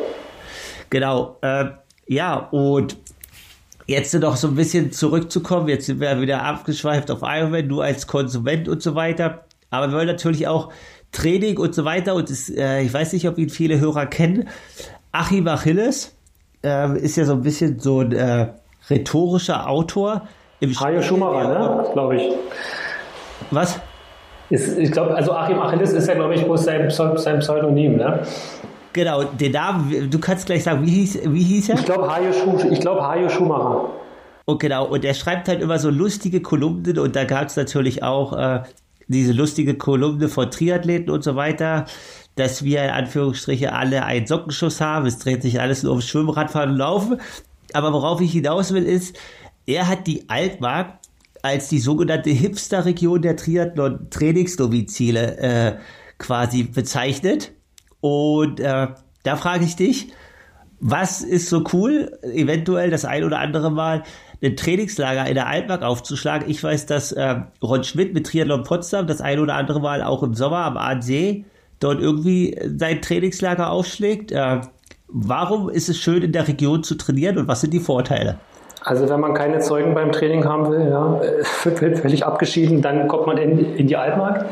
Genau. 0.89 1.37
Äh, 1.41 1.65
ja, 2.07 2.35
und 2.35 2.97
Jetzt 3.85 4.13
noch 4.13 4.37
so 4.37 4.47
ein 4.47 4.55
bisschen 4.55 4.91
zurückzukommen, 4.91 5.67
jetzt 5.67 5.87
sind 5.87 5.99
wir 5.99 6.21
wieder 6.21 6.43
abgeschweift 6.43 7.11
auf 7.11 7.19
Ironman, 7.21 7.67
du 7.67 7.81
als 7.81 8.07
Konsument 8.07 8.69
und 8.69 8.81
so 8.81 8.95
weiter. 8.95 9.45
Aber 9.69 9.89
wir 9.89 9.97
wollen 9.97 10.07
natürlich 10.07 10.47
auch 10.47 10.71
Training 11.11 11.57
und 11.57 11.75
so 11.75 11.83
weiter. 11.83 12.15
Und 12.15 12.29
das, 12.29 12.49
äh, 12.49 12.81
ich 12.81 12.93
weiß 12.93 13.13
nicht, 13.13 13.27
ob 13.27 13.37
ihn 13.37 13.49
viele 13.49 13.79
Hörer 13.79 14.05
kennen. 14.05 14.47
Achim 15.11 15.47
Achilles 15.47 16.15
äh, 16.63 16.97
ist 16.99 17.17
ja 17.17 17.25
so 17.25 17.33
ein 17.33 17.41
bisschen 17.41 17.79
so 17.79 18.01
ein 18.01 18.11
äh, 18.11 18.47
rhetorischer 18.89 19.69
Autor. 19.69 20.27
Im 20.59 20.79
Hajo 20.79 21.01
Schumacher, 21.01 21.47
ne? 21.47 21.89
glaube 21.93 22.15
ich. 22.17 22.23
Was? 23.51 23.79
Ist, 24.49 24.77
ich 24.77 24.91
glaube, 24.91 25.15
also 25.15 25.33
Achim 25.33 25.59
Achilles 25.59 25.91
ist 25.91 26.07
ja, 26.07 26.13
glaube 26.13 26.35
ich, 26.35 26.43
bloß 26.43 26.63
sein, 26.63 26.89
sein 26.89 27.39
Pseudonym, 27.39 27.97
ne? 27.97 28.19
Genau, 28.93 29.23
den 29.23 29.51
Namen, 29.51 30.09
du 30.09 30.19
kannst 30.19 30.45
gleich 30.45 30.63
sagen, 30.63 30.85
wie 30.85 30.91
hieß, 30.91 31.19
wie 31.25 31.43
hieß 31.43 31.69
er? 31.69 31.79
Ich 31.79 31.85
glaube 31.85 32.13
Hajo, 32.13 32.31
Schuh, 32.31 32.71
ich 32.71 32.79
glaub, 32.79 33.01
Hajo 33.01 33.27
Schumacher. 33.27 33.89
Und 34.45 34.59
genau, 34.59 34.85
und 34.85 35.03
er 35.03 35.13
schreibt 35.13 35.47
halt 35.47 35.61
immer 35.61 35.79
so 35.79 35.89
lustige 35.89 36.41
Kolumnen 36.41 36.99
und 36.99 37.15
da 37.15 37.23
gab 37.23 37.47
es 37.47 37.55
natürlich 37.55 38.03
auch 38.03 38.33
äh, 38.33 38.63
diese 39.07 39.31
lustige 39.31 39.75
Kolumne 39.75 40.29
von 40.29 40.51
Triathleten 40.51 41.09
und 41.09 41.23
so 41.23 41.35
weiter, 41.35 41.85
dass 42.35 42.63
wir 42.63 42.83
in 42.83 42.89
Anführungsstriche 42.89 43.73
alle 43.73 44.05
einen 44.05 44.27
Sockenschuss 44.27 44.81
haben. 44.81 45.05
Es 45.05 45.19
dreht 45.19 45.41
sich 45.41 45.61
alles 45.61 45.83
nur 45.83 45.93
ums 45.93 46.07
Schwimmradfahren 46.07 46.71
und 46.71 46.77
Laufen. 46.77 47.21
Aber 47.73 47.93
worauf 47.93 48.21
ich 48.21 48.31
hinaus 48.31 48.73
will, 48.73 48.83
ist, 48.83 49.17
er 49.65 49.87
hat 49.87 50.07
die 50.07 50.29
Altmark 50.29 50.99
als 51.41 51.69
die 51.69 51.79
sogenannte 51.79 52.29
Hipster-Region 52.29 53.21
der 53.21 53.35
Triathlon-Trainingsdomizile 53.35 55.37
äh, 55.37 55.77
quasi 56.17 56.63
bezeichnet. 56.63 57.51
Und 58.03 58.59
äh, 58.59 58.87
da 59.23 59.35
frage 59.37 59.63
ich 59.63 59.77
dich, 59.77 60.09
was 60.81 61.21
ist 61.21 61.47
so 61.47 61.63
cool, 61.71 62.19
eventuell 62.21 62.89
das 62.89 63.05
ein 63.05 63.23
oder 63.23 63.39
andere 63.39 63.71
Mal 63.71 64.03
ein 64.43 64.57
Trainingslager 64.57 65.25
in 65.25 65.35
der 65.35 65.47
Altmark 65.47 65.83
aufzuschlagen? 65.83 66.49
Ich 66.49 66.61
weiß, 66.61 66.85
dass 66.85 67.13
äh, 67.13 67.35
Ron 67.61 67.85
Schmidt 67.85 68.13
mit 68.13 68.27
Triathlon 68.27 68.63
Potsdam 68.63 69.07
das 69.07 69.21
ein 69.21 69.39
oder 69.39 69.55
andere 69.55 69.79
Mal 69.79 70.03
auch 70.03 70.21
im 70.21 70.33
Sommer 70.33 70.65
am 70.65 70.75
Aasee 70.75 71.45
dort 71.79 72.01
irgendwie 72.01 72.59
sein 72.77 73.01
Trainingslager 73.01 73.69
aufschlägt. 73.69 74.33
Äh, 74.33 74.59
warum 75.07 75.69
ist 75.69 75.87
es 75.87 75.97
schön, 75.97 76.23
in 76.23 76.33
der 76.33 76.49
Region 76.49 76.83
zu 76.83 76.95
trainieren 76.95 77.37
und 77.37 77.47
was 77.47 77.61
sind 77.61 77.73
die 77.73 77.79
Vorteile? 77.79 78.37
Also 78.85 79.07
wenn 79.07 79.19
man 79.19 79.33
keine 79.33 79.59
Zeugen 79.59 79.93
beim 79.93 80.11
Training 80.11 80.45
haben 80.45 80.69
will, 80.69 80.89
ja, 80.89 81.21
völlig 81.43 82.25
abgeschieden, 82.25 82.81
dann 82.81 83.07
kommt 83.07 83.27
man 83.27 83.37
in, 83.37 83.75
in 83.77 83.87
die 83.87 83.95
Altmark. 83.95 84.45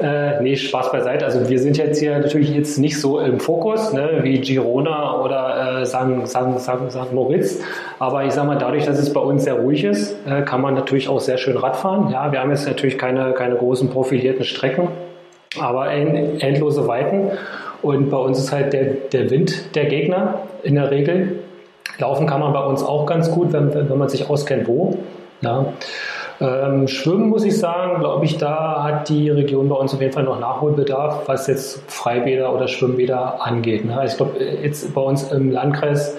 Äh, 0.00 0.42
nee, 0.42 0.56
Spaß 0.56 0.90
beiseite. 0.90 1.24
Also 1.24 1.48
wir 1.48 1.58
sind 1.60 1.76
jetzt 1.76 2.00
hier 2.00 2.18
natürlich 2.18 2.50
jetzt 2.50 2.78
nicht 2.78 3.00
so 3.00 3.20
im 3.20 3.38
Fokus, 3.38 3.92
ne, 3.92 4.20
wie 4.22 4.40
Girona 4.40 5.20
oder 5.20 5.80
äh, 5.80 5.86
St. 5.86 6.26
St. 6.26 6.58
St. 6.58 6.90
St. 6.90 7.12
Moritz. 7.12 7.60
Aber 8.00 8.24
ich 8.24 8.32
sage 8.32 8.48
mal, 8.48 8.58
dadurch, 8.58 8.84
dass 8.84 8.98
es 8.98 9.12
bei 9.12 9.20
uns 9.20 9.44
sehr 9.44 9.54
ruhig 9.54 9.84
ist, 9.84 10.16
äh, 10.26 10.42
kann 10.42 10.60
man 10.60 10.74
natürlich 10.74 11.08
auch 11.08 11.20
sehr 11.20 11.38
schön 11.38 11.56
Radfahren. 11.56 12.10
Ja, 12.10 12.32
wir 12.32 12.40
haben 12.40 12.50
jetzt 12.50 12.66
natürlich 12.66 12.98
keine, 12.98 13.32
keine 13.32 13.54
großen 13.54 13.90
profilierten 13.90 14.44
Strecken, 14.44 14.88
aber 15.60 15.92
end, 15.92 16.42
endlose 16.42 16.88
Weiten. 16.88 17.30
Und 17.80 18.10
bei 18.10 18.16
uns 18.16 18.40
ist 18.40 18.50
halt 18.50 18.72
der, 18.72 18.86
der 19.12 19.30
Wind 19.30 19.76
der 19.76 19.84
Gegner 19.84 20.40
in 20.64 20.74
der 20.74 20.90
Regel 20.90 21.38
Laufen 21.98 22.26
kann 22.26 22.40
man 22.40 22.52
bei 22.52 22.64
uns 22.64 22.82
auch 22.82 23.06
ganz 23.06 23.30
gut, 23.30 23.52
wenn, 23.52 23.74
wenn 23.74 23.98
man 23.98 24.08
sich 24.08 24.28
auskennt, 24.28 24.68
wo. 24.68 24.98
Ja. 25.40 25.72
Ähm, 26.40 26.86
Schwimmen 26.86 27.28
muss 27.28 27.44
ich 27.44 27.58
sagen, 27.58 27.98
glaube 27.98 28.24
ich, 28.24 28.38
da 28.38 28.84
hat 28.84 29.08
die 29.08 29.28
Region 29.28 29.68
bei 29.68 29.74
uns 29.74 29.92
auf 29.92 30.00
jeden 30.00 30.12
Fall 30.12 30.22
noch 30.22 30.38
Nachholbedarf, 30.38 31.26
was 31.26 31.48
jetzt 31.48 31.82
Freibäder 31.90 32.54
oder 32.54 32.68
Schwimmbäder 32.68 33.44
angeht. 33.44 33.84
Ne? 33.84 33.98
Also 33.98 34.12
ich 34.12 34.16
glaube, 34.16 34.44
jetzt 34.62 34.94
bei 34.94 35.00
uns 35.00 35.32
im 35.32 35.50
Landkreis 35.50 36.16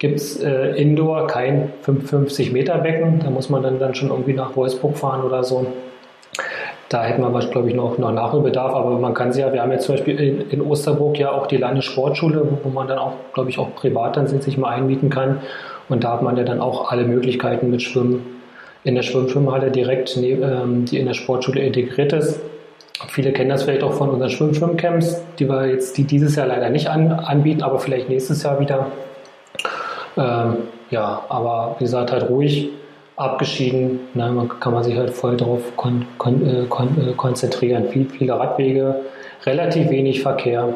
gibt 0.00 0.16
es 0.16 0.42
äh, 0.42 0.72
Indoor 0.72 1.28
kein 1.28 1.72
55 1.82 2.52
Meter 2.52 2.78
Becken. 2.78 3.20
Da 3.20 3.30
muss 3.30 3.48
man 3.48 3.62
dann, 3.62 3.78
dann 3.78 3.94
schon 3.94 4.10
irgendwie 4.10 4.32
nach 4.32 4.56
Wolfsburg 4.56 4.96
fahren 4.96 5.22
oder 5.22 5.44
so. 5.44 5.66
Da 6.90 7.04
hätten 7.04 7.22
wir, 7.22 7.30
glaube 7.30 7.68
ich, 7.68 7.74
noch, 7.74 7.98
noch 7.98 8.10
Nachholbedarf, 8.10 8.74
aber 8.74 8.98
man 8.98 9.14
kann 9.14 9.32
sie 9.32 9.42
ja, 9.42 9.52
wir 9.52 9.62
haben 9.62 9.70
jetzt 9.70 9.84
zum 9.84 9.94
Beispiel 9.94 10.18
in, 10.18 10.50
in 10.50 10.60
Osterburg 10.60 11.16
ja 11.20 11.30
auch 11.30 11.46
die 11.46 11.56
Landessportschule, 11.56 12.58
wo 12.64 12.68
man 12.68 12.88
dann 12.88 12.98
auch, 12.98 13.12
glaube 13.32 13.48
ich, 13.48 13.60
auch 13.60 13.76
privat 13.76 14.16
dann 14.16 14.26
sich 14.26 14.58
mal 14.58 14.70
einmieten 14.70 15.08
kann. 15.08 15.38
Und 15.88 16.02
da 16.02 16.14
hat 16.14 16.22
man 16.22 16.36
ja 16.36 16.42
dann 16.42 16.60
auch 16.60 16.90
alle 16.90 17.04
Möglichkeiten 17.04 17.70
mit 17.70 17.80
Schwimmen 17.80 18.26
in 18.82 18.96
der 18.96 19.02
Schwimmschwimmhalle 19.02 19.70
direkt, 19.70 20.16
ähm, 20.16 20.84
die 20.84 20.98
in 20.98 21.06
der 21.06 21.14
Sportschule 21.14 21.60
integriert 21.60 22.12
ist. 22.12 22.40
Viele 23.06 23.32
kennen 23.32 23.50
das 23.50 23.62
vielleicht 23.62 23.84
auch 23.84 23.92
von 23.92 24.10
unseren 24.10 24.30
Schwimm-Schwimmcamps, 24.30 25.22
die 25.38 25.48
wir 25.48 25.68
jetzt 25.68 25.96
die 25.96 26.04
dieses 26.04 26.34
Jahr 26.34 26.48
leider 26.48 26.70
nicht 26.70 26.88
an, 26.88 27.12
anbieten, 27.12 27.62
aber 27.62 27.78
vielleicht 27.78 28.08
nächstes 28.08 28.42
Jahr 28.42 28.58
wieder. 28.58 28.86
Ähm, 30.16 30.56
ja, 30.90 31.22
aber 31.28 31.76
wie 31.78 31.84
gesagt, 31.84 32.10
halt 32.10 32.28
ruhig, 32.28 32.70
abgeschieden. 33.20 34.00
Ne, 34.14 34.30
man 34.30 34.48
kann 34.48 34.72
man 34.72 34.82
sich 34.82 34.96
halt 34.96 35.10
voll 35.10 35.36
darauf 35.36 35.60
kon, 35.76 36.06
kon, 36.18 36.46
äh, 36.46 36.66
kon, 36.68 36.88
äh, 37.00 37.12
konzentrieren. 37.12 37.88
Viel, 37.88 38.08
viele 38.08 38.32
Radwege, 38.32 39.00
relativ 39.44 39.90
wenig 39.90 40.22
Verkehr 40.22 40.72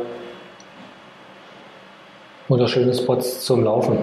oder 2.49 2.68
schöne 2.68 2.95
Spots 2.95 3.45
zum 3.45 3.64
Laufen. 3.64 3.99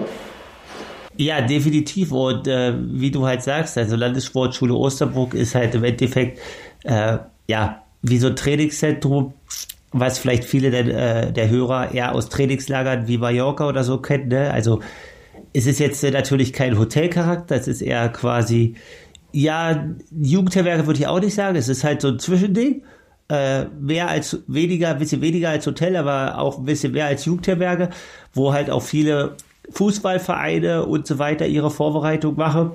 Ja, 1.16 1.40
definitiv. 1.40 2.12
Und 2.12 2.48
äh, 2.48 2.74
wie 2.76 3.10
du 3.10 3.26
halt 3.26 3.42
sagst, 3.42 3.78
also 3.78 3.96
Landessportschule 3.96 4.74
Osterbruck 4.74 5.34
ist 5.34 5.54
halt 5.54 5.74
im 5.74 5.84
Endeffekt 5.84 6.40
äh, 6.84 7.18
ja 7.48 7.82
wie 8.02 8.18
so 8.18 8.28
ein 8.28 8.36
Trainingszentrum, 8.36 9.34
was 9.92 10.18
vielleicht 10.18 10.44
viele 10.44 10.70
der, 10.70 10.86
äh, 11.26 11.32
der 11.32 11.48
Hörer 11.50 11.92
eher 11.92 12.14
aus 12.14 12.28
Trainingslagern 12.28 13.06
wie 13.06 13.18
Mallorca 13.18 13.68
oder 13.68 13.84
so 13.84 13.98
kennen. 13.98 14.28
Ne? 14.28 14.50
Also 14.50 14.80
es 15.52 15.66
ist 15.66 15.80
jetzt 15.80 16.02
natürlich 16.02 16.52
kein 16.52 16.78
Hotelcharakter, 16.78 17.56
es 17.56 17.68
ist 17.68 17.82
eher 17.82 18.08
quasi, 18.08 18.74
ja, 19.32 19.86
Jugendherberge 20.10 20.86
würde 20.86 21.00
ich 21.00 21.06
auch 21.06 21.20
nicht 21.20 21.34
sagen, 21.34 21.56
es 21.56 21.68
ist 21.68 21.84
halt 21.84 22.00
so 22.00 22.08
ein 22.08 22.18
Zwischending. 22.18 22.82
Äh, 23.28 23.66
mehr 23.80 24.08
als 24.08 24.42
weniger, 24.46 24.90
ein 24.90 24.98
bisschen 24.98 25.22
weniger 25.22 25.48
als 25.48 25.66
Hotel, 25.66 25.96
aber 25.96 26.38
auch 26.38 26.58
ein 26.58 26.64
bisschen 26.64 26.92
mehr 26.92 27.06
als 27.06 27.24
Jugendherberge, 27.24 27.88
wo 28.34 28.52
halt 28.52 28.68
auch 28.68 28.82
viele 28.82 29.36
Fußballvereine 29.70 30.84
und 30.84 31.06
so 31.06 31.18
weiter 31.18 31.46
ihre 31.46 31.70
Vorbereitung 31.70 32.36
machen. 32.36 32.72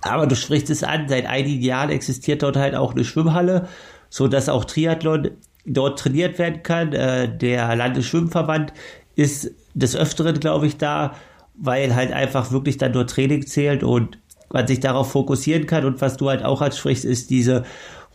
Aber 0.00 0.26
du 0.26 0.36
sprichst 0.36 0.70
es 0.70 0.84
an, 0.84 1.08
seit 1.08 1.26
einigen 1.26 1.62
Jahren 1.62 1.90
existiert 1.90 2.42
dort 2.42 2.56
halt 2.56 2.74
auch 2.74 2.92
eine 2.92 3.04
Schwimmhalle, 3.04 3.68
so 4.10 4.28
dass 4.28 4.48
auch 4.48 4.64
Triathlon 4.64 5.30
dort 5.64 5.98
trainiert 5.98 6.38
werden 6.38 6.62
kann. 6.62 6.92
Äh, 6.92 7.36
der 7.36 7.74
Landesschwimmverband 7.74 8.72
ist 9.16 9.50
des 9.72 9.96
Öfteren, 9.96 10.38
glaube 10.38 10.66
ich, 10.66 10.76
da, 10.76 11.14
weil 11.54 11.94
halt 11.94 12.12
einfach 12.12 12.50
wirklich 12.50 12.78
dann 12.78 12.92
nur 12.92 13.06
Training 13.06 13.46
zählt 13.46 13.82
und 13.82 14.18
man 14.52 14.66
sich 14.66 14.80
darauf 14.80 15.10
fokussieren 15.12 15.66
kann. 15.66 15.84
Und 15.84 16.00
was 16.00 16.16
du 16.16 16.28
halt 16.28 16.44
auch 16.44 16.60
ansprichst, 16.60 17.04
ist 17.04 17.30
diese 17.30 17.64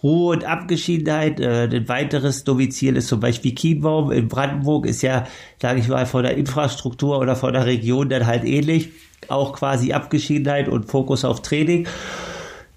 Ruhe 0.03 0.35
und 0.35 0.45
Abgeschiedenheit. 0.45 1.39
Äh, 1.39 1.69
ein 1.71 1.87
weiteres 1.87 2.43
Domizil 2.43 2.95
ist 2.95 3.07
zum 3.07 3.19
Beispiel 3.19 3.53
Kienbaum 3.53 4.11
in 4.11 4.27
Brandenburg, 4.27 4.85
ist 4.85 5.01
ja, 5.01 5.25
sage 5.61 5.79
ich 5.79 5.87
mal, 5.87 6.05
von 6.05 6.23
der 6.23 6.37
Infrastruktur 6.37 7.19
oder 7.19 7.35
von 7.35 7.53
der 7.53 7.65
Region 7.65 8.09
dann 8.09 8.25
halt 8.25 8.43
ähnlich. 8.43 8.89
Auch 9.27 9.53
quasi 9.53 9.93
Abgeschiedenheit 9.93 10.69
und 10.69 10.85
Fokus 10.85 11.25
auf 11.25 11.41
Training. 11.41 11.87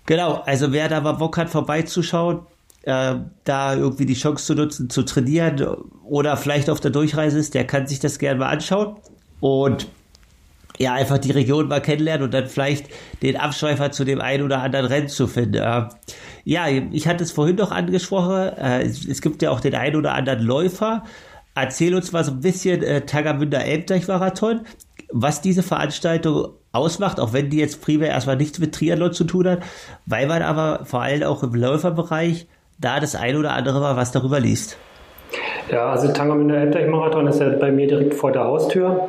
Genau, 0.06 0.42
also 0.44 0.72
wer 0.72 0.88
da 0.88 1.00
mal 1.00 1.12
Bock 1.12 1.36
hat, 1.36 1.48
vorbeizuschauen, 1.48 2.40
äh, 2.82 3.14
da 3.44 3.74
irgendwie 3.76 4.06
die 4.06 4.14
Chance 4.14 4.44
zu 4.44 4.54
nutzen, 4.54 4.90
zu 4.90 5.04
trainieren 5.04 5.64
oder 6.04 6.36
vielleicht 6.36 6.68
auf 6.68 6.80
der 6.80 6.90
Durchreise 6.90 7.38
ist, 7.38 7.54
der 7.54 7.64
kann 7.64 7.86
sich 7.86 8.00
das 8.00 8.18
gerne 8.18 8.40
mal 8.40 8.48
anschauen. 8.48 8.96
Und 9.38 9.86
ja, 10.82 10.94
einfach 10.94 11.18
die 11.18 11.30
Region 11.30 11.68
mal 11.68 11.80
kennenlernen 11.80 12.24
und 12.24 12.34
dann 12.34 12.48
vielleicht 12.48 12.86
den 13.22 13.36
Abschweifer 13.36 13.92
zu 13.92 14.04
dem 14.04 14.20
einen 14.20 14.42
oder 14.42 14.62
anderen 14.62 14.86
Rennen 14.86 15.08
zu 15.08 15.28
finden. 15.28 15.62
Äh, 15.62 15.84
ja, 16.44 16.66
ich 16.68 17.06
hatte 17.06 17.22
es 17.22 17.30
vorhin 17.30 17.54
noch 17.54 17.70
angesprochen, 17.70 18.58
äh, 18.58 18.82
es, 18.82 19.06
es, 19.06 19.22
gibt 19.22 19.42
ja 19.42 19.52
auch 19.52 19.60
den 19.60 19.76
einen 19.76 19.94
oder 19.94 20.12
anderen 20.12 20.40
Läufer. 20.40 21.04
Erzähl 21.54 21.94
uns 21.94 22.10
mal 22.10 22.24
so 22.24 22.32
ein 22.32 22.40
bisschen 22.40 22.82
äh, 22.82 23.02
Tagamünder 23.02 23.64
Elbdeich-Marathon, 23.64 24.62
was 25.12 25.40
diese 25.40 25.62
Veranstaltung 25.62 26.48
ausmacht, 26.72 27.20
auch 27.20 27.32
wenn 27.32 27.48
die 27.48 27.58
jetzt 27.58 27.80
primär 27.80 28.08
erstmal 28.08 28.36
nichts 28.36 28.58
mit 28.58 28.74
Triathlon 28.74 29.12
zu 29.12 29.22
tun 29.22 29.46
hat, 29.46 29.60
weil 30.06 30.26
man 30.26 30.42
aber 30.42 30.84
vor 30.84 31.02
allem 31.02 31.22
auch 31.22 31.44
im 31.44 31.54
Läuferbereich 31.54 32.48
da 32.80 32.98
das 32.98 33.14
ein 33.14 33.36
oder 33.36 33.52
andere 33.52 33.78
mal 33.78 33.96
was 33.96 34.10
darüber 34.10 34.40
liest. 34.40 34.78
Ja, 35.70 35.92
also 35.92 36.12
Tangermünder 36.12 36.56
Elbdeich-Marathon 36.56 37.28
ist 37.28 37.40
ja 37.40 37.50
bei 37.50 37.70
mir 37.70 37.86
direkt 37.86 38.14
vor 38.14 38.32
der 38.32 38.44
Haustür. 38.44 39.08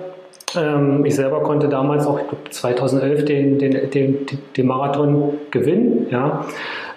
Ähm, 0.55 1.05
ich 1.05 1.15
selber 1.15 1.41
konnte 1.41 1.67
damals 1.67 2.05
auch 2.05 2.19
2011 2.49 3.25
den, 3.25 3.59
den, 3.59 3.89
den, 3.89 4.27
den 4.55 4.67
Marathon 4.67 5.33
gewinnen. 5.51 6.07
Ja. 6.09 6.45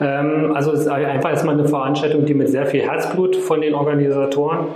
Ähm, 0.01 0.53
also 0.55 0.73
es 0.73 0.81
ist 0.81 0.89
einfach 0.89 1.31
erstmal 1.31 1.55
eine 1.55 1.69
Veranstaltung, 1.69 2.25
die 2.27 2.35
mit 2.35 2.49
sehr 2.49 2.67
viel 2.67 2.83
Herzblut 2.83 3.37
von 3.37 3.61
den 3.61 3.75
Organisatoren 3.75 4.67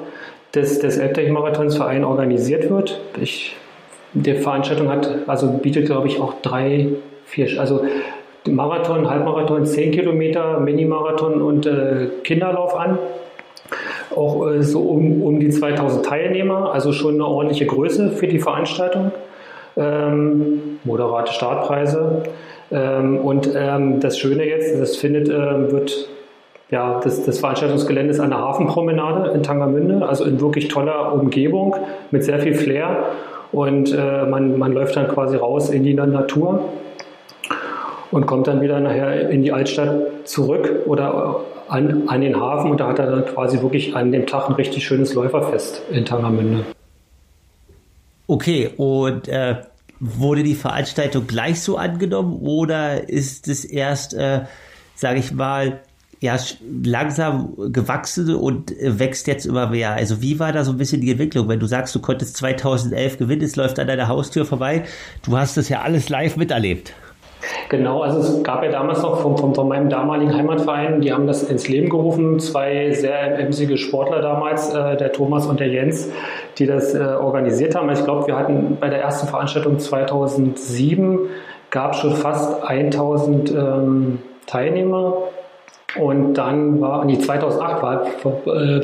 des, 0.54 0.78
des 0.78 0.98
Elbtech-Marathons-Verein 0.98 2.04
organisiert 2.04 2.70
wird. 2.70 3.00
Ich, 3.20 3.56
die 4.12 4.34
Veranstaltung 4.34 4.88
hat, 4.88 5.08
also 5.26 5.48
bietet 5.48 5.86
glaube 5.86 6.08
ich 6.08 6.20
auch 6.20 6.34
drei, 6.42 6.88
vier, 7.26 7.60
also 7.60 7.84
Marathon, 8.48 9.08
Halbmarathon, 9.08 9.66
10 9.66 9.92
Kilometer, 9.92 10.60
Mini-Marathon 10.60 11.42
und 11.42 11.66
äh, 11.66 12.08
Kinderlauf 12.24 12.74
an 12.74 12.98
auch 14.14 14.50
äh, 14.50 14.62
so 14.62 14.80
um, 14.80 15.22
um 15.22 15.40
die 15.40 15.50
2000 15.50 16.04
Teilnehmer, 16.04 16.72
also 16.72 16.92
schon 16.92 17.14
eine 17.14 17.26
ordentliche 17.26 17.66
Größe 17.66 18.10
für 18.10 18.26
die 18.26 18.38
Veranstaltung. 18.38 19.12
Ähm, 19.76 20.78
moderate 20.84 21.32
Startpreise. 21.32 22.24
Ähm, 22.72 23.18
und 23.18 23.50
ähm, 23.54 24.00
das 24.00 24.18
Schöne 24.18 24.44
jetzt, 24.44 24.78
das 24.80 24.96
findet, 24.96 25.28
äh, 25.28 25.72
wird 25.72 26.08
ja, 26.70 27.00
das, 27.02 27.24
das 27.24 27.40
Veranstaltungsgelände 27.40 28.12
ist 28.12 28.20
an 28.20 28.30
der 28.30 28.38
Hafenpromenade 28.38 29.30
in 29.30 29.42
Tangermünde, 29.42 30.06
also 30.06 30.24
in 30.24 30.40
wirklich 30.40 30.68
toller 30.68 31.12
Umgebung 31.12 31.74
mit 32.10 32.24
sehr 32.24 32.38
viel 32.38 32.54
Flair. 32.54 33.04
Und 33.52 33.92
äh, 33.92 34.24
man, 34.26 34.58
man 34.58 34.72
läuft 34.72 34.96
dann 34.96 35.08
quasi 35.08 35.36
raus 35.36 35.70
in 35.70 35.82
die 35.82 35.94
Natur 35.94 36.64
und 38.12 38.26
kommt 38.26 38.46
dann 38.46 38.60
wieder 38.60 38.78
nachher 38.78 39.28
in 39.30 39.42
die 39.42 39.52
Altstadt 39.52 39.94
zurück 40.24 40.82
oder 40.86 41.40
an, 41.70 42.08
an 42.08 42.20
den 42.20 42.38
Hafen 42.38 42.70
und 42.70 42.80
da 42.80 42.88
hat 42.88 42.98
er 42.98 43.10
dann 43.10 43.24
quasi 43.26 43.60
wirklich 43.62 43.94
an 43.94 44.12
dem 44.12 44.26
Tag 44.26 44.48
ein 44.48 44.54
richtig 44.54 44.84
schönes 44.84 45.14
Läuferfest 45.14 45.82
in 45.90 46.04
Tangermünde. 46.04 46.64
Okay, 48.26 48.70
und 48.76 49.28
äh, 49.28 49.56
wurde 50.00 50.42
die 50.42 50.54
Veranstaltung 50.54 51.26
gleich 51.26 51.60
so 51.60 51.76
angenommen 51.76 52.40
oder 52.40 53.08
ist 53.08 53.48
es 53.48 53.64
erst, 53.64 54.14
äh, 54.14 54.42
sage 54.94 55.20
ich 55.20 55.32
mal, 55.32 55.80
ja, 56.20 56.38
langsam 56.84 57.54
gewachsen 57.72 58.34
und 58.34 58.74
wächst 58.78 59.26
jetzt 59.26 59.46
immer 59.46 59.70
mehr. 59.70 59.92
Also 59.92 60.20
wie 60.20 60.38
war 60.38 60.52
da 60.52 60.64
so 60.64 60.72
ein 60.72 60.76
bisschen 60.76 61.00
die 61.00 61.10
Entwicklung? 61.10 61.48
Wenn 61.48 61.60
du 61.60 61.66
sagst, 61.66 61.94
du 61.94 62.00
konntest 62.00 62.36
2011 62.36 63.16
gewinnen, 63.16 63.42
es 63.42 63.56
läuft 63.56 63.78
an 63.78 63.86
deiner 63.86 64.08
Haustür 64.08 64.44
vorbei, 64.44 64.84
du 65.22 65.38
hast 65.38 65.56
das 65.56 65.70
ja 65.70 65.80
alles 65.80 66.10
live 66.10 66.36
miterlebt. 66.36 66.92
Genau, 67.68 68.02
also 68.02 68.18
es 68.18 68.42
gab 68.42 68.62
ja 68.62 68.70
damals 68.70 69.02
noch 69.02 69.20
von, 69.20 69.36
von, 69.36 69.54
von, 69.54 69.68
meinem 69.68 69.88
damaligen 69.88 70.34
Heimatverein, 70.34 71.00
die 71.00 71.12
haben 71.12 71.26
das 71.26 71.42
ins 71.42 71.68
Leben 71.68 71.88
gerufen, 71.88 72.38
zwei 72.38 72.92
sehr 72.92 73.38
emsige 73.38 73.78
Sportler 73.78 74.20
damals, 74.20 74.74
äh, 74.74 74.96
der 74.96 75.12
Thomas 75.12 75.46
und 75.46 75.60
der 75.60 75.68
Jens, 75.68 76.10
die 76.58 76.66
das 76.66 76.94
äh, 76.94 76.98
organisiert 76.98 77.74
haben. 77.74 77.90
Ich 77.90 78.04
glaube, 78.04 78.26
wir 78.26 78.36
hatten 78.36 78.76
bei 78.80 78.88
der 78.88 79.00
ersten 79.00 79.28
Veranstaltung 79.28 79.78
2007 79.78 81.18
gab 81.70 81.92
es 81.92 82.00
schon 82.00 82.14
fast 82.14 82.64
1000 82.64 83.50
ähm, 83.52 84.18
Teilnehmer 84.46 85.14
und 85.98 86.34
dann 86.34 86.80
war, 86.80 87.04
nee, 87.04 87.18
2008 87.18 87.82
war, 87.82 88.06
äh, 88.46 88.80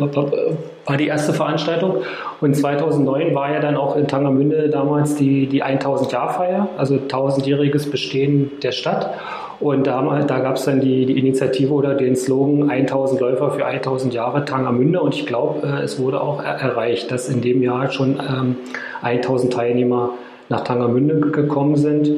war 0.86 0.96
die 0.96 1.08
erste 1.08 1.32
Veranstaltung 1.32 1.98
und 2.40 2.54
2009 2.54 3.34
war 3.34 3.52
ja 3.52 3.60
dann 3.60 3.76
auch 3.76 3.96
in 3.96 4.06
Tangermünde 4.06 4.68
damals 4.68 5.16
die, 5.16 5.46
die 5.46 5.62
1000-Jahr-Feier, 5.62 6.68
also 6.78 6.94
1000-jähriges 6.94 7.90
Bestehen 7.90 8.52
der 8.62 8.72
Stadt. 8.72 9.10
Und 9.58 9.86
da, 9.86 10.02
da 10.26 10.38
gab 10.40 10.56
es 10.56 10.64
dann 10.66 10.80
die, 10.80 11.06
die 11.06 11.18
Initiative 11.18 11.72
oder 11.72 11.94
den 11.94 12.14
Slogan 12.14 12.68
1000 12.68 13.20
Läufer 13.20 13.50
für 13.52 13.64
1000 13.64 14.12
Jahre 14.12 14.44
Tangermünde. 14.44 15.00
Und 15.00 15.14
ich 15.14 15.26
glaube, 15.26 15.66
äh, 15.66 15.82
es 15.82 15.98
wurde 15.98 16.20
auch 16.20 16.42
er 16.42 16.56
erreicht, 16.56 17.10
dass 17.10 17.28
in 17.28 17.40
dem 17.40 17.62
Jahr 17.62 17.90
schon 17.90 18.20
ähm, 18.20 18.56
1000 19.02 19.52
Teilnehmer 19.52 20.10
nach 20.48 20.62
Tangermünde 20.62 21.20
gekommen 21.30 21.76
sind. 21.76 22.10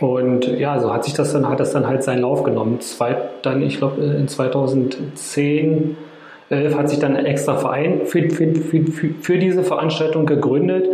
Und 0.00 0.46
ja, 0.46 0.78
so 0.78 0.92
hat 0.92 1.04
sich 1.04 1.14
das 1.14 1.32
dann, 1.32 1.48
hat 1.48 1.58
das 1.58 1.72
dann 1.72 1.86
halt 1.86 2.04
seinen 2.04 2.20
Lauf 2.20 2.44
genommen. 2.44 2.80
Zwei, 2.80 3.16
dann, 3.42 3.62
ich 3.62 3.78
glaube, 3.78 4.02
äh, 4.02 4.20
in 4.20 4.28
2010, 4.28 5.96
11 6.50 6.74
hat 6.76 6.88
sich 6.88 6.98
dann 6.98 7.16
ein 7.16 7.26
extra 7.26 7.56
Verein 7.56 8.06
für, 8.06 8.30
für, 8.30 8.54
für, 8.54 8.84
für 9.20 9.38
diese 9.38 9.62
Veranstaltung 9.62 10.26
gegründet, 10.26 10.88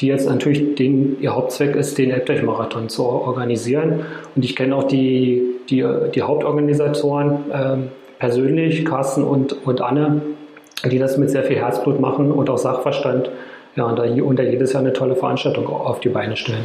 die 0.00 0.06
jetzt 0.06 0.28
natürlich 0.28 0.74
den, 0.74 1.20
ihr 1.20 1.34
Hauptzweck 1.34 1.74
ist, 1.74 1.98
den 1.98 2.10
Elbdeich-Marathon 2.10 2.88
zu 2.88 3.04
organisieren. 3.04 4.04
Und 4.36 4.44
ich 4.44 4.54
kenne 4.54 4.76
auch 4.76 4.84
die, 4.84 5.42
die, 5.70 5.84
die 6.14 6.22
Hauptorganisatoren 6.22 7.38
ähm, 7.52 7.88
persönlich, 8.18 8.84
Carsten 8.84 9.24
und, 9.24 9.54
und 9.66 9.80
Anne, 9.80 10.22
die 10.84 10.98
das 10.98 11.16
mit 11.16 11.30
sehr 11.30 11.44
viel 11.44 11.56
Herzblut 11.56 12.00
machen 12.00 12.30
und 12.30 12.50
auch 12.50 12.58
Sachverstand. 12.58 13.30
Ja, 13.76 13.84
und 13.86 13.98
da, 13.98 14.04
und 14.04 14.38
da 14.38 14.42
jedes 14.42 14.72
Jahr 14.72 14.82
eine 14.82 14.92
tolle 14.92 15.16
Veranstaltung 15.16 15.66
auf 15.68 16.00
die 16.00 16.08
Beine 16.08 16.36
stellen. 16.36 16.64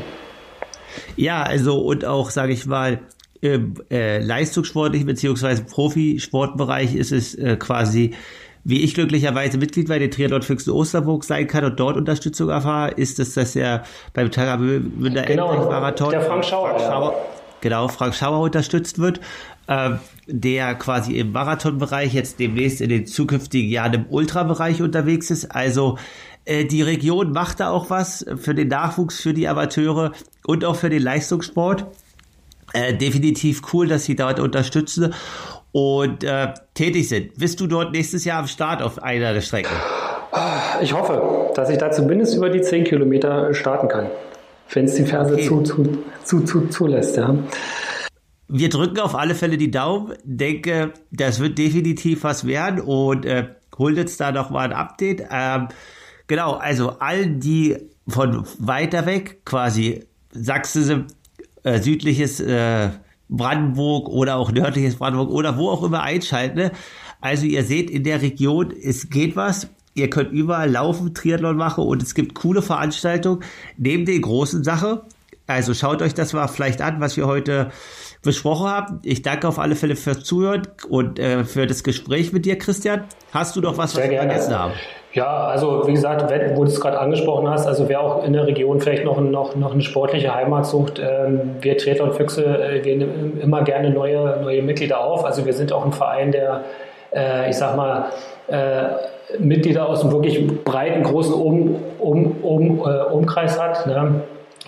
Ja, 1.16 1.44
also 1.44 1.80
und 1.80 2.06
auch, 2.06 2.30
sage 2.30 2.54
ich 2.54 2.66
mal, 2.66 3.00
im 3.44 3.74
äh, 3.92 4.20
leistungssportlichen 4.20 5.06
bzw. 5.06 5.64
Profisportbereich 5.70 6.96
ist 6.96 7.12
es 7.12 7.36
äh, 7.36 7.58
quasi 7.58 8.12
wie 8.64 8.82
ich 8.82 8.94
glücklicherweise 8.94 9.58
Mitglied 9.58 9.90
bei 9.90 10.00
den 10.00 10.10
Triathlon 10.10 10.42
Füchsen 10.42 10.72
Osterburg 10.72 11.26
sein 11.26 11.48
kann 11.48 11.66
und 11.66 11.78
dort 11.78 11.98
Unterstützung 11.98 12.48
erfahre, 12.48 12.92
ist 12.92 13.20
es, 13.20 13.34
dass 13.34 13.58
er 13.58 13.84
beim 14.14 14.32
Tagamünder 14.32 15.24
genau, 15.24 15.54
Marathon 15.70 16.12
der 16.12 16.22
Frank 16.22 16.46
Schauer, 16.46 16.70
Frank 16.70 16.82
Schauer 16.82 17.12
ja. 17.12 17.26
genau 17.60 17.90
Frank 17.90 18.16
Schauer 18.16 18.40
unterstützt 18.40 19.00
wird, 19.00 19.20
äh, 19.68 19.90
der 20.28 20.76
quasi 20.76 21.18
im 21.18 21.34
Marathonbereich 21.34 22.14
jetzt 22.14 22.40
demnächst 22.40 22.80
in 22.80 22.88
den 22.88 23.06
zukünftigen 23.06 23.70
Jahren 23.70 23.94
im 23.94 24.06
Ultrabereich 24.08 24.82
unterwegs 24.82 25.30
ist. 25.30 25.54
Also 25.54 25.98
äh, 26.46 26.64
die 26.64 26.84
Region 26.84 27.34
macht 27.34 27.60
da 27.60 27.70
auch 27.70 27.90
was 27.90 28.26
für 28.38 28.56
den 28.56 28.70
Nachwuchs, 28.70 29.20
für 29.20 29.34
die 29.34 29.50
Amateure 29.50 30.14
und 30.46 30.64
auch 30.64 30.78
für 30.78 30.90
den 30.90 31.02
Leistungssport. 31.02 31.86
Äh, 32.74 32.96
definitiv 32.96 33.62
cool, 33.72 33.88
dass 33.88 34.06
sie 34.06 34.16
dort 34.16 34.40
unterstützen 34.40 35.14
und 35.72 36.24
äh, 36.24 36.54
tätig 36.74 37.08
sind. 37.08 37.36
Bist 37.38 37.60
du 37.60 37.68
dort 37.68 37.92
nächstes 37.92 38.26
Jahr 38.26 38.40
am 38.40 38.48
Start 38.48 38.82
auf 38.82 39.02
einer 39.02 39.34
der 39.34 39.42
Strecken? 39.42 39.72
Ich 40.82 40.94
hoffe, 40.94 41.52
dass 41.56 41.70
ich 41.70 41.78
da 41.78 41.92
zumindest 41.92 42.36
über 42.36 42.50
die 42.50 42.62
10 42.62 42.86
Kilometer 42.86 43.54
starten 43.54 43.88
kann, 43.88 44.08
wenn 44.72 44.86
es 44.86 44.96
die 44.96 45.06
Ferse 45.06 45.36
okay. 45.36 45.48
zu, 45.48 45.62
zu, 45.62 46.04
zu, 46.24 46.42
zu, 46.42 46.68
zulässt. 46.68 47.18
Ja. 47.18 47.36
Wir 48.48 48.70
drücken 48.70 49.00
auf 49.00 49.16
alle 49.16 49.36
Fälle 49.36 49.58
die 49.58 49.72
Daumen. 49.72 50.14
Denke, 50.24 50.94
das 51.12 51.40
wird 51.40 51.58
definitiv 51.58 52.24
was 52.24 52.46
werden 52.48 52.82
und 52.82 53.26
äh, 53.26 53.50
holt 53.78 53.98
jetzt 53.98 54.20
da 54.20 54.32
noch 54.32 54.50
mal 54.50 54.66
ein 54.66 54.74
Update. 54.74 55.24
Ähm, 55.32 55.68
genau, 56.28 56.54
also 56.54 56.96
all 57.00 57.28
die 57.28 57.78
von 58.08 58.46
weiter 58.58 59.06
weg, 59.06 59.46
quasi 59.46 60.06
Sachsen, 60.32 61.08
äh, 61.64 61.80
südliches 61.80 62.40
äh, 62.40 62.90
Brandenburg 63.30 64.10
oder 64.10 64.36
auch 64.36 64.52
nördliches 64.52 64.96
Brandenburg 64.96 65.32
oder 65.32 65.58
wo 65.58 65.70
auch 65.70 65.84
immer 65.84 66.04
einschalten. 66.04 66.58
Ne? 66.58 66.72
Also 67.22 67.46
ihr 67.46 67.64
seht 67.64 67.90
in 67.90 68.04
der 68.04 68.22
Region, 68.22 68.72
es 68.72 69.10
geht 69.10 69.36
was. 69.36 69.68
Ihr 69.96 70.10
könnt 70.10 70.32
überall 70.32 70.72
laufen, 70.72 71.14
Triathlon 71.14 71.56
machen 71.56 71.84
und 71.84 72.02
es 72.02 72.16
gibt 72.16 72.34
coole 72.34 72.62
Veranstaltungen 72.62 73.44
neben 73.78 74.06
den 74.06 74.22
großen 74.22 74.64
Sachen. 74.64 75.00
Also 75.46 75.74
schaut 75.74 76.02
euch 76.02 76.14
das 76.14 76.34
mal 76.34 76.48
vielleicht 76.48 76.82
an, 76.82 77.00
was 77.00 77.18
wir 77.18 77.28
heute 77.28 77.72
besprochen 78.24 78.68
haben. 78.68 79.00
Ich 79.04 79.22
danke 79.22 79.48
auf 79.48 79.60
alle 79.60 79.76
Fälle 79.76 79.96
fürs 79.96 80.24
Zuhören 80.24 80.68
und 80.90 81.20
äh, 81.20 81.44
für 81.44 81.68
das 81.68 81.84
Gespräch 81.84 82.34
mit 82.34 82.46
dir, 82.46 82.58
Christian. 82.58 83.04
Hast 83.32 83.56
du 83.56 83.62
noch 83.62 83.78
was, 83.78 83.96
was 83.96 84.10
wir 84.10 84.18
vergessen 84.18 84.58
haben? 84.58 84.74
Ja, 85.14 85.46
also 85.46 85.88
wie 85.88 85.94
gesagt, 85.94 86.24
wo 86.56 86.64
du 86.64 86.72
es 86.72 86.82
gerade 86.82 87.00
angesprochen 87.00 87.48
hast, 87.48 87.68
also 87.68 87.88
wer 87.88 88.02
auch 88.02 88.24
in 88.24 88.34
der 88.34 88.48
Region 88.48 88.82
vielleicht 88.82 89.06
noch, 89.06 89.22
noch, 89.22 89.56
noch 89.56 89.74
eine 89.74 89.84
sportliche 89.84 90.34
Heimat 90.34 90.66
sucht, 90.66 91.00
ähm, 91.00 91.52
wir 91.62 91.78
Treter 91.78 92.06
und 92.06 92.16
Füchse, 92.16 92.44
äh, 92.44 92.84
wir 92.84 93.08
immer 93.40 93.62
gerne 93.62 93.92
neue, 93.92 94.40
neue 94.42 94.64
Mitglieder 94.64 95.00
auf. 95.00 95.24
Also 95.24 95.46
wir 95.46 95.54
sind 95.54 95.72
auch 95.72 95.86
ein 95.86 95.94
Verein, 95.94 96.32
der, 96.32 96.62
äh, 97.14 97.48
ich 97.48 97.58
sag 97.58 97.78
mal, 97.78 98.06
äh, 98.48 99.38
Mitglieder 99.38 99.88
aus 99.88 100.02
einem 100.02 100.14
wirklich 100.14 100.64
breiten, 100.64 101.04
großen 101.04 101.34
um, 101.34 101.76
um, 102.00 102.38
um, 102.42 102.80
äh, 102.80 103.04
Umkreis 103.04 103.62
hat. 103.62 103.86
Ne? 103.86 104.22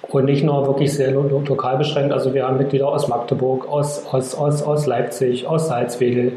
Und 0.09 0.25
nicht 0.25 0.43
nur 0.43 0.65
wirklich 0.67 0.93
sehr 0.93 1.11
lo 1.11 1.23
lokal 1.23 1.77
beschränkt. 1.77 2.13
Also 2.13 2.33
wir 2.33 2.47
haben 2.47 2.57
Mitglieder 2.57 2.87
aus 2.87 3.07
Magdeburg, 3.07 3.67
aus, 3.67 4.05
aus, 4.11 4.35
aus, 4.35 4.63
aus 4.63 4.85
Leipzig, 4.85 5.47
aus 5.47 5.67
Salzwedel, 5.67 6.33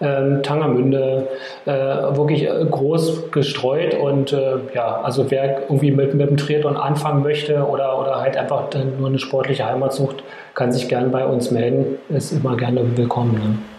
ähm, 0.00 0.42
Tangermünde, 0.42 1.28
äh, 1.66 1.70
wirklich 1.70 2.44
äh, 2.44 2.64
groß 2.68 3.30
gestreut 3.30 3.94
und 3.94 4.32
äh, 4.32 4.56
ja, 4.74 5.00
also 5.02 5.30
wer 5.30 5.62
irgendwie 5.62 5.92
mit, 5.92 6.14
mit 6.14 6.28
dem 6.28 6.36
Triathlon 6.36 6.76
anfangen 6.76 7.22
möchte 7.22 7.64
oder, 7.64 8.00
oder 8.00 8.20
halt 8.20 8.36
einfach 8.36 8.68
nur 8.98 9.08
eine 9.08 9.18
sportliche 9.18 9.64
Heimat 9.64 9.92
sucht, 9.92 10.24
kann 10.54 10.72
sich 10.72 10.88
gern 10.88 11.10
bei 11.10 11.24
uns 11.24 11.50
melden, 11.50 11.98
ist 12.08 12.32
immer 12.32 12.56
gerne 12.56 12.96
willkommen. 12.96 13.34
Ne? 13.34 13.73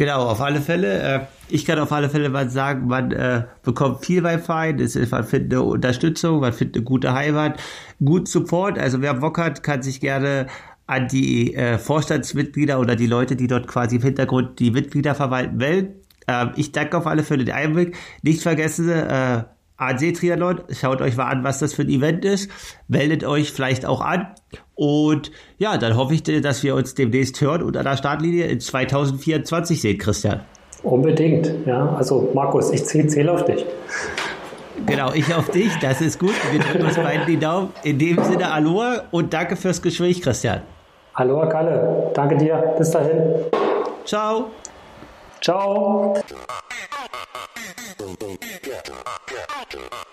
Genau, 0.00 0.30
auf 0.30 0.40
alle 0.40 0.62
Fälle. 0.62 1.02
Äh, 1.02 1.20
ich 1.50 1.66
kann 1.66 1.78
auf 1.78 1.92
alle 1.92 2.08
Fälle 2.08 2.30
mal 2.30 2.48
sagen, 2.48 2.86
man 2.86 3.12
äh, 3.12 3.44
bekommt 3.62 4.02
viel 4.02 4.22
beim 4.22 4.40
Verein, 4.40 4.76
man 5.10 5.24
findet 5.24 5.52
eine 5.52 5.62
Unterstützung, 5.62 6.40
man 6.40 6.54
findet 6.54 6.76
eine 6.76 6.84
gute 6.84 7.12
Heimat, 7.12 7.60
gut 8.02 8.26
Support. 8.26 8.78
Also 8.78 9.02
wer 9.02 9.12
Bock 9.12 9.36
hat, 9.36 9.62
kann 9.62 9.82
sich 9.82 10.00
gerne 10.00 10.46
an 10.86 11.06
die 11.08 11.54
äh, 11.54 11.76
Vorstandsmitglieder 11.76 12.80
oder 12.80 12.96
die 12.96 13.08
Leute, 13.08 13.36
die 13.36 13.46
dort 13.46 13.68
quasi 13.68 13.96
im 13.96 14.02
Hintergrund 14.02 14.58
die 14.58 14.70
Mitglieder 14.70 15.14
verwalten 15.14 15.60
wollen. 15.60 15.96
Ähm, 16.26 16.52
ich 16.56 16.72
danke 16.72 16.96
auf 16.96 17.06
alle 17.06 17.22
für 17.22 17.36
den 17.36 17.50
Einblick. 17.50 17.94
Nicht 18.22 18.40
vergessen, 18.40 18.88
äh, 18.88 19.44
AC 19.80 20.14
Triathlon, 20.14 20.62
schaut 20.70 21.00
euch 21.00 21.16
mal 21.16 21.26
an, 21.26 21.42
was 21.44 21.58
das 21.58 21.74
für 21.74 21.82
ein 21.82 21.88
Event 21.88 22.24
ist. 22.24 22.50
Meldet 22.88 23.24
euch 23.24 23.52
vielleicht 23.52 23.86
auch 23.86 24.00
an. 24.00 24.28
Und 24.74 25.30
ja, 25.58 25.78
dann 25.78 25.96
hoffe 25.96 26.14
ich, 26.14 26.22
dass 26.22 26.62
wir 26.62 26.74
uns 26.74 26.94
demnächst 26.94 27.40
hören 27.40 27.62
und 27.62 27.76
an 27.76 27.84
der 27.84 27.96
Startlinie 27.96 28.46
in 28.46 28.60
2024 28.60 29.80
sehen, 29.80 29.98
Christian. 29.98 30.40
Unbedingt, 30.82 31.52
ja. 31.66 31.94
Also 31.94 32.30
Markus, 32.34 32.70
ich 32.70 32.84
zähle 32.86 33.32
auf 33.32 33.44
dich. 33.44 33.64
Genau, 34.86 35.12
ich 35.12 35.34
auf 35.34 35.50
dich, 35.50 35.70
das 35.80 36.00
ist 36.00 36.18
gut. 36.18 36.34
Wir 36.50 36.60
drücken 36.60 36.86
uns 36.86 36.96
beiden 36.96 37.26
die 37.26 37.38
Daumen. 37.38 37.70
In 37.82 37.98
dem 37.98 38.22
Sinne, 38.24 38.50
Aloha 38.50 39.02
und 39.10 39.32
danke 39.32 39.56
fürs 39.56 39.82
Gespräch, 39.82 40.22
Christian. 40.22 40.62
Hallo, 41.14 41.46
Kalle. 41.48 42.10
Danke 42.14 42.36
dir. 42.36 42.74
Bis 42.78 42.90
dahin. 42.90 43.20
Ciao. 44.04 44.50
Ciao. 45.40 46.14
Doctor. 49.70 50.09